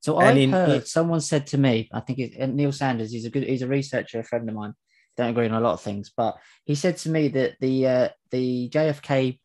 So 0.02 0.20
And 0.20 0.38
I 0.38 0.42
in- 0.42 0.52
heard 0.52 0.88
someone 0.88 1.22
said 1.22 1.48
to 1.48 1.58
me, 1.58 1.90
I 1.94 2.00
think 2.00 2.20
it, 2.20 2.50
Neil 2.50 2.72
Sanders, 2.72 3.12
he's 3.12 3.26
a 3.26 3.30
good, 3.30 3.44
he's 3.44 3.62
a 3.62 3.68
researcher, 3.68 4.20
a 4.20 4.24
friend 4.24 4.48
of 4.48 4.56
mine. 4.56 4.74
Don't 5.18 5.32
agree 5.32 5.48
on 5.48 5.54
a 5.54 5.60
lot 5.60 5.74
of 5.74 5.82
things, 5.82 6.12
but 6.16 6.38
he 6.66 6.76
said 6.76 6.96
to 6.98 7.10
me 7.10 7.28
that 7.30 7.56
the 7.60 7.88
uh, 7.88 8.10
the 8.32 8.70
JFK 8.70 9.38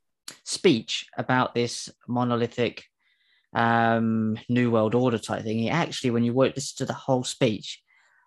speech 0.44 1.06
about 1.18 1.54
this 1.54 1.88
monolithic 2.06 2.84
um, 3.54 4.38
New 4.48 4.70
World 4.70 4.94
Order 4.94 5.18
type 5.18 5.42
thing, 5.42 5.58
he 5.58 5.70
actually, 5.70 6.10
when 6.10 6.24
you 6.24 6.32
work 6.32 6.54
listen 6.54 6.76
to 6.78 6.86
the 6.86 6.92
whole 6.92 7.24
speech, 7.24 7.82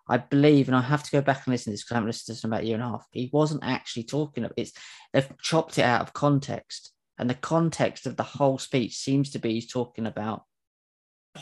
I 0.08 0.18
believe, 0.18 0.68
and 0.68 0.76
I 0.76 0.80
have 0.80 1.02
to 1.02 1.10
go 1.10 1.20
back 1.20 1.46
and 1.46 1.52
listen 1.52 1.70
to 1.70 1.74
this 1.74 1.84
because 1.84 1.92
I 1.92 1.96
haven't 1.96 2.08
listened 2.08 2.26
to 2.26 2.32
this 2.32 2.44
in 2.44 2.50
about 2.50 2.62
a 2.62 2.66
year 2.66 2.74
and 2.74 2.84
a 2.84 2.88
half. 2.88 3.06
He 3.12 3.30
wasn't 3.32 3.64
actually 3.64 4.04
talking 4.04 4.44
about 4.44 4.58
it's 4.58 4.72
they've 5.12 5.30
chopped 5.42 5.78
it 5.78 5.82
out 5.84 6.00
of 6.02 6.12
context, 6.12 6.92
and 7.18 7.28
the 7.28 7.34
context 7.34 8.06
of 8.06 8.16
the 8.16 8.22
whole 8.22 8.58
speech 8.58 8.96
seems 8.96 9.30
to 9.30 9.38
be 9.38 9.54
he's 9.54 9.70
talking 9.70 10.06
about 10.06 10.42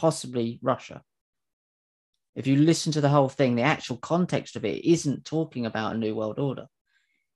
possibly 0.01 0.59
Russia. 0.63 1.03
If 2.35 2.47
you 2.47 2.57
listen 2.57 2.93
to 2.93 3.01
the 3.01 3.09
whole 3.09 3.31
thing, 3.31 3.57
the 3.57 3.63
actual 3.63 3.97
context 3.97 4.57
of 4.57 4.65
it 4.65 4.85
isn't 4.85 5.25
talking 5.25 5.65
about 5.67 5.95
a 5.95 5.99
new 5.99 6.15
world 6.15 6.39
order. 6.39 6.67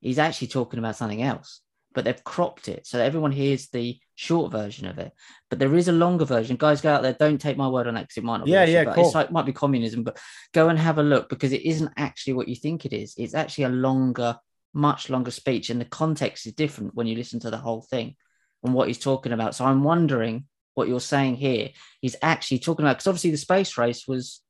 He's 0.00 0.18
actually 0.18 0.48
talking 0.48 0.78
about 0.78 0.96
something 0.96 1.22
else. 1.22 1.62
but 1.92 2.04
they've 2.04 2.24
cropped 2.24 2.68
it 2.68 2.86
so 2.86 2.98
that 2.98 3.04
everyone 3.04 3.32
hears 3.32 3.68
the 3.68 3.98
short 4.14 4.52
version 4.52 4.86
of 4.86 4.98
it. 4.98 5.12
But 5.48 5.58
there 5.58 5.74
is 5.74 5.88
a 5.88 5.92
longer 5.92 6.24
version. 6.24 6.56
Guys, 6.56 6.80
go 6.80 6.92
out 6.92 7.02
there. 7.02 7.16
Don't 7.18 7.40
take 7.40 7.56
my 7.56 7.68
word 7.68 7.86
on 7.86 7.94
that 7.94 8.02
because 8.02 8.18
it 8.18 8.24
might 8.24 8.38
not. 8.38 8.46
Yeah, 8.46 8.66
be 8.66 8.72
yeah, 8.72 8.84
cool. 8.84 9.06
It's 9.06 9.14
like 9.14 9.32
might 9.32 9.46
be 9.46 9.52
communism, 9.52 10.04
but 10.04 10.18
go 10.52 10.68
and 10.68 10.78
have 10.78 10.98
a 10.98 11.02
look 11.02 11.28
because 11.28 11.52
it 11.52 11.62
isn't 11.62 11.92
actually 11.96 12.34
what 12.34 12.48
you 12.48 12.54
think 12.54 12.84
it 12.86 12.92
is. 12.92 13.14
It's 13.18 13.34
actually 13.34 13.64
a 13.64 13.70
longer, 13.70 14.38
much 14.72 15.10
longer 15.10 15.32
speech, 15.32 15.70
and 15.70 15.80
the 15.80 15.86
context 15.86 16.46
is 16.46 16.52
different 16.52 16.94
when 16.94 17.06
you 17.08 17.16
listen 17.16 17.40
to 17.40 17.50
the 17.50 17.58
whole 17.58 17.82
thing 17.82 18.14
and 18.62 18.72
what 18.72 18.88
he's 18.88 18.98
talking 18.98 19.32
about. 19.32 19.56
So 19.56 19.64
I'm 19.64 19.82
wondering 19.82 20.44
what 20.80 20.88
you're 20.88 20.98
saying 21.00 21.36
here. 21.36 21.68
He's 22.00 22.16
actually 22.22 22.58
talking 22.58 22.84
about 22.84 22.94
because 22.96 23.06
obviously 23.06 23.30
the 23.30 23.36
space 23.36 23.76
race 23.76 24.08
was 24.08 24.40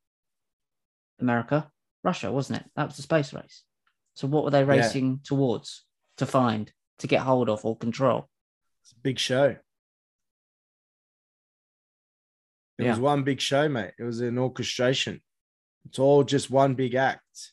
America, 1.21 1.71
Russia, 2.05 2.31
wasn't 2.31 2.61
it? 2.61 2.71
That 2.77 2.87
was 2.87 2.97
the 2.97 3.03
space 3.03 3.35
race. 3.35 3.65
So 4.15 4.29
what 4.29 4.45
were 4.45 4.51
they 4.51 4.61
Yeah. 4.61 4.77
racing 4.77 5.21
towards 5.25 5.85
to 6.19 6.27
find, 6.27 6.73
to 7.01 7.07
get 7.09 7.23
hold 7.23 7.51
of 7.51 7.65
or 7.65 7.77
control? 7.77 8.29
It's 8.83 8.93
a 8.93 9.01
big 9.01 9.19
show. 9.19 9.57
It 12.79 12.89
was 12.89 12.99
one 12.99 13.25
big 13.25 13.41
show, 13.41 13.69
mate. 13.69 13.93
It 13.99 14.05
was 14.05 14.21
an 14.21 14.39
orchestration. 14.39 15.21
It's 15.85 15.99
all 15.99 16.25
just 16.25 16.49
one 16.51 16.75
big 16.75 16.95
act. 16.95 17.53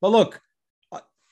But 0.00 0.10
look, 0.10 0.42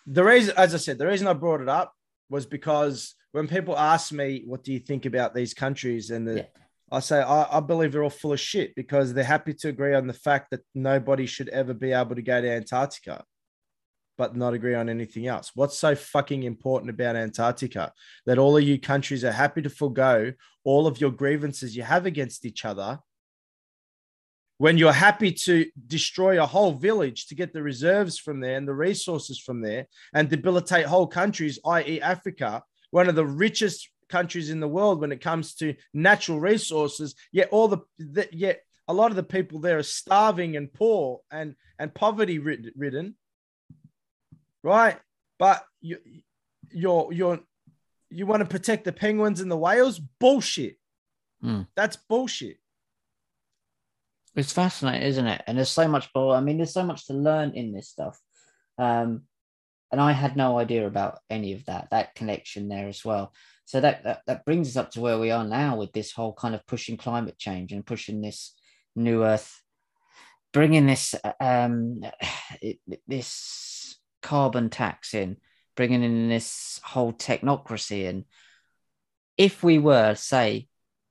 the 0.06 0.24
reason, 0.24 0.54
as 0.56 0.74
I 0.74 0.78
said, 0.78 0.98
the 0.98 1.06
reason 1.06 1.28
I 1.28 1.34
brought 1.34 1.60
it 1.60 1.68
up 1.68 1.94
was 2.28 2.46
because 2.46 3.14
when 3.34 3.48
people 3.48 3.76
ask 3.76 4.12
me, 4.12 4.44
"What 4.46 4.62
do 4.62 4.72
you 4.72 4.78
think 4.78 5.06
about 5.06 5.34
these 5.34 5.54
countries?" 5.54 6.10
and 6.10 6.26
the, 6.28 6.36
Yeah. 6.36 6.46
I 6.92 7.00
say, 7.00 7.20
I, 7.20 7.58
I 7.58 7.60
believe 7.60 7.90
they're 7.90 8.04
all 8.04 8.10
full 8.10 8.32
of 8.32 8.38
shit 8.38 8.76
because 8.76 9.12
they're 9.12 9.24
happy 9.24 9.54
to 9.54 9.68
agree 9.68 9.94
on 9.94 10.06
the 10.06 10.12
fact 10.12 10.50
that 10.50 10.60
nobody 10.72 11.26
should 11.26 11.48
ever 11.48 11.74
be 11.74 11.90
able 11.90 12.14
to 12.14 12.22
go 12.22 12.40
to 12.40 12.48
Antarctica, 12.48 13.24
but 14.16 14.36
not 14.36 14.54
agree 14.54 14.76
on 14.76 14.88
anything 14.88 15.26
else. 15.26 15.50
What's 15.56 15.76
so 15.76 15.96
fucking 15.96 16.44
important 16.44 16.90
about 16.90 17.16
Antarctica 17.16 17.92
that 18.26 18.38
all 18.38 18.56
of 18.56 18.62
you 18.62 18.78
countries 18.78 19.24
are 19.24 19.32
happy 19.32 19.62
to 19.62 19.70
forego 19.70 20.32
all 20.62 20.86
of 20.86 21.00
your 21.00 21.10
grievances 21.10 21.74
you 21.74 21.82
have 21.82 22.06
against 22.06 22.44
each 22.44 22.64
other 22.64 23.00
when 24.58 24.78
you're 24.78 24.92
happy 24.92 25.32
to 25.32 25.66
destroy 25.88 26.40
a 26.40 26.46
whole 26.46 26.74
village 26.74 27.26
to 27.26 27.34
get 27.34 27.52
the 27.52 27.62
reserves 27.62 28.16
from 28.18 28.38
there 28.38 28.56
and 28.56 28.68
the 28.68 28.74
resources 28.74 29.40
from 29.40 29.60
there 29.60 29.86
and 30.14 30.28
debilitate 30.28 30.86
whole 30.86 31.08
countries, 31.08 31.58
i.e., 31.66 32.00
Africa, 32.00 32.62
one 32.94 33.08
of 33.08 33.16
the 33.16 33.26
richest 33.26 33.90
countries 34.08 34.50
in 34.50 34.60
the 34.60 34.68
world 34.68 35.00
when 35.00 35.10
it 35.10 35.20
comes 35.20 35.56
to 35.56 35.74
natural 35.92 36.38
resources. 36.38 37.16
Yet 37.32 37.48
all 37.50 37.66
the, 37.66 37.78
the 37.98 38.28
yet 38.30 38.60
a 38.86 38.94
lot 38.94 39.10
of 39.10 39.16
the 39.16 39.24
people 39.24 39.58
there 39.58 39.78
are 39.78 39.82
starving 39.82 40.56
and 40.56 40.72
poor 40.72 41.20
and 41.28 41.56
and 41.76 41.92
poverty 41.92 42.38
ridden, 42.38 43.16
right? 44.62 44.96
But 45.40 45.64
you 45.80 45.98
you're 46.70 47.12
you're 47.12 47.40
you 48.10 48.26
want 48.26 48.42
to 48.42 48.48
protect 48.48 48.84
the 48.84 48.92
penguins 48.92 49.40
and 49.40 49.50
the 49.50 49.56
whales? 49.56 49.98
Bullshit. 49.98 50.76
Hmm. 51.40 51.62
That's 51.74 51.96
bullshit. 51.96 52.58
It's 54.36 54.52
fascinating, 54.52 55.02
isn't 55.02 55.26
it? 55.26 55.42
And 55.48 55.58
there's 55.58 55.68
so 55.68 55.88
much 55.88 56.08
more. 56.14 56.36
I 56.36 56.40
mean, 56.40 56.58
there's 56.58 56.72
so 56.72 56.84
much 56.84 57.08
to 57.08 57.12
learn 57.12 57.54
in 57.54 57.72
this 57.72 57.88
stuff. 57.88 58.20
Um, 58.78 59.22
and 59.94 60.00
I 60.00 60.10
had 60.10 60.36
no 60.36 60.58
idea 60.58 60.88
about 60.88 61.20
any 61.30 61.52
of 61.52 61.64
that, 61.66 61.86
that 61.92 62.16
connection 62.16 62.66
there 62.66 62.88
as 62.88 63.04
well. 63.04 63.32
So 63.64 63.80
that, 63.80 64.02
that 64.02 64.22
that 64.26 64.44
brings 64.44 64.66
us 64.68 64.76
up 64.76 64.90
to 64.90 65.00
where 65.00 65.20
we 65.20 65.30
are 65.30 65.44
now 65.44 65.76
with 65.76 65.92
this 65.92 66.10
whole 66.10 66.32
kind 66.32 66.52
of 66.52 66.66
pushing 66.66 66.96
climate 66.96 67.38
change 67.38 67.70
and 67.70 67.86
pushing 67.86 68.20
this 68.20 68.54
new 68.96 69.22
earth, 69.22 69.62
bringing 70.52 70.86
this 70.86 71.14
um 71.38 72.00
it, 72.60 72.80
this 73.06 73.96
carbon 74.20 74.68
tax 74.68 75.14
in, 75.14 75.36
bringing 75.76 76.02
in 76.02 76.28
this 76.28 76.80
whole 76.82 77.12
technocracy. 77.12 78.08
And 78.08 78.24
if 79.38 79.62
we 79.62 79.78
were, 79.78 80.16
say, 80.16 80.66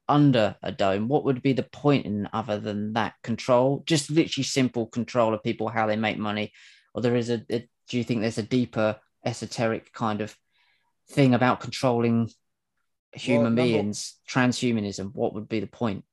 under 0.10 0.58
a 0.62 0.74
dome, 0.74 1.08
what 1.08 1.24
would 1.24 1.42
be 1.42 1.54
the 1.54 1.64
point 1.64 2.06
in 2.06 2.28
other 2.34 2.60
than 2.60 2.92
that 2.94 3.14
control? 3.24 3.82
Just 3.86 4.12
literally 4.12 4.44
simple 4.44 4.88
control 4.88 5.34
of 5.34 5.42
people, 5.42 5.70
how 5.70 5.88
they 5.88 5.96
make 5.96 6.18
money, 6.18 6.52
or 6.94 7.02
there 7.02 7.16
is 7.16 7.30
a, 7.30 7.46
a 7.50 7.66
do 7.94 8.00
you 8.00 8.04
think 8.04 8.22
there's 8.22 8.40
a 8.40 8.44
deeper 8.44 8.96
esoteric 9.24 9.94
kind 9.94 10.20
of 10.20 10.36
thing 11.12 11.36
about 11.36 11.60
controlling 11.60 12.28
human 13.12 13.54
number- 13.54 13.62
beings, 13.62 14.16
transhumanism? 14.28 15.14
What 15.14 15.36
would 15.36 15.48
be 15.48 15.60
the 15.60 15.68
point? 15.68 16.04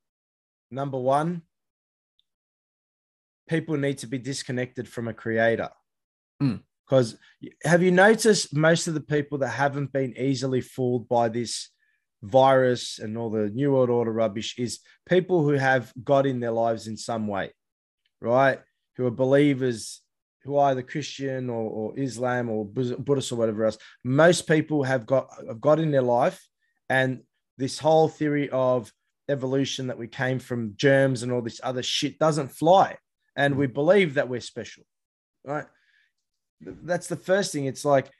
Number 0.70 0.98
one, 0.98 1.40
people 3.48 3.78
need 3.78 3.96
to 3.98 4.06
be 4.06 4.18
disconnected 4.18 4.86
from 4.86 5.08
a 5.08 5.14
creator. 5.14 5.70
Hmm. 6.38 6.56
Because 6.84 7.16
have 7.64 7.82
you 7.82 7.92
noticed 7.92 8.54
most 8.54 8.86
of 8.86 8.92
the 8.92 9.00
people 9.00 9.38
that 9.38 9.48
haven't 9.48 9.90
been 9.90 10.14
easily 10.18 10.60
fooled 10.60 11.08
by 11.08 11.30
this 11.30 11.70
virus 12.20 12.98
and 12.98 13.16
all 13.16 13.30
the 13.30 13.48
New 13.48 13.72
World 13.72 13.88
Order 13.88 14.12
rubbish 14.12 14.58
is 14.58 14.80
people 15.08 15.44
who 15.44 15.54
have 15.54 15.94
God 16.04 16.26
in 16.26 16.40
their 16.40 16.50
lives 16.50 16.88
in 16.88 16.98
some 16.98 17.26
way, 17.26 17.52
right? 18.20 18.60
Who 18.98 19.06
are 19.06 19.10
believers, 19.10 20.02
who 20.44 20.56
are 20.56 20.70
either 20.70 20.82
Christian 20.82 21.50
or, 21.50 21.70
or 21.70 21.98
Islam 21.98 22.48
or 22.48 22.64
Buddhist 22.64 23.32
or 23.32 23.36
whatever 23.36 23.64
else. 23.64 23.78
Most 24.04 24.48
people 24.48 24.82
have 24.84 25.06
got 25.06 25.28
have 25.46 25.60
God 25.60 25.80
in 25.80 25.90
their 25.90 26.02
life, 26.02 26.46
and 26.88 27.22
this 27.58 27.78
whole 27.78 28.08
theory 28.08 28.48
of 28.50 28.92
evolution 29.28 29.86
that 29.86 29.98
we 29.98 30.08
came 30.08 30.38
from 30.38 30.74
germs 30.76 31.22
and 31.22 31.30
all 31.30 31.42
this 31.42 31.60
other 31.62 31.82
shit 31.82 32.18
doesn't 32.18 32.48
fly. 32.48 32.96
And 33.36 33.56
we 33.56 33.66
believe 33.66 34.14
that 34.14 34.28
we're 34.28 34.40
special, 34.40 34.84
right? 35.44 35.66
That's 36.60 37.06
the 37.06 37.16
first 37.16 37.52
thing. 37.52 37.66
It's 37.66 37.84
like 37.84 38.10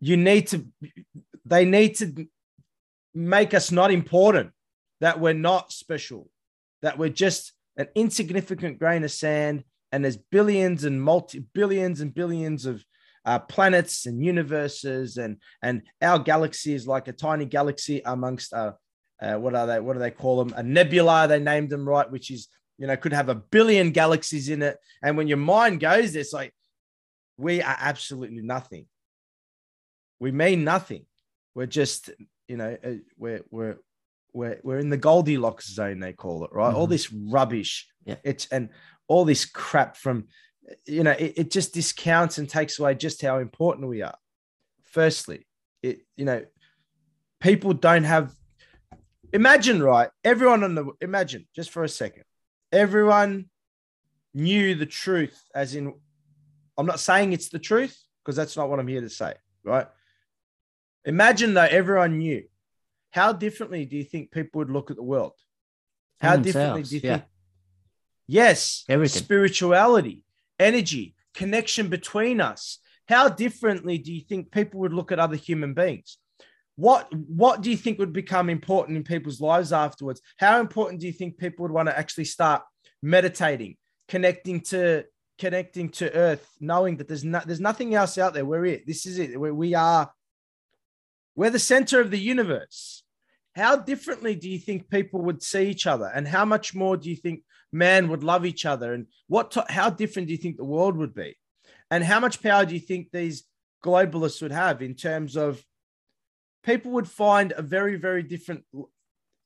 you 0.00 0.16
need 0.16 0.46
to, 0.48 0.66
they 1.44 1.64
need 1.64 1.96
to 1.96 2.28
make 3.14 3.54
us 3.54 3.72
not 3.72 3.90
important, 3.90 4.52
that 5.00 5.18
we're 5.18 5.32
not 5.32 5.72
special, 5.72 6.30
that 6.82 6.96
we're 6.98 7.08
just 7.08 7.52
an 7.76 7.88
insignificant 7.94 8.78
grain 8.78 9.04
of 9.04 9.10
sand. 9.10 9.64
And 9.92 10.04
there's 10.04 10.16
billions 10.16 10.84
and 10.84 11.02
multi 11.02 11.40
billions 11.54 12.00
and 12.00 12.14
billions 12.14 12.66
of 12.66 12.84
uh, 13.24 13.38
planets 13.38 14.06
and 14.06 14.22
universes, 14.24 15.16
and 15.16 15.38
and 15.62 15.82
our 16.02 16.18
galaxy 16.18 16.74
is 16.74 16.86
like 16.86 17.08
a 17.08 17.12
tiny 17.12 17.44
galaxy 17.44 18.02
amongst 18.04 18.52
uh, 18.52 18.72
uh, 19.20 19.34
what 19.36 19.54
are 19.54 19.66
they? 19.66 19.80
What 19.80 19.94
do 19.94 19.98
they 19.98 20.10
call 20.10 20.44
them? 20.44 20.54
A 20.56 20.62
nebula. 20.62 21.26
They 21.26 21.40
named 21.40 21.70
them 21.70 21.88
right, 21.88 22.10
which 22.10 22.30
is 22.30 22.48
you 22.78 22.86
know 22.86 22.96
could 22.96 23.12
have 23.12 23.28
a 23.28 23.34
billion 23.34 23.90
galaxies 23.90 24.48
in 24.48 24.62
it. 24.62 24.76
And 25.02 25.16
when 25.16 25.28
your 25.28 25.38
mind 25.38 25.80
goes, 25.80 26.14
it's 26.14 26.32
like 26.32 26.52
we 27.36 27.60
are 27.62 27.76
absolutely 27.78 28.42
nothing. 28.42 28.86
We 30.20 30.30
mean 30.32 30.64
nothing. 30.64 31.06
We're 31.54 31.66
just 31.66 32.10
you 32.46 32.56
know 32.56 32.76
uh, 32.84 32.94
we're 33.16 33.42
we're 33.50 33.76
we're 34.32 34.60
we're 34.62 34.78
in 34.78 34.90
the 34.90 34.96
Goldilocks 34.96 35.68
zone. 35.72 36.00
They 36.00 36.12
call 36.12 36.44
it 36.44 36.50
right. 36.52 36.74
All 36.74 36.86
Mhm. 36.86 36.90
this 36.90 37.12
rubbish. 37.12 37.88
Yeah. 38.04 38.16
It's 38.24 38.46
and 38.48 38.70
all 39.08 39.24
this 39.24 39.44
crap 39.44 39.96
from 39.96 40.26
you 40.86 41.02
know 41.02 41.12
it, 41.12 41.34
it 41.36 41.50
just 41.50 41.74
discounts 41.74 42.38
and 42.38 42.48
takes 42.48 42.78
away 42.78 42.94
just 42.94 43.22
how 43.22 43.38
important 43.38 43.88
we 43.88 44.02
are. 44.02 44.16
Firstly, 44.84 45.46
it 45.82 46.02
you 46.16 46.24
know 46.24 46.44
people 47.40 47.72
don't 47.72 48.04
have 48.04 48.32
imagine 49.32 49.82
right? 49.82 50.10
Everyone 50.22 50.62
on 50.62 50.74
the 50.74 50.92
imagine 51.00 51.46
just 51.54 51.70
for 51.70 51.82
a 51.82 51.88
second. 51.88 52.24
Everyone 52.70 53.46
knew 54.34 54.74
the 54.74 54.86
truth 54.86 55.42
as 55.54 55.74
in 55.74 55.92
i'm 56.76 56.84
not 56.84 57.00
saying 57.00 57.32
it's 57.32 57.48
the 57.48 57.58
truth 57.58 57.98
because 58.22 58.36
that's 58.36 58.58
not 58.58 58.68
what 58.68 58.78
i'm 58.78 58.86
here 58.86 59.00
to 59.00 59.08
say 59.08 59.32
right? 59.68 59.86
Imagine 61.04 61.54
though 61.54 61.62
everyone 61.62 62.18
knew. 62.18 62.44
How 63.10 63.32
differently 63.32 63.84
do 63.84 63.96
you 63.96 64.04
think 64.04 64.30
people 64.30 64.58
would 64.58 64.70
look 64.70 64.90
at 64.90 64.96
the 64.96 65.02
world? 65.02 65.32
How 66.20 66.36
differently 66.36 66.82
do 66.82 66.94
you 66.96 67.00
yeah. 67.02 67.16
think 67.18 67.24
yes 68.28 68.84
Everything. 68.88 69.22
spirituality 69.22 70.22
energy 70.60 71.16
connection 71.38 71.88
between 71.88 72.40
us. 72.40 72.78
How 73.06 73.28
differently 73.28 73.96
do 73.96 74.12
you 74.12 74.20
think 74.20 74.50
people 74.50 74.80
would 74.80 74.92
look 74.92 75.12
at 75.12 75.18
other 75.18 75.36
human 75.36 75.72
beings? 75.72 76.18
What 76.76 77.12
what 77.14 77.62
do 77.62 77.70
you 77.70 77.76
think 77.76 77.98
would 77.98 78.12
become 78.12 78.50
important 78.50 78.96
in 78.96 79.04
people's 79.04 79.40
lives 79.40 79.72
afterwards? 79.72 80.20
How 80.36 80.60
important 80.60 81.00
do 81.00 81.06
you 81.06 81.12
think 81.12 81.38
people 81.38 81.62
would 81.62 81.72
want 81.72 81.88
to 81.88 81.98
actually 81.98 82.26
start 82.26 82.62
meditating 83.02 83.76
connecting 84.08 84.60
to 84.60 85.04
connecting 85.38 85.88
to 85.90 86.12
earth 86.14 86.48
knowing 86.60 86.96
that 86.96 87.06
there's 87.08 87.24
not 87.24 87.46
there's 87.46 87.60
nothing 87.60 87.94
else 87.94 88.18
out 88.18 88.34
there? 88.34 88.44
We're 88.44 88.66
it. 88.66 88.86
This 88.86 89.06
is 89.06 89.18
it. 89.18 89.40
We're, 89.40 89.54
we 89.54 89.74
are 89.74 90.12
we're 91.34 91.50
the 91.50 91.58
center 91.58 92.00
of 92.00 92.10
the 92.10 92.18
universe. 92.18 93.04
How 93.54 93.76
differently 93.76 94.34
do 94.36 94.48
you 94.48 94.58
think 94.58 94.90
people 94.90 95.22
would 95.22 95.42
see 95.42 95.68
each 95.68 95.86
other? 95.86 96.10
And 96.14 96.28
how 96.28 96.44
much 96.44 96.74
more 96.74 96.96
do 96.96 97.10
you 97.10 97.16
think 97.16 97.42
man 97.72 98.08
would 98.08 98.24
love 98.24 98.46
each 98.46 98.66
other? 98.66 98.92
And 98.94 99.06
what 99.26 99.52
to, 99.52 99.64
how 99.68 99.90
different 99.90 100.28
do 100.28 100.32
you 100.32 100.38
think 100.38 100.56
the 100.56 100.64
world 100.64 100.96
would 100.96 101.14
be? 101.14 101.36
And 101.90 102.04
how 102.04 102.20
much 102.20 102.42
power 102.42 102.64
do 102.64 102.74
you 102.74 102.80
think 102.80 103.10
these 103.10 103.44
globalists 103.84 104.42
would 104.42 104.52
have 104.52 104.82
in 104.82 104.94
terms 104.94 105.36
of 105.36 105.62
people 106.64 106.92
would 106.92 107.08
find 107.08 107.52
a 107.56 107.62
very 107.62 107.96
very 107.96 108.22
different 108.22 108.64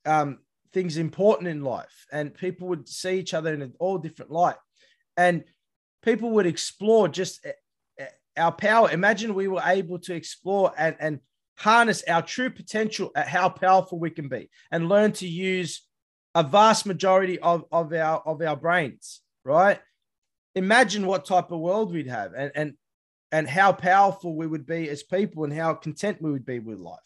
um, 0.05 0.39
things 0.73 0.97
important 0.97 1.47
in 1.47 1.63
life 1.63 2.05
and 2.11 2.33
people 2.33 2.67
would 2.67 2.89
see 2.89 3.19
each 3.19 3.33
other 3.33 3.53
in 3.53 3.61
an 3.61 3.73
all 3.79 3.97
different 3.97 4.31
light. 4.31 4.55
And 5.15 5.43
people 6.01 6.31
would 6.31 6.47
explore 6.47 7.07
just 7.07 7.45
eh, 7.45 7.51
eh, 7.99 8.07
our 8.35 8.51
power. 8.51 8.91
Imagine 8.91 9.35
we 9.35 9.47
were 9.47 9.61
able 9.63 9.99
to 9.99 10.15
explore 10.15 10.73
and, 10.77 10.95
and 10.99 11.19
harness 11.57 12.03
our 12.07 12.23
true 12.23 12.49
potential 12.49 13.11
at 13.15 13.27
how 13.27 13.49
powerful 13.49 13.99
we 13.99 14.09
can 14.09 14.27
be 14.27 14.49
and 14.71 14.89
learn 14.89 15.11
to 15.13 15.27
use 15.27 15.87
a 16.35 16.43
vast 16.43 16.85
majority 16.85 17.39
of, 17.39 17.65
of 17.71 17.93
our 17.93 18.21
of 18.25 18.41
our 18.41 18.55
brains, 18.55 19.21
right? 19.43 19.79
Imagine 20.55 21.05
what 21.05 21.25
type 21.25 21.51
of 21.51 21.59
world 21.59 21.91
we'd 21.91 22.07
have 22.07 22.33
and, 22.33 22.51
and 22.55 22.73
and 23.31 23.47
how 23.47 23.71
powerful 23.71 24.35
we 24.35 24.45
would 24.45 24.65
be 24.65 24.89
as 24.89 25.03
people 25.03 25.43
and 25.43 25.53
how 25.53 25.73
content 25.73 26.21
we 26.21 26.31
would 26.31 26.45
be 26.45 26.59
with 26.59 26.79
life. 26.79 26.99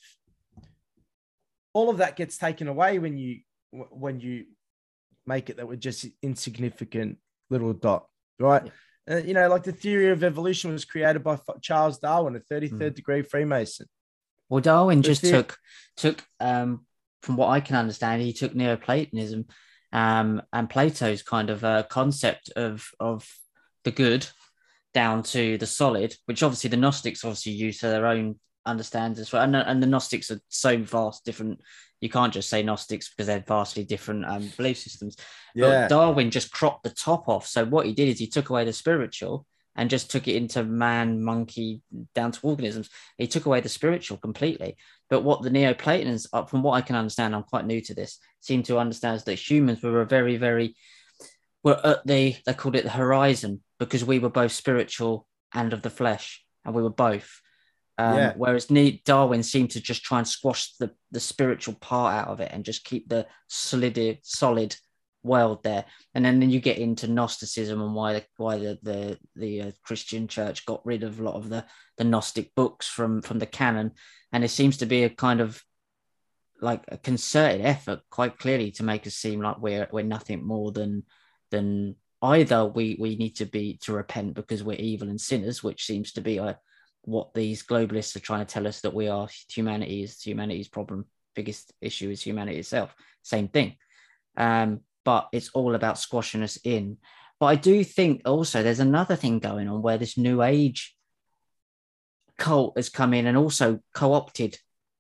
All 1.74 1.90
of 1.90 1.98
that 1.98 2.16
gets 2.16 2.38
taken 2.38 2.68
away 2.68 3.00
when 3.00 3.18
you 3.18 3.40
when 3.72 4.20
you 4.20 4.46
make 5.26 5.50
it 5.50 5.58
that 5.58 5.68
we're 5.68 5.76
just 5.76 6.06
insignificant 6.22 7.18
little 7.50 7.74
dot, 7.74 8.08
right? 8.40 8.64
Yeah. 8.66 8.72
Uh, 9.10 9.18
you 9.20 9.34
know, 9.34 9.48
like 9.48 9.64
the 9.64 9.72
theory 9.72 10.10
of 10.10 10.24
evolution 10.24 10.72
was 10.72 10.84
created 10.84 11.24
by 11.24 11.40
Charles 11.62 11.98
Darwin, 12.00 12.36
a 12.36 12.40
33rd 12.40 12.72
mm. 12.72 12.94
degree 12.94 13.22
Freemason. 13.22 13.88
Well, 14.50 14.62
Darwin 14.62 15.02
just 15.02 15.24
took 15.24 15.58
took 15.98 16.26
um, 16.40 16.86
from 17.22 17.38
what 17.38 17.50
I 17.50 17.60
can 17.60 17.76
understand, 17.76 18.22
he 18.22 18.34
took 18.34 18.56
Neoplatonism 18.56 19.46
um, 19.92 20.42
and 20.54 20.70
Plato's 20.70 21.24
kind 21.24 21.50
of 21.50 21.64
uh, 21.64 21.84
concept 21.84 22.52
of 22.56 22.90
of 23.00 23.28
the 23.84 23.92
good 23.92 24.28
down 24.94 25.24
to 25.24 25.58
the 25.58 25.66
solid, 25.66 26.16
which 26.26 26.44
obviously 26.44 26.70
the 26.70 26.78
Gnostics 26.78 27.24
obviously 27.24 27.54
use 27.54 27.80
to 27.80 27.88
their 27.88 28.08
own 28.08 28.40
understands 28.66 29.20
as 29.20 29.32
well. 29.32 29.44
And, 29.44 29.56
and 29.56 29.82
the 29.82 29.88
Gnostics 29.88 30.32
are 30.32 30.42
so 30.50 30.78
vast 30.78 31.24
different. 31.26 31.62
You 32.02 32.10
can't 32.10 32.34
just 32.34 32.50
say 32.50 32.64
Gnostics 32.64 33.10
because 33.10 33.28
they're 33.28 33.44
vastly 33.48 33.84
different 33.84 34.26
um, 34.26 34.52
belief 34.58 34.78
systems. 34.78 35.16
Yeah. 35.56 35.82
But 35.82 35.90
Darwin 35.90 36.32
just 36.32 36.52
cropped 36.52 36.84
the 36.84 36.90
top 36.90 37.28
off. 37.28 37.48
So 37.48 37.66
what 37.66 37.86
he 37.86 37.94
did 37.94 38.10
is 38.10 38.20
he 38.20 38.28
took 38.28 38.50
away 38.50 38.66
the 38.66 38.74
spiritual 38.74 39.46
and 39.78 39.90
just 39.90 40.10
took 40.12 40.28
it 40.28 40.36
into 40.36 40.64
man, 40.64 41.24
monkey, 41.24 41.82
down 42.16 42.32
to 42.32 42.40
organisms. 42.42 42.90
He 43.18 43.28
took 43.28 43.46
away 43.46 43.62
the 43.62 43.70
spiritual 43.70 44.18
completely. 44.18 44.76
But 45.10 45.24
what 45.24 45.44
the 45.44 45.52
Neoplatonians, 45.52 46.28
uh, 46.34 46.46
from 46.46 46.64
what 46.64 46.74
I 46.74 46.82
can 46.82 46.96
understand, 46.96 47.36
I'm 47.36 47.44
quite 47.44 47.66
new 47.66 47.80
to 47.82 47.94
this, 47.94 48.20
seem 48.42 48.64
to 48.64 48.80
understand 48.80 49.18
is 49.18 49.24
that 49.26 49.36
humans 49.36 49.82
were 49.82 50.02
a 50.02 50.06
very, 50.06 50.38
very 50.38 50.76
were 51.64 51.80
at 51.86 52.06
the 52.06 52.36
they 52.46 52.54
called 52.54 52.76
it 52.76 52.84
the 52.84 52.90
horizon 52.90 53.62
because 53.80 54.04
we 54.04 54.20
were 54.20 54.30
both 54.30 54.52
spiritual 54.52 55.28
and 55.54 55.74
of 55.74 55.82
the 55.82 55.90
flesh, 55.90 56.44
and 56.66 56.74
we 56.74 56.82
were 56.82 56.90
both. 56.90 57.42
Um, 58.00 58.18
yeah. 58.18 58.34
Whereas 58.36 58.68
Darwin 59.06 59.44
seemed 59.44 59.72
to 59.72 59.82
just 59.82 60.04
try 60.04 60.20
and 60.20 60.28
squash 60.28 60.74
the, 60.74 60.92
the 61.12 61.20
spiritual 61.20 61.74
part 61.76 62.14
out 62.14 62.28
of 62.28 62.40
it 62.40 62.52
and 62.54 62.64
just 62.64 62.84
keep 62.84 63.10
the 63.10 63.26
solid, 63.48 64.20
solid 64.22 64.76
world 65.28 65.64
there. 65.64 65.86
And 66.16 66.26
then, 66.26 66.40
then 66.40 66.50
you 66.50 66.60
get 66.60 66.78
into 66.78 67.08
Gnosticism 67.08 67.82
and 67.82 67.94
why 67.94 68.14
the, 68.14 68.26
why 68.38 68.58
the 68.58 68.80
the, 68.82 69.20
the 69.36 69.62
uh, 69.62 69.72
Christian 69.84 70.28
Church 70.28 70.66
got 70.66 70.86
rid 70.86 71.04
of 71.04 71.20
a 71.20 71.24
lot 71.24 71.36
of 71.36 71.50
the 71.50 71.66
the 71.98 72.04
Gnostic 72.04 72.56
books 72.56 72.88
from 72.88 73.22
from 73.22 73.40
the 73.40 73.46
canon, 73.46 73.92
and 74.32 74.44
it 74.44 74.50
seems 74.50 74.78
to 74.78 74.86
be 74.86 75.04
a 75.04 75.10
kind 75.10 75.42
of 75.42 75.62
like 76.62 76.84
a 76.88 76.98
concerted 76.98 77.62
effort, 77.62 78.00
quite 78.10 78.40
clearly, 78.40 78.72
to 78.72 78.84
make 78.84 79.06
us 79.06 79.16
seem 79.16 79.42
like 79.42 79.60
we're 79.60 79.88
we're 79.92 80.04
nothing 80.04 80.46
more 80.46 80.72
than 80.72 81.04
than 81.52 81.96
either 82.22 82.66
we 82.66 82.98
we 83.00 83.16
need 83.16 83.36
to 83.36 83.46
be 83.46 83.78
to 83.82 83.94
repent 83.94 84.34
because 84.34 84.64
we're 84.64 84.78
evil 84.78 85.10
and 85.10 85.22
sinners, 85.22 85.64
which 85.64 85.86
seems 85.86 86.14
to 86.14 86.22
be 86.22 86.38
a, 86.38 86.44
uh, 86.44 86.54
what 87.04 87.34
these 87.34 87.64
globalists 87.64 88.16
are 88.16 88.22
trying 88.22 88.46
to 88.46 88.54
tell 88.54 88.68
us 88.68 88.82
that 88.82 88.94
we 88.94 89.08
are. 89.08 89.30
Humanity 89.50 90.04
is 90.04 90.22
humanity's 90.22 90.68
problem. 90.68 91.06
Biggest 91.36 91.72
issue 91.80 92.10
is 92.10 92.22
humanity 92.22 92.60
itself. 92.60 92.94
Same 93.22 93.48
thing. 93.48 93.78
Um, 94.36 94.82
but 95.08 95.30
it's 95.32 95.52
all 95.54 95.74
about 95.74 95.98
squashing 95.98 96.44
us 96.44 96.58
in. 96.66 96.98
But 97.40 97.46
I 97.46 97.56
do 97.56 97.82
think 97.86 98.24
also 98.26 98.62
there's 98.62 98.82
another 98.82 99.16
thing 99.16 99.40
going 99.40 99.70
on 99.70 99.82
where 99.82 99.98
this 99.98 100.18
new 100.18 100.44
age 100.44 100.98
cult 102.38 102.74
has 102.76 102.90
come 102.90 103.14
in 103.14 103.26
and 103.26 103.38
also 103.38 103.80
co-opted 103.94 104.60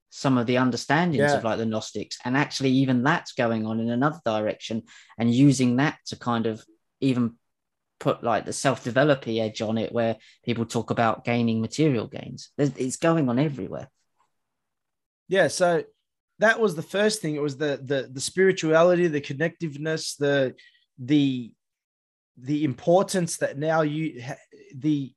some 0.10 0.38
of 0.38 0.48
the 0.48 0.56
understandings 0.56 1.18
yeah. 1.18 1.34
of 1.34 1.44
like 1.44 1.58
the 1.58 1.66
Gnostics, 1.66 2.20
and 2.24 2.38
actually 2.38 2.70
even 2.70 3.04
that's 3.04 3.34
going 3.34 3.66
on 3.66 3.82
in 3.82 3.90
another 3.90 4.22
direction 4.24 4.84
and 5.18 5.36
using 5.36 5.76
that 5.76 5.98
to 6.06 6.16
kind 6.16 6.46
of 6.46 6.64
even 7.02 7.34
put 8.00 8.24
like 8.24 8.46
the 8.46 8.54
self-developing 8.54 9.42
edge 9.42 9.62
on 9.62 9.78
it, 9.78 9.92
where 9.92 10.16
people 10.46 10.66
talk 10.66 10.90
about 10.90 11.26
gaining 11.26 11.60
material 11.60 12.08
gains. 12.08 12.52
It's 12.58 12.96
going 12.96 13.28
on 13.28 13.40
everywhere. 13.40 13.90
Yeah, 15.28 15.50
so 15.50 15.84
that 16.40 16.60
was 16.60 16.76
the 16.76 16.82
first 16.82 17.22
thing. 17.22 17.36
It 17.36 17.42
was 17.42 17.58
the 17.58 17.80
the 17.84 18.10
the 18.12 18.22
spirituality, 18.22 19.08
the 19.08 19.22
connectiveness, 19.22 20.18
the 20.18 20.56
the 21.00 21.52
the 22.38 22.64
importance 22.64 23.38
that 23.38 23.58
now 23.58 23.82
you 23.82 24.22
the 24.76 25.14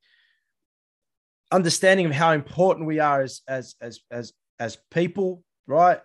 understanding 1.52 2.06
of 2.06 2.12
how 2.12 2.32
important 2.32 2.86
we 2.86 2.98
are 2.98 3.22
as 3.22 3.42
as 3.46 3.74
as 3.80 4.00
as 4.10 4.32
as 4.58 4.78
people, 4.90 5.42
right? 5.66 6.00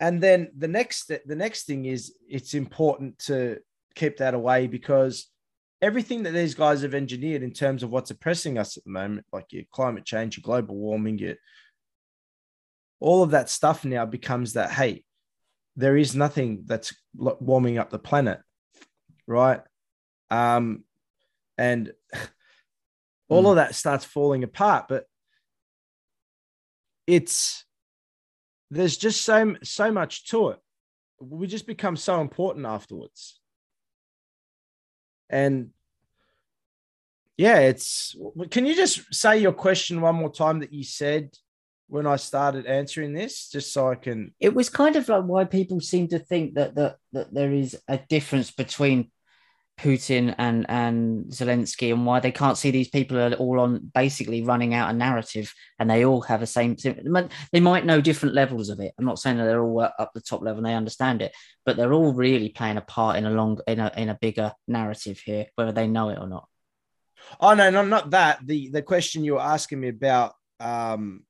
And 0.00 0.22
then 0.22 0.50
the 0.56 0.68
next 0.68 1.08
the 1.08 1.36
next 1.36 1.64
thing 1.64 1.86
is 1.86 2.14
it's 2.28 2.54
important 2.54 3.18
to 3.26 3.58
keep 3.94 4.18
that 4.18 4.34
away 4.34 4.68
because 4.68 5.28
everything 5.82 6.22
that 6.24 6.32
these 6.32 6.54
guys 6.54 6.82
have 6.82 6.94
engineered 6.94 7.42
in 7.42 7.52
terms 7.52 7.82
of 7.82 7.90
what's 7.90 8.10
oppressing 8.10 8.58
us 8.58 8.76
at 8.76 8.84
the 8.84 8.90
moment, 8.90 9.26
like 9.32 9.46
your 9.52 9.64
climate 9.72 10.04
change, 10.04 10.36
your 10.36 10.42
global 10.42 10.76
warming, 10.76 11.18
your 11.18 11.34
all 13.00 13.22
of 13.22 13.30
that 13.30 13.48
stuff 13.48 13.84
now 13.84 14.04
becomes 14.04 14.54
that 14.54 14.70
hey 14.70 15.04
there 15.76 15.96
is 15.96 16.16
nothing 16.16 16.62
that's 16.66 16.92
warming 17.14 17.78
up 17.78 17.90
the 17.90 17.98
planet 17.98 18.40
right? 19.28 19.60
Um 20.30 20.84
and 21.56 21.92
all 23.28 23.44
mm. 23.44 23.50
of 23.50 23.56
that 23.56 23.74
starts 23.74 24.04
falling 24.04 24.42
apart 24.42 24.86
but 24.88 25.04
it's 27.06 27.64
there's 28.70 28.96
just 28.96 29.24
so 29.24 29.56
so 29.62 29.92
much 29.92 30.26
to 30.28 30.50
it. 30.50 30.58
We 31.20 31.46
just 31.46 31.66
become 31.66 31.96
so 31.96 32.20
important 32.20 32.66
afterwards. 32.66 33.40
And 35.30 35.70
yeah 37.36 37.58
it's 37.58 38.16
can 38.50 38.66
you 38.66 38.74
just 38.74 39.14
say 39.14 39.38
your 39.38 39.52
question 39.52 40.00
one 40.00 40.16
more 40.16 40.32
time 40.32 40.58
that 40.60 40.72
you 40.72 40.82
said 40.82 41.30
when 41.88 42.06
I 42.06 42.16
started 42.16 42.66
answering 42.66 43.12
this, 43.12 43.48
just 43.50 43.72
so 43.72 43.88
I 43.88 43.94
can. 43.94 44.34
It 44.40 44.54
was 44.54 44.68
kind 44.68 44.96
of 44.96 45.08
like 45.08 45.24
why 45.24 45.44
people 45.44 45.80
seem 45.80 46.08
to 46.08 46.18
think 46.18 46.54
that 46.54 46.74
that 46.76 46.96
that 47.12 47.32
there 47.32 47.52
is 47.52 47.76
a 47.88 47.98
difference 47.98 48.50
between 48.50 49.10
Putin 49.78 50.34
and 50.38 50.66
and 50.68 51.26
Zelensky, 51.26 51.92
and 51.92 52.04
why 52.04 52.20
they 52.20 52.32
can't 52.32 52.58
see 52.58 52.70
these 52.70 52.88
people 52.88 53.18
are 53.18 53.32
all 53.34 53.60
on 53.60 53.90
basically 53.94 54.42
running 54.42 54.74
out 54.74 54.90
a 54.90 54.92
narrative, 54.92 55.52
and 55.78 55.88
they 55.88 56.04
all 56.04 56.20
have 56.22 56.40
the 56.40 56.46
same. 56.46 56.76
They 57.52 57.60
might 57.60 57.86
know 57.86 58.00
different 58.00 58.34
levels 58.34 58.68
of 58.68 58.80
it. 58.80 58.92
I'm 58.98 59.04
not 59.04 59.18
saying 59.18 59.38
that 59.38 59.44
they're 59.44 59.62
all 59.62 59.80
up 59.80 60.10
the 60.14 60.20
top 60.20 60.42
level 60.42 60.58
and 60.58 60.66
they 60.66 60.74
understand 60.74 61.22
it, 61.22 61.32
but 61.64 61.76
they're 61.76 61.92
all 61.92 62.12
really 62.12 62.50
playing 62.50 62.76
a 62.76 62.82
part 62.82 63.16
in 63.16 63.24
a 63.24 63.30
long 63.30 63.60
in 63.66 63.80
a 63.80 63.92
in 63.96 64.08
a 64.08 64.18
bigger 64.20 64.52
narrative 64.66 65.20
here, 65.20 65.46
whether 65.54 65.72
they 65.72 65.86
know 65.86 66.10
it 66.10 66.18
or 66.18 66.28
not. 66.28 66.48
Oh 67.40 67.54
no, 67.54 67.70
no, 67.70 67.84
not 67.84 68.10
that. 68.10 68.40
The 68.44 68.70
the 68.70 68.82
question 68.82 69.24
you 69.24 69.34
were 69.34 69.40
asking 69.40 69.80
me 69.80 69.88
about 69.88 70.34
um 70.60 71.22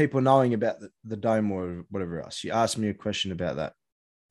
people 0.00 0.22
knowing 0.22 0.54
about 0.54 0.80
the, 0.80 0.90
the 1.04 1.16
dome 1.16 1.52
or 1.52 1.84
whatever 1.90 2.22
else. 2.22 2.42
You 2.42 2.52
asked 2.52 2.78
me 2.78 2.88
a 2.88 2.94
question 2.94 3.32
about 3.32 3.56
that. 3.56 3.74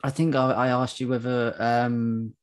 I 0.04 0.10
think 0.10 0.36
I, 0.36 0.52
I 0.52 0.68
asked 0.70 1.00
you 1.00 1.08
whether 1.08 1.56
um, 1.60 2.34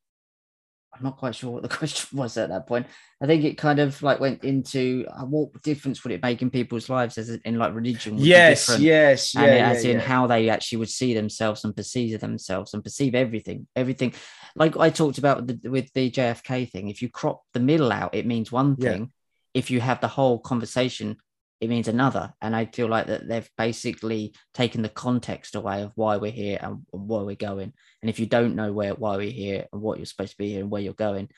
I'm 0.95 1.03
not 1.03 1.16
quite 1.16 1.35
sure 1.35 1.51
what 1.51 1.64
the 1.64 1.68
question 1.81 2.16
was 2.16 2.37
at 2.37 2.51
that 2.51 2.68
point. 2.68 2.87
I 3.20 3.27
think 3.27 3.43
it 3.43 3.59
kind 3.59 3.81
of 3.81 4.01
like 4.01 4.20
went 4.20 4.45
into 4.45 5.07
uh, 5.11 5.24
what 5.24 5.61
difference 5.62 6.05
would 6.05 6.12
it 6.12 6.22
make 6.22 6.41
in 6.41 6.51
people's 6.51 6.89
lives 6.89 7.18
as 7.18 7.31
in 7.31 7.59
like 7.59 7.74
religion? 7.74 8.16
yes, 8.16 8.79
yes, 8.79 9.35
yeah, 9.35 9.41
and 9.41 9.57
yeah, 9.57 9.70
as 9.70 9.85
in 9.85 9.97
yeah. 9.97 10.03
how 10.03 10.29
they 10.29 10.49
actually 10.49 10.79
would 10.79 10.91
see 10.91 11.12
themselves 11.12 11.64
and 11.64 11.74
perceive 11.74 12.20
themselves 12.20 12.74
and 12.74 12.85
perceive 12.85 13.16
everything, 13.16 13.66
everything. 13.74 14.14
Like 14.55 14.77
I 14.77 14.91
talked 14.91 15.18
about 15.18 15.39
with 15.39 15.62
the, 15.62 15.68
with 15.68 15.93
the 15.95 16.12
JFK 16.12 16.70
thing. 16.70 16.91
If 16.91 17.03
you 17.03 17.09
crop 17.09 17.43
the 17.55 17.61
middle 17.61 17.91
out, 17.91 18.14
it 18.14 18.24
means 18.24 18.53
one 18.53 18.77
thing. 18.77 19.01
Yeah. 19.01 19.07
If 19.55 19.70
you 19.70 19.81
have 19.81 20.01
the 20.01 20.09
whole 20.09 20.39
conversation 20.39 21.16
it 21.61 21.69
means 21.71 21.89
another. 21.89 22.35
And 22.41 22.55
I 22.55 22.67
feel 22.67 22.89
like 22.89 23.07
that 23.07 23.27
they've 23.27 23.49
basically 23.57 24.35
taken 24.53 24.83
the 24.83 24.89
context 24.89 25.55
away 25.55 25.83
of 25.83 25.93
why 25.95 26.19
we're 26.19 26.31
here 26.31 26.59
and 26.61 26.83
where 26.91 27.25
we're 27.25 27.35
going. 27.37 27.73
And 28.03 28.11
if 28.11 28.19
you 28.19 28.27
don't 28.27 28.57
know 28.57 28.73
where 28.73 28.95
why 28.95 29.17
we're 29.17 29.31
here 29.31 29.67
and 29.73 29.81
what 29.81 29.99
you're 29.99 30.07
supposed 30.07 30.33
to 30.33 30.39
be 30.39 30.51
here 30.51 30.61
and 30.61 30.71
where 30.71 30.83
you're 30.83 30.93
going, 30.93 31.31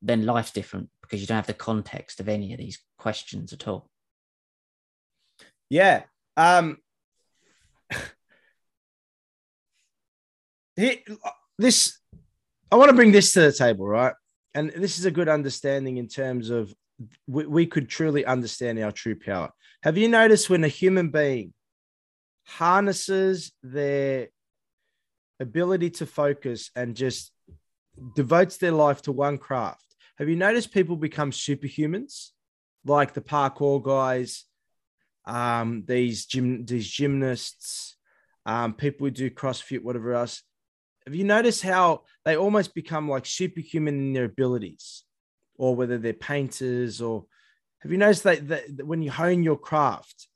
then 0.00 0.24
life's 0.24 0.52
different 0.52 0.88
because 1.02 1.20
you 1.20 1.26
don't 1.26 1.36
have 1.36 1.46
the 1.46 1.54
context 1.54 2.20
of 2.20 2.28
any 2.28 2.52
of 2.52 2.58
these 2.58 2.78
questions 2.98 3.52
at 3.52 3.68
all. 3.68 3.90
Yeah. 5.68 6.04
Um 6.36 6.78
this 11.58 11.98
I 12.70 12.76
want 12.76 12.88
to 12.88 12.96
bring 12.96 13.12
this 13.12 13.34
to 13.34 13.40
the 13.40 13.52
table, 13.52 13.86
right? 13.86 14.14
And 14.54 14.70
this 14.70 14.98
is 14.98 15.04
a 15.04 15.10
good 15.10 15.28
understanding 15.28 15.98
in 15.98 16.08
terms 16.08 16.48
of 16.48 16.74
we, 17.26 17.46
we 17.46 17.66
could 17.66 17.88
truly 17.88 18.24
understand 18.24 18.78
our 18.78 18.92
true 18.92 19.18
power. 19.18 19.50
Have 19.82 19.98
you 19.98 20.08
noticed 20.08 20.50
when 20.50 20.64
a 20.64 20.68
human 20.68 21.10
being 21.10 21.52
harnesses 22.44 23.52
their 23.62 24.28
ability 25.40 25.90
to 25.90 26.06
focus 26.06 26.70
and 26.74 26.94
just 26.96 27.32
devotes 28.14 28.56
their 28.56 28.72
life 28.72 29.02
to 29.02 29.12
one 29.12 29.38
craft, 29.38 29.84
Have 30.18 30.28
you 30.28 30.36
noticed 30.36 30.72
people 30.72 30.96
become 30.96 31.30
superhumans, 31.30 32.30
like 32.84 33.12
the 33.12 33.20
parkour 33.20 33.82
guys, 33.82 34.44
um, 35.24 35.84
these 35.86 36.26
gym, 36.26 36.64
these 36.64 36.88
gymnasts, 36.88 37.96
um, 38.46 38.74
people 38.74 39.06
who 39.06 39.10
do 39.10 39.30
CrossFit, 39.30 39.82
whatever 39.82 40.14
else? 40.14 40.42
Have 41.06 41.14
you 41.14 41.24
noticed 41.24 41.62
how 41.62 42.02
they 42.24 42.36
almost 42.36 42.74
become 42.74 43.08
like 43.08 43.26
superhuman 43.26 43.98
in 43.98 44.12
their 44.12 44.26
abilities, 44.26 45.04
or 45.62 45.76
whether 45.76 45.96
they're 45.96 46.12
painters, 46.12 47.00
or 47.00 47.24
have 47.82 47.92
you 47.92 47.96
noticed 47.96 48.24
that, 48.24 48.48
that, 48.48 48.84
when 48.84 49.00
you 49.00 49.12
hone 49.12 49.44
your 49.44 49.56
craft 49.56 50.26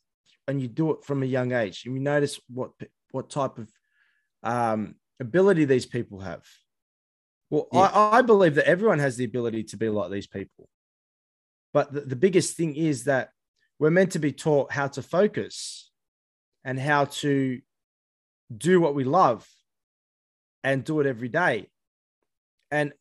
and 0.46 0.62
you 0.62 0.68
do 0.68 0.92
it 0.92 1.04
from 1.04 1.24
a 1.24 1.26
young 1.26 1.50
age, 1.50 1.82
and 1.84 1.96
you 1.96 2.00
notice 2.00 2.38
what 2.48 2.70
what 3.10 3.28
type 3.28 3.58
of 3.58 3.68
um, 4.44 4.94
ability 5.18 5.64
these 5.64 5.84
people 5.84 6.20
have? 6.20 6.44
Well, 7.50 7.66
Yeah. 7.72 7.90
I, 7.92 8.18
I 8.18 8.22
believe 8.22 8.54
that 8.54 8.68
everyone 8.68 9.00
has 9.00 9.16
the 9.16 9.24
ability 9.24 9.64
to 9.64 9.76
be 9.76 9.88
like 9.88 10.12
these 10.12 10.28
people. 10.28 10.68
But 11.72 11.92
the, 11.92 12.02
the 12.02 12.16
biggest 12.26 12.56
thing 12.56 12.76
is 12.76 13.04
that 13.04 13.30
we're 13.80 13.90
meant 13.90 14.12
to 14.12 14.20
be 14.20 14.30
taught 14.30 14.70
how 14.70 14.86
to 14.86 15.02
focus 15.02 15.90
and 16.64 16.78
how 16.78 17.06
to 17.06 17.60
do 18.56 18.80
what 18.80 18.94
we 18.94 19.02
love 19.02 19.44
and 20.62 20.84
do 20.84 21.00
it 21.00 21.06
every 21.06 21.28
day. 21.28 21.68
And 22.70 22.92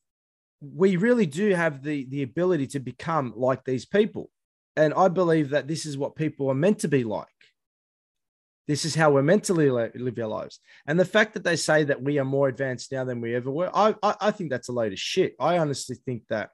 we 0.73 0.97
really 0.97 1.25
do 1.25 1.53
have 1.53 1.83
the, 1.83 2.05
the 2.05 2.23
ability 2.23 2.67
to 2.67 2.79
become 2.79 3.33
like 3.35 3.63
these 3.63 3.85
people. 3.85 4.29
And 4.75 4.93
I 4.93 5.07
believe 5.07 5.51
that 5.51 5.67
this 5.67 5.85
is 5.85 5.97
what 5.97 6.15
people 6.15 6.49
are 6.49 6.55
meant 6.55 6.79
to 6.79 6.87
be 6.87 7.03
like. 7.03 7.27
This 8.67 8.83
is 8.83 8.95
how 8.95 9.11
we're 9.11 9.21
meant 9.21 9.43
to 9.45 9.53
live 9.53 10.19
our 10.19 10.27
lives. 10.27 10.59
And 10.87 10.99
the 10.99 11.05
fact 11.05 11.33
that 11.33 11.43
they 11.43 11.55
say 11.55 11.83
that 11.83 12.01
we 12.01 12.17
are 12.17 12.25
more 12.25 12.47
advanced 12.47 12.91
now 12.91 13.03
than 13.03 13.21
we 13.21 13.35
ever 13.35 13.51
were, 13.51 13.69
I, 13.73 13.93
I, 14.01 14.15
I 14.19 14.31
think 14.31 14.49
that's 14.49 14.69
a 14.69 14.73
load 14.73 14.91
of 14.91 14.99
shit. 14.99 15.35
I 15.39 15.59
honestly 15.59 15.95
think 15.95 16.23
that 16.29 16.49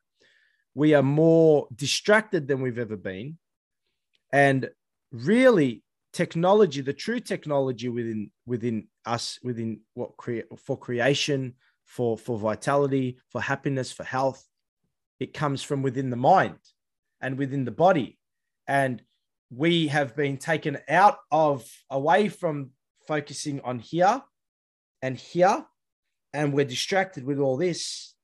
we 0.76 0.93
are 0.93 1.03
more 1.03 1.68
distracted 1.74 2.47
than 2.47 2.62
we've 2.62 2.78
ever 2.78 2.97
been. 2.97 3.38
And 4.34 4.70
really, 5.12 5.84
technology, 6.14 6.82
the 6.82 6.93
true 6.93 7.20
technology 7.20 7.89
within 7.89 8.32
within 8.45 8.88
us, 9.05 9.39
within 9.43 9.82
what 9.93 10.18
create 10.18 10.45
for 10.59 10.78
creation, 10.78 11.55
for 11.92 12.18
for 12.18 12.38
vitality, 12.38 13.18
for 13.28 13.42
happiness, 13.42 13.92
for 13.92 14.06
health, 14.06 14.48
it 15.20 15.34
comes 15.34 15.62
from 15.62 15.82
within 15.82 16.10
the 16.10 16.16
mind 16.16 16.58
and 17.20 17.38
within 17.38 17.66
the 17.66 17.72
body. 17.72 18.18
And 18.66 19.04
we 19.50 19.88
have 19.88 20.16
been 20.16 20.38
taken 20.38 20.78
out 20.88 21.18
of 21.32 21.70
away 21.89 22.30
from 22.30 22.72
focusing 23.06 23.60
on 23.62 23.80
here 23.80 24.24
and 25.02 25.18
here, 25.18 25.66
and 26.34 26.54
we're 26.54 26.64
distracted 26.64 27.26
with 27.26 27.39
all 27.39 27.58
this. 27.58 28.16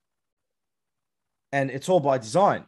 And 1.51 1.69
it's 1.69 1.89
all 1.89 1.99
by 1.99 2.19
design 2.19 2.65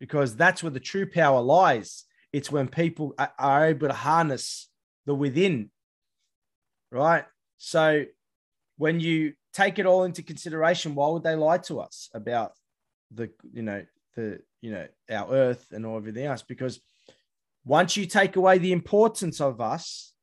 because 0.00 0.34
that's 0.34 0.62
where 0.64 0.70
the 0.70 0.80
true 0.80 1.08
power 1.08 1.40
lies. 1.40 2.04
It's 2.32 2.50
when 2.50 2.66
people 2.66 3.14
are- 3.16 3.68
able 3.68 3.88
to 3.88 3.94
harness 3.94 4.68
the 5.06 5.14
within, 5.14 5.70
right? 6.90 7.26
So 7.58 8.06
when 8.76 8.98
you 8.98 9.34
take 9.52 9.78
it 9.78 9.86
all 9.86 10.04
into 10.04 10.22
consideration, 10.22 10.94
why 10.94 11.08
would 11.08 11.22
they 11.22 11.34
lie 11.34 11.58
to 11.58 11.80
us 11.80 12.08
about 12.14 12.52
the, 13.10 13.30
you 13.52 13.62
know, 13.62 13.84
the, 14.16 14.40
you 14.60 14.70
know, 14.70 14.86
our 15.10 15.32
earth 15.32 15.66
and 15.72 15.84
all 15.84 15.96
everything 15.96 16.26
else? 16.26 16.42
Because 16.42 16.80
once 17.64 17.96
you 17.96 18.06
take 18.06 18.36
away 18.36 18.58
the 18.58 18.72
importance 18.72 19.40
of 19.40 19.60
us, 19.60 20.14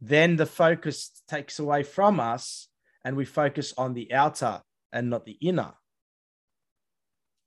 then 0.00 0.36
the 0.36 0.46
focus 0.46 1.10
takes 1.28 1.58
away 1.58 1.82
from 1.82 2.18
us 2.20 2.68
and 3.04 3.16
we 3.16 3.24
focus 3.24 3.74
on 3.76 3.94
the 3.94 4.12
outer 4.12 4.62
and 4.92 5.10
not 5.10 5.24
the 5.24 5.38
inner. 5.40 5.72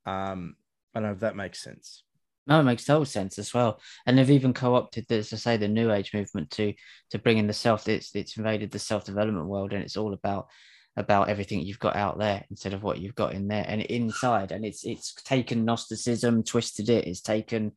Um, 0.06 0.56
I 0.94 1.00
don't 1.00 1.08
know 1.08 1.14
if 1.14 1.20
that 1.20 1.36
makes 1.36 1.62
sense. 1.62 2.04
No, 2.46 2.60
it 2.60 2.64
makes 2.64 2.84
total 2.84 3.06
sense 3.06 3.38
as 3.38 3.54
well. 3.54 3.80
And 4.06 4.18
they've 4.18 4.30
even 4.30 4.52
co-opted 4.52 5.06
this 5.08 5.30
to 5.30 5.38
say 5.38 5.56
the 5.56 5.66
new 5.66 5.90
age 5.90 6.12
movement 6.12 6.50
to 6.52 6.74
to 7.10 7.18
bring 7.18 7.38
in 7.38 7.46
the 7.46 7.54
self. 7.54 7.88
It's 7.88 8.14
it's 8.14 8.36
invaded 8.36 8.70
the 8.70 8.78
self 8.78 9.04
development 9.04 9.46
world, 9.46 9.72
and 9.72 9.82
it's 9.82 9.96
all 9.96 10.12
about 10.12 10.48
about 10.96 11.28
everything 11.28 11.60
you've 11.60 11.78
got 11.78 11.96
out 11.96 12.18
there 12.18 12.44
instead 12.50 12.72
of 12.72 12.82
what 12.82 13.00
you've 13.00 13.14
got 13.14 13.34
in 13.34 13.48
there 13.48 13.64
and 13.66 13.82
inside. 13.82 14.52
And 14.52 14.64
it's 14.64 14.84
it's 14.84 15.14
taken 15.14 15.64
Gnosticism, 15.64 16.44
twisted 16.44 16.88
it. 16.88 17.06
It's 17.06 17.20
taken 17.20 17.72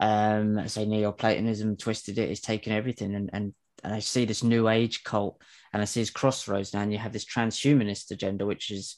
um 0.00 0.68
say 0.68 0.84
Neoplatonism, 0.84 1.76
twisted 1.76 2.18
it. 2.18 2.30
It's 2.30 2.40
taken 2.40 2.72
everything. 2.72 3.14
And 3.14 3.30
and 3.32 3.54
and 3.84 3.94
I 3.94 3.98
see 3.98 4.24
this 4.24 4.44
new 4.44 4.68
age 4.68 5.02
cult, 5.02 5.40
and 5.72 5.82
I 5.82 5.86
see 5.86 6.00
this 6.00 6.10
crossroads 6.10 6.72
now. 6.72 6.82
And 6.82 6.92
you 6.92 6.98
have 6.98 7.12
this 7.12 7.24
transhumanist 7.24 8.10
agenda, 8.10 8.46
which 8.46 8.70
is 8.70 8.96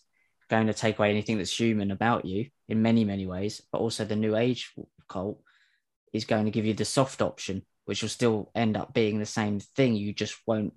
going 0.51 0.67
to 0.67 0.75
take 0.75 0.99
away 0.99 1.11
anything 1.11 1.39
that's 1.39 1.59
human 1.59 1.91
about 1.91 2.25
you 2.25 2.47
in 2.69 2.83
many 2.83 3.05
many 3.05 3.27
ways 3.27 3.63
but 3.73 3.79
also 3.79 4.05
the 4.05 4.17
new 4.17 4.37
age 4.37 4.73
cult 5.09 5.41
is 6.13 6.25
going 6.25 6.45
to 6.45 6.51
give 6.51 6.65
you 6.65 6.75
the 6.75 6.85
soft 6.85 7.23
option 7.23 7.63
which 7.87 8.03
will 8.03 8.09
still 8.09 8.51
end 8.55 8.77
up 8.77 8.95
being 8.95 9.19
the 9.19 9.27
same 9.27 9.61
thing 9.61 9.95
you 9.95 10.13
just 10.13 10.37
won't 10.47 10.75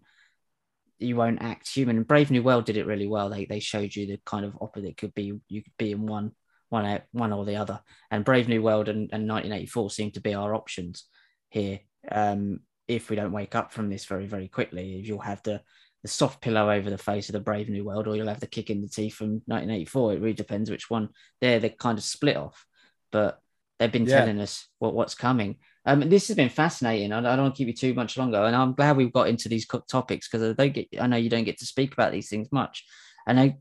you 1.00 1.16
won't 1.16 1.41
act 1.41 1.68
human 1.68 1.98
and 1.98 2.08
brave 2.08 2.32
new 2.32 2.43
world 2.43 2.66
did 2.66 2.78
it 2.78 2.86
really 2.86 3.08
well 3.08 3.30
they 3.30 3.45
they 3.45 3.60
showed 3.60 3.95
you 3.95 4.08
the 4.08 4.20
kind 4.26 4.45
of 4.45 4.58
opposite 4.62 4.98
could 4.98 5.14
be 5.14 5.34
you 5.48 5.64
could 5.64 5.78
be 5.78 5.91
in 5.91 6.06
one 6.06 6.32
one 6.70 6.86
out 6.86 7.02
one 7.12 7.32
or 7.32 7.45
the 7.45 7.56
other 7.56 7.80
and 8.12 8.26
brave 8.26 8.48
new 8.48 8.62
world 8.62 8.89
and, 8.89 9.10
and 9.14 9.28
1984 9.28 9.89
seem 9.89 10.12
to 10.12 10.22
be 10.22 10.34
our 10.34 10.54
options 10.54 11.06
here 11.50 11.80
um 12.12 12.60
if 12.88 13.10
we 13.10 13.16
don't 13.16 13.32
wake 13.32 13.56
up 13.56 13.72
from 13.72 13.89
this 13.89 14.06
very 14.06 14.26
very 14.26 14.48
quickly 14.48 15.02
you'll 15.04 15.20
have 15.20 15.41
the 15.43 15.62
the 16.04 16.08
soft 16.08 16.41
pillow 16.41 16.70
over 16.72 16.89
the 16.89 16.98
face 16.98 17.28
of 17.30 17.34
the 17.34 17.39
Brave 17.39 17.70
New 17.70 17.84
World, 17.84 18.08
or 18.08 18.16
you'll 18.16 18.28
have 18.28 18.39
the 18.39 18.48
kick 18.48 18.70
in 18.70 18.82
the 18.82 18.88
teeth 18.88 19.16
from 19.16 19.41
1984. 19.45 20.14
It 20.14 20.22
really 20.22 20.34
depends 20.34 20.70
which 20.70 20.89
one. 20.89 21.10
They're 21.41 21.60
they 21.60 21.70
kind 21.70 21.98
of 21.98 22.04
split 22.04 22.38
off, 22.38 22.66
but 23.12 23.41
they've 23.80 23.91
been 23.91 24.06
Yeah. 24.06 24.20
telling 24.22 24.39
us 24.39 24.68
what 24.80 24.93
what's 24.93 25.16
coming. 25.16 25.58
Um, 25.88 26.02
this 26.10 26.28
has 26.28 26.36
been 26.36 26.50
fascinating. 26.50 27.12
I, 27.12 27.20
I 27.20 27.22
don't 27.22 27.44
want 27.44 27.56
to 27.56 27.58
keep 27.58 27.68
you 27.68 27.74
too 27.74 27.94
much 27.94 28.18
longer, 28.18 28.44
and 28.44 28.56
I'm 28.56 28.74
glad 28.74 28.98
we've 28.98 29.14
got 29.14 29.30
into 29.30 29.50
these 29.50 29.66
topics 29.90 30.28
because 30.28 30.44
I 30.44 30.54
don't 30.54 30.74
get. 30.74 30.88
I 31.00 31.08
know 31.08 31.18
you 31.18 31.30
don't 31.30 31.46
get 31.46 31.60
to 31.60 31.66
speak 31.66 31.94
about 31.94 32.12
these 32.12 32.30
things 32.30 32.52
much, 32.52 32.86
and 33.26 33.40
I. 33.40 33.58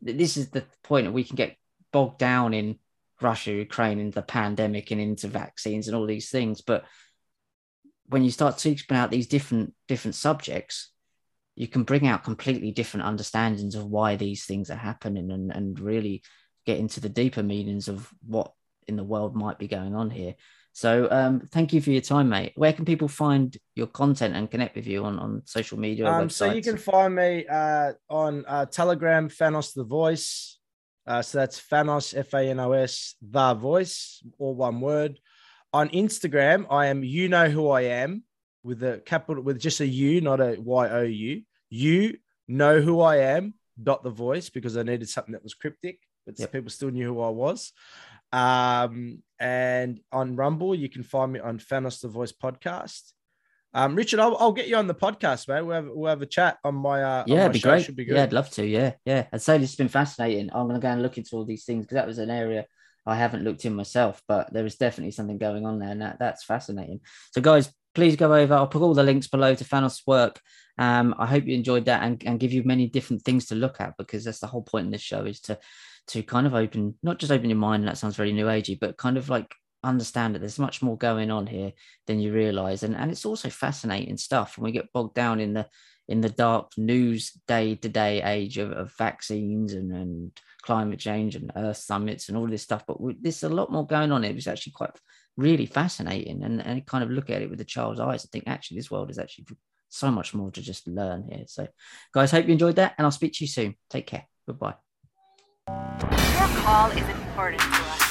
This 0.00 0.36
is 0.36 0.50
the 0.50 0.64
point 0.82 1.06
that 1.06 1.12
we 1.12 1.24
can 1.24 1.36
get 1.36 1.56
bogged 1.92 2.18
down 2.18 2.52
in 2.52 2.80
Russia, 3.20 3.52
Ukraine, 3.52 4.00
into 4.00 4.16
the 4.16 4.22
pandemic, 4.22 4.90
and 4.90 5.00
into 5.00 5.28
vaccines 5.28 5.86
and 5.86 5.96
all 5.96 6.06
these 6.06 6.28
things, 6.28 6.60
but 6.60 6.84
when 8.06 8.24
you 8.24 8.30
start 8.30 8.58
speaking 8.60 8.84
about 8.90 9.10
these 9.10 9.28
different 9.28 9.72
different 9.86 10.16
subjects 10.16 10.92
you 11.54 11.68
can 11.68 11.82
bring 11.82 12.06
out 12.06 12.24
completely 12.24 12.70
different 12.70 13.06
understandings 13.06 13.74
of 13.74 13.84
why 13.84 14.16
these 14.16 14.44
things 14.44 14.70
are 14.70 14.76
happening 14.76 15.30
and, 15.30 15.50
and 15.52 15.78
really 15.78 16.22
get 16.64 16.78
into 16.78 17.00
the 17.00 17.08
deeper 17.08 17.42
meanings 17.42 17.88
of 17.88 18.08
what 18.26 18.52
in 18.86 18.96
the 18.96 19.04
world 19.04 19.36
might 19.36 19.58
be 19.58 19.68
going 19.68 19.94
on 19.94 20.10
here. 20.10 20.34
So 20.72 21.08
um, 21.10 21.40
thank 21.50 21.72
you 21.72 21.80
for 21.82 21.90
your 21.90 22.00
time, 22.00 22.30
mate. 22.30 22.52
Where 22.56 22.72
can 22.72 22.84
people 22.84 23.08
find 23.08 23.56
your 23.74 23.86
content 23.88 24.34
and 24.34 24.50
connect 24.50 24.74
with 24.74 24.86
you 24.86 25.04
on, 25.04 25.18
on 25.18 25.42
social 25.44 25.78
media? 25.78 26.10
Um, 26.10 26.30
so 26.30 26.50
you 26.50 26.62
can 26.62 26.78
find 26.78 27.14
me 27.14 27.46
uh, 27.46 27.92
on 28.08 28.44
uh, 28.48 28.66
Telegram, 28.66 29.28
Fanos 29.28 29.74
the 29.74 29.84
Voice. 29.84 30.58
Uh, 31.06 31.20
so 31.20 31.38
that's 31.38 31.60
Fanos, 31.60 32.16
F 32.16 32.32
A 32.34 32.48
N 32.48 32.60
O 32.60 32.72
S, 32.72 33.16
the 33.20 33.54
Voice, 33.54 34.22
all 34.38 34.54
one 34.54 34.80
word. 34.80 35.18
On 35.74 35.88
Instagram, 35.90 36.66
I 36.70 36.86
am 36.86 37.02
You 37.02 37.28
Know 37.28 37.48
Who 37.48 37.68
I 37.68 37.82
Am 37.82 38.24
with 38.62 38.82
a 38.82 39.02
capital, 39.04 39.42
with 39.42 39.58
just 39.58 39.80
a 39.80 39.86
U, 39.86 40.20
not 40.20 40.40
a 40.40 40.56
Y 40.58 40.88
O 40.88 41.02
U. 41.02 41.42
You 41.68 42.16
know 42.48 42.80
who 42.80 43.00
I 43.00 43.16
am, 43.16 43.54
dot 43.82 44.02
the 44.02 44.10
voice, 44.10 44.48
because 44.48 44.76
I 44.76 44.82
needed 44.82 45.08
something 45.08 45.32
that 45.32 45.42
was 45.42 45.54
cryptic, 45.54 45.98
but 46.26 46.38
Yep. 46.38 46.52
people 46.52 46.70
still 46.70 46.90
knew 46.90 47.14
who 47.14 47.20
I 47.20 47.30
was. 47.30 47.72
Um, 48.32 49.22
and 49.38 50.00
on 50.10 50.36
Rumble, 50.36 50.74
you 50.74 50.88
can 50.88 51.02
find 51.02 51.32
me 51.32 51.40
on 51.40 51.58
Fanos 51.58 52.00
the 52.00 52.08
Voice 52.08 52.32
podcast. 52.32 53.12
Um, 53.74 53.94
Richard, 53.94 54.20
I'll, 54.20 54.36
I'll 54.36 54.52
get 54.52 54.68
you 54.68 54.76
on 54.76 54.86
the 54.86 54.94
podcast, 54.94 55.48
mate. 55.48 55.62
We'll 55.62 55.76
have, 55.76 55.88
we'll 55.88 56.10
have 56.10 56.22
a 56.22 56.26
chat 56.26 56.58
on 56.62 56.74
my 56.74 57.02
uh, 57.02 57.22
on 57.22 57.28
yeah, 57.28 57.34
my 57.36 57.40
it'd 57.42 57.52
be 57.52 57.58
show. 57.58 57.70
great. 57.70 57.84
Should 57.84 57.96
be 57.96 58.04
good. 58.04 58.16
Yeah, 58.16 58.24
I'd 58.24 58.32
love 58.32 58.50
to. 58.50 58.66
Yeah, 58.66 58.92
yeah. 59.04 59.26
I'd 59.32 59.42
say 59.42 59.58
this 59.58 59.70
has 59.70 59.76
been 59.76 59.88
fascinating. 59.88 60.50
I'm 60.52 60.68
going 60.68 60.80
to 60.80 60.84
go 60.84 60.88
and 60.88 61.02
look 61.02 61.16
into 61.16 61.36
all 61.36 61.44
these 61.44 61.64
things 61.64 61.84
because 61.84 61.94
that 61.94 62.06
was 62.06 62.18
an 62.18 62.30
area 62.30 62.66
I 63.06 63.16
haven't 63.16 63.44
looked 63.44 63.64
in 63.64 63.74
myself, 63.74 64.22
but 64.28 64.52
there 64.52 64.66
is 64.66 64.76
definitely 64.76 65.12
something 65.12 65.38
going 65.38 65.66
on 65.66 65.78
there, 65.78 65.90
and 65.90 66.02
that, 66.02 66.18
that's 66.18 66.44
fascinating. 66.44 67.00
So, 67.32 67.40
guys, 67.40 67.72
please 67.94 68.16
go 68.16 68.32
over. 68.34 68.54
I'll 68.54 68.68
put 68.68 68.82
all 68.82 68.94
the 68.94 69.02
links 69.02 69.26
below 69.26 69.54
to 69.54 69.64
Fanos' 69.64 70.02
work. 70.06 70.40
Um, 70.78 71.14
I 71.18 71.26
hope 71.26 71.46
you 71.46 71.54
enjoyed 71.54 71.86
that 71.86 72.02
and, 72.02 72.22
and 72.24 72.40
give 72.40 72.52
you 72.52 72.62
many 72.64 72.86
different 72.86 73.22
things 73.22 73.46
to 73.46 73.54
look 73.54 73.80
at 73.80 73.94
because 73.98 74.24
that's 74.24 74.40
the 74.40 74.46
whole 74.46 74.62
point 74.62 74.86
in 74.86 74.92
this 74.92 75.02
show 75.02 75.24
is 75.24 75.40
to 75.42 75.58
to 76.08 76.22
kind 76.22 76.46
of 76.46 76.54
open, 76.54 76.94
not 77.02 77.18
just 77.18 77.32
open 77.32 77.50
your 77.50 77.58
mind. 77.58 77.82
And 77.82 77.88
that 77.88 77.98
sounds 77.98 78.16
very 78.16 78.32
new 78.32 78.46
agey, 78.46 78.78
but 78.78 78.96
kind 78.96 79.16
of 79.16 79.28
like 79.28 79.54
understand 79.84 80.34
that 80.34 80.38
there's 80.38 80.58
much 80.58 80.82
more 80.82 80.96
going 80.96 81.30
on 81.30 81.46
here 81.46 81.72
than 82.06 82.20
you 82.20 82.32
realize, 82.32 82.82
and 82.82 82.96
and 82.96 83.10
it's 83.10 83.26
also 83.26 83.48
fascinating 83.50 84.16
stuff. 84.16 84.56
And 84.56 84.64
we 84.64 84.72
get 84.72 84.92
bogged 84.92 85.14
down 85.14 85.40
in 85.40 85.54
the 85.54 85.66
in 86.08 86.20
the 86.20 86.28
dark 86.28 86.72
news 86.76 87.32
day 87.46 87.76
to 87.76 87.88
day 87.88 88.22
age 88.22 88.58
of, 88.58 88.72
of 88.72 88.92
vaccines 88.98 89.72
and, 89.72 89.92
and 89.92 90.32
climate 90.62 90.98
change 90.98 91.36
and 91.36 91.52
earth 91.56 91.76
summits 91.76 92.28
and 92.28 92.36
all 92.36 92.48
this 92.48 92.62
stuff. 92.62 92.84
But 92.86 93.00
we, 93.00 93.16
there's 93.20 93.42
a 93.44 93.48
lot 93.48 93.72
more 93.72 93.86
going 93.86 94.12
on. 94.12 94.24
It 94.24 94.34
was 94.34 94.46
actually 94.46 94.72
quite 94.72 94.90
really 95.36 95.66
fascinating 95.66 96.42
and, 96.42 96.60
and 96.60 96.84
kind 96.86 97.04
of 97.04 97.10
look 97.10 97.30
at 97.30 97.42
it 97.42 97.50
with 97.50 97.60
a 97.60 97.64
child's 97.64 98.00
eyes 98.00 98.24
and 98.24 98.30
think 98.30 98.44
actually 98.46 98.78
this 98.78 98.90
world 98.90 99.10
is 99.10 99.18
actually 99.18 99.46
so 99.88 100.10
much 100.10 100.34
more 100.34 100.50
to 100.50 100.60
just 100.60 100.86
learn 100.88 101.28
here. 101.30 101.44
So 101.46 101.68
guys, 102.12 102.30
hope 102.30 102.46
you 102.46 102.52
enjoyed 102.52 102.76
that 102.76 102.94
and 102.98 103.04
I'll 103.04 103.12
speak 103.12 103.34
to 103.34 103.44
you 103.44 103.48
soon. 103.48 103.76
Take 103.88 104.06
care. 104.06 104.26
Goodbye. 104.46 104.74
Your 105.68 106.48
call 106.64 106.90
is 106.90 106.98
important. 106.98 107.22
important 107.32 107.60
to 107.60 107.66
us. 107.66 108.02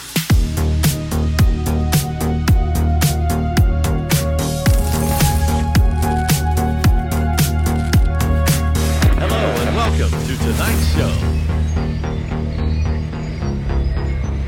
Hello 9.19 9.43
and 9.59 9.75
welcome 9.75 10.11
to 10.27 10.33
tonight's 10.37 10.87
show. 10.95 11.13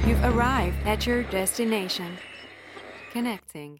You've 0.08 0.24
arrived 0.24 0.78
at 0.86 1.06
your 1.06 1.24
destination. 1.24 2.18
Connecting. 3.12 3.80